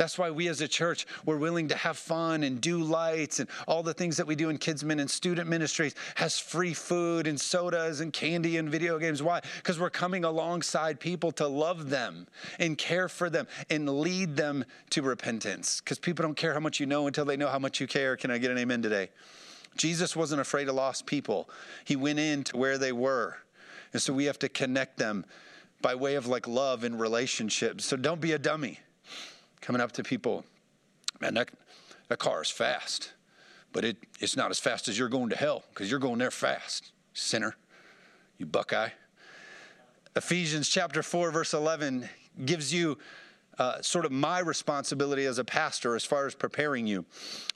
That's 0.00 0.16
why 0.16 0.30
we 0.30 0.48
as 0.48 0.62
a 0.62 0.66
church, 0.66 1.06
we're 1.26 1.36
willing 1.36 1.68
to 1.68 1.76
have 1.76 1.98
fun 1.98 2.42
and 2.42 2.58
do 2.58 2.78
lights 2.78 3.38
and 3.38 3.50
all 3.68 3.82
the 3.82 3.92
things 3.92 4.16
that 4.16 4.26
we 4.26 4.34
do 4.34 4.48
in 4.48 4.56
kids' 4.56 4.82
min 4.82 4.98
and 4.98 5.10
student 5.10 5.46
ministries 5.46 5.94
has 6.14 6.38
free 6.38 6.72
food 6.72 7.26
and 7.26 7.38
sodas 7.38 8.00
and 8.00 8.10
candy 8.10 8.56
and 8.56 8.70
video 8.70 8.98
games. 8.98 9.22
Why? 9.22 9.42
Because 9.58 9.78
we're 9.78 9.90
coming 9.90 10.24
alongside 10.24 11.00
people 11.00 11.32
to 11.32 11.46
love 11.46 11.90
them 11.90 12.26
and 12.58 12.78
care 12.78 13.10
for 13.10 13.28
them 13.28 13.46
and 13.68 14.00
lead 14.00 14.36
them 14.36 14.64
to 14.88 15.02
repentance. 15.02 15.82
Because 15.82 15.98
people 15.98 16.22
don't 16.22 16.34
care 16.34 16.54
how 16.54 16.60
much 16.60 16.80
you 16.80 16.86
know 16.86 17.06
until 17.06 17.26
they 17.26 17.36
know 17.36 17.48
how 17.48 17.58
much 17.58 17.78
you 17.78 17.86
care. 17.86 18.16
Can 18.16 18.30
I 18.30 18.38
get 18.38 18.50
an 18.50 18.56
amen 18.56 18.80
today? 18.80 19.10
Jesus 19.76 20.16
wasn't 20.16 20.40
afraid 20.40 20.70
of 20.70 20.76
lost 20.76 21.04
people. 21.04 21.50
He 21.84 21.96
went 21.96 22.18
in 22.18 22.42
to 22.44 22.56
where 22.56 22.78
they 22.78 22.92
were. 22.92 23.36
And 23.92 24.00
so 24.00 24.14
we 24.14 24.24
have 24.24 24.38
to 24.38 24.48
connect 24.48 24.96
them 24.96 25.26
by 25.82 25.94
way 25.94 26.14
of 26.14 26.26
like 26.26 26.48
love 26.48 26.84
and 26.84 26.98
relationships. 26.98 27.84
So 27.84 27.98
don't 27.98 28.22
be 28.22 28.32
a 28.32 28.38
dummy 28.38 28.78
coming 29.60 29.80
up 29.80 29.92
to 29.92 30.02
people, 30.02 30.44
man, 31.20 31.34
that, 31.34 31.50
that 32.08 32.18
car 32.18 32.42
is 32.42 32.50
fast, 32.50 33.12
but 33.72 33.84
it, 33.84 33.96
it's 34.20 34.36
not 34.36 34.50
as 34.50 34.58
fast 34.58 34.88
as 34.88 34.98
you're 34.98 35.08
going 35.08 35.30
to 35.30 35.36
hell 35.36 35.64
because 35.72 35.90
you're 35.90 36.00
going 36.00 36.18
there 36.18 36.30
fast, 36.30 36.92
sinner, 37.12 37.56
you 38.38 38.46
buckeye. 38.46 38.90
Ephesians 40.16 40.68
chapter 40.68 41.02
4, 41.02 41.30
verse 41.30 41.54
11 41.54 42.08
gives 42.44 42.74
you 42.74 42.98
uh, 43.60 43.82
sort 43.82 44.06
of 44.06 44.10
my 44.10 44.38
responsibility 44.38 45.26
as 45.26 45.36
a 45.36 45.44
pastor 45.44 45.94
as 45.94 46.02
far 46.02 46.26
as 46.26 46.34
preparing 46.34 46.86
you. 46.86 47.04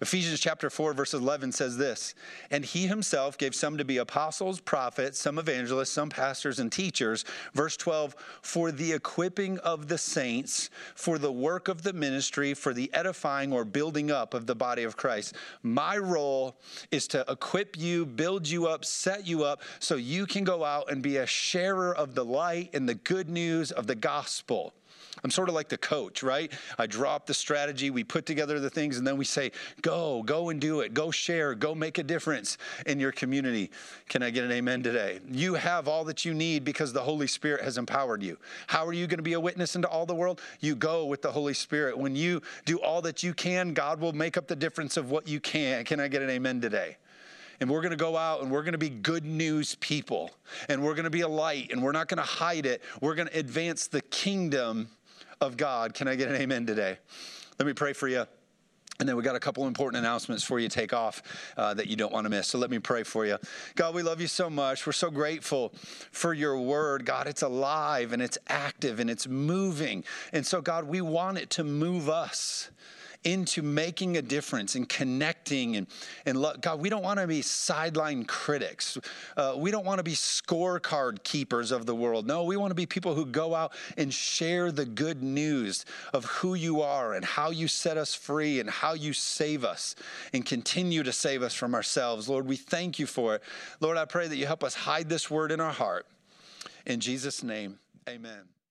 Ephesians 0.02 0.38
chapter 0.38 0.68
4, 0.68 0.92
verse 0.92 1.14
11 1.14 1.50
says 1.50 1.78
this 1.78 2.14
And 2.50 2.62
he 2.62 2.86
himself 2.86 3.38
gave 3.38 3.54
some 3.54 3.78
to 3.78 3.86
be 3.86 3.96
apostles, 3.96 4.60
prophets, 4.60 5.18
some 5.18 5.38
evangelists, 5.38 5.88
some 5.88 6.10
pastors, 6.10 6.58
and 6.58 6.70
teachers. 6.70 7.24
Verse 7.54 7.78
12, 7.78 8.14
for 8.42 8.70
the 8.70 8.92
equipping 8.92 9.58
of 9.60 9.88
the 9.88 9.96
saints, 9.96 10.68
for 10.94 11.18
the 11.18 11.32
work 11.32 11.68
of 11.68 11.82
the 11.82 11.94
ministry, 11.94 12.52
for 12.52 12.74
the 12.74 12.92
edifying 12.92 13.50
or 13.50 13.64
building 13.64 14.10
up 14.10 14.34
of 14.34 14.46
the 14.46 14.54
body 14.54 14.82
of 14.82 14.98
Christ. 14.98 15.34
My 15.62 15.96
role 15.96 16.54
is 16.90 17.08
to 17.08 17.24
equip 17.30 17.78
you, 17.78 18.04
build 18.04 18.46
you 18.46 18.66
up, 18.66 18.84
set 18.84 19.26
you 19.26 19.42
up 19.44 19.62
so 19.78 19.94
you 19.96 20.26
can 20.26 20.44
go 20.44 20.64
out 20.64 20.92
and 20.92 21.02
be 21.02 21.16
a 21.16 21.26
sharer 21.26 21.94
of 21.94 22.14
the 22.14 22.26
light 22.26 22.68
and 22.74 22.86
the 22.86 22.94
good 22.94 23.30
news 23.30 23.72
of 23.72 23.86
the 23.86 23.94
gospel. 23.94 24.74
I'm 25.22 25.30
sort 25.30 25.48
of 25.48 25.54
like 25.54 25.68
the 25.68 25.78
coach, 25.78 26.22
right? 26.22 26.52
I 26.78 26.86
drop 26.86 27.26
the 27.26 27.34
strategy, 27.34 27.90
we 27.90 28.04
put 28.04 28.26
together 28.26 28.58
the 28.58 28.70
things, 28.70 28.98
and 28.98 29.06
then 29.06 29.16
we 29.16 29.24
say, 29.24 29.52
go, 29.82 30.22
go 30.22 30.48
and 30.48 30.60
do 30.60 30.80
it. 30.80 30.94
Go 30.94 31.10
share, 31.10 31.54
go 31.54 31.74
make 31.74 31.98
a 31.98 32.02
difference 32.02 32.58
in 32.86 32.98
your 32.98 33.12
community. 33.12 33.70
Can 34.08 34.22
I 34.22 34.30
get 34.30 34.44
an 34.44 34.52
amen 34.52 34.82
today? 34.82 35.20
You 35.30 35.54
have 35.54 35.86
all 35.88 36.04
that 36.04 36.24
you 36.24 36.34
need 36.34 36.64
because 36.64 36.92
the 36.92 37.02
Holy 37.02 37.26
Spirit 37.26 37.62
has 37.62 37.78
empowered 37.78 38.22
you. 38.22 38.36
How 38.66 38.84
are 38.86 38.92
you 38.92 39.06
going 39.06 39.18
to 39.18 39.22
be 39.22 39.34
a 39.34 39.40
witness 39.40 39.76
into 39.76 39.88
all 39.88 40.06
the 40.06 40.14
world? 40.14 40.40
You 40.60 40.74
go 40.74 41.06
with 41.06 41.22
the 41.22 41.30
Holy 41.30 41.54
Spirit. 41.54 41.96
When 41.96 42.16
you 42.16 42.42
do 42.64 42.78
all 42.80 43.00
that 43.02 43.22
you 43.22 43.34
can, 43.34 43.72
God 43.72 44.00
will 44.00 44.12
make 44.12 44.36
up 44.36 44.48
the 44.48 44.56
difference 44.56 44.96
of 44.96 45.10
what 45.10 45.28
you 45.28 45.40
can. 45.40 45.84
Can 45.84 46.00
I 46.00 46.08
get 46.08 46.22
an 46.22 46.30
amen 46.30 46.60
today? 46.60 46.96
and 47.60 47.70
we're 47.70 47.80
going 47.80 47.92
to 47.92 47.96
go 47.96 48.16
out 48.16 48.42
and 48.42 48.50
we're 48.50 48.62
going 48.62 48.72
to 48.72 48.78
be 48.78 48.90
good 48.90 49.24
news 49.24 49.76
people 49.76 50.30
and 50.68 50.82
we're 50.82 50.94
going 50.94 51.04
to 51.04 51.10
be 51.10 51.20
a 51.20 51.28
light 51.28 51.70
and 51.70 51.82
we're 51.82 51.92
not 51.92 52.08
going 52.08 52.18
to 52.18 52.22
hide 52.22 52.66
it. 52.66 52.82
We're 53.00 53.14
going 53.14 53.28
to 53.28 53.38
advance 53.38 53.86
the 53.86 54.00
kingdom 54.02 54.88
of 55.44 55.56
God. 55.56 55.94
Can 55.94 56.08
I 56.08 56.16
get 56.16 56.28
an 56.28 56.36
amen 56.36 56.66
today? 56.66 56.98
Let 57.58 57.66
me 57.66 57.72
pray 57.72 57.92
for 57.92 58.08
you. 58.08 58.26
And 59.00 59.08
then 59.08 59.16
we 59.16 59.22
got 59.22 59.34
a 59.34 59.40
couple 59.40 59.66
important 59.66 59.98
announcements 59.98 60.44
for 60.44 60.60
you 60.60 60.68
to 60.68 60.74
take 60.74 60.92
off 60.92 61.22
uh, 61.56 61.74
that 61.74 61.88
you 61.88 61.96
don't 61.96 62.12
want 62.12 62.26
to 62.26 62.30
miss. 62.30 62.46
So 62.46 62.58
let 62.58 62.70
me 62.70 62.78
pray 62.78 63.02
for 63.02 63.26
you. 63.26 63.38
God, 63.74 63.92
we 63.92 64.02
love 64.02 64.20
you 64.20 64.28
so 64.28 64.48
much. 64.48 64.86
We're 64.86 64.92
so 64.92 65.10
grateful 65.10 65.72
for 66.12 66.32
your 66.32 66.60
word. 66.60 67.04
God, 67.04 67.26
it's 67.26 67.42
alive 67.42 68.12
and 68.12 68.22
it's 68.22 68.38
active 68.46 69.00
and 69.00 69.10
it's 69.10 69.26
moving. 69.26 70.04
And 70.32 70.46
so, 70.46 70.60
God, 70.60 70.84
we 70.84 71.00
want 71.00 71.38
it 71.38 71.50
to 71.50 71.64
move 71.64 72.08
us 72.08 72.70
into 73.24 73.62
making 73.62 74.16
a 74.16 74.22
difference 74.22 74.74
and 74.74 74.88
connecting 74.88 75.76
and, 75.76 75.86
and 76.26 76.40
lo- 76.40 76.54
God, 76.60 76.80
we 76.80 76.88
don't 76.88 77.02
want 77.02 77.18
to 77.18 77.26
be 77.26 77.42
sideline 77.42 78.24
critics. 78.24 78.98
Uh, 79.36 79.54
we 79.56 79.70
don't 79.70 79.84
want 79.84 79.98
to 79.98 80.04
be 80.04 80.12
scorecard 80.12 81.22
keepers 81.24 81.70
of 81.70 81.86
the 81.86 81.94
world. 81.94 82.26
No, 82.26 82.44
we 82.44 82.56
want 82.56 82.70
to 82.70 82.74
be 82.74 82.86
people 82.86 83.14
who 83.14 83.26
go 83.26 83.54
out 83.54 83.72
and 83.96 84.12
share 84.12 84.70
the 84.70 84.84
good 84.84 85.22
news 85.22 85.84
of 86.12 86.24
who 86.26 86.54
you 86.54 86.82
are 86.82 87.14
and 87.14 87.24
how 87.24 87.50
you 87.50 87.66
set 87.66 87.96
us 87.96 88.14
free 88.14 88.60
and 88.60 88.68
how 88.68 88.94
you 88.94 89.12
save 89.12 89.64
us 89.64 89.96
and 90.32 90.44
continue 90.44 91.02
to 91.02 91.12
save 91.12 91.42
us 91.42 91.54
from 91.54 91.74
ourselves. 91.74 92.28
Lord, 92.28 92.46
we 92.46 92.56
thank 92.56 92.98
you 92.98 93.06
for 93.06 93.34
it. 93.34 93.42
Lord, 93.80 93.96
I 93.96 94.04
pray 94.04 94.28
that 94.28 94.36
you 94.36 94.46
help 94.46 94.62
us 94.62 94.74
hide 94.74 95.08
this 95.08 95.30
word 95.30 95.50
in 95.50 95.60
our 95.60 95.72
heart. 95.72 96.06
In 96.86 97.00
Jesus' 97.00 97.42
name, 97.42 97.78
amen. 98.08 98.53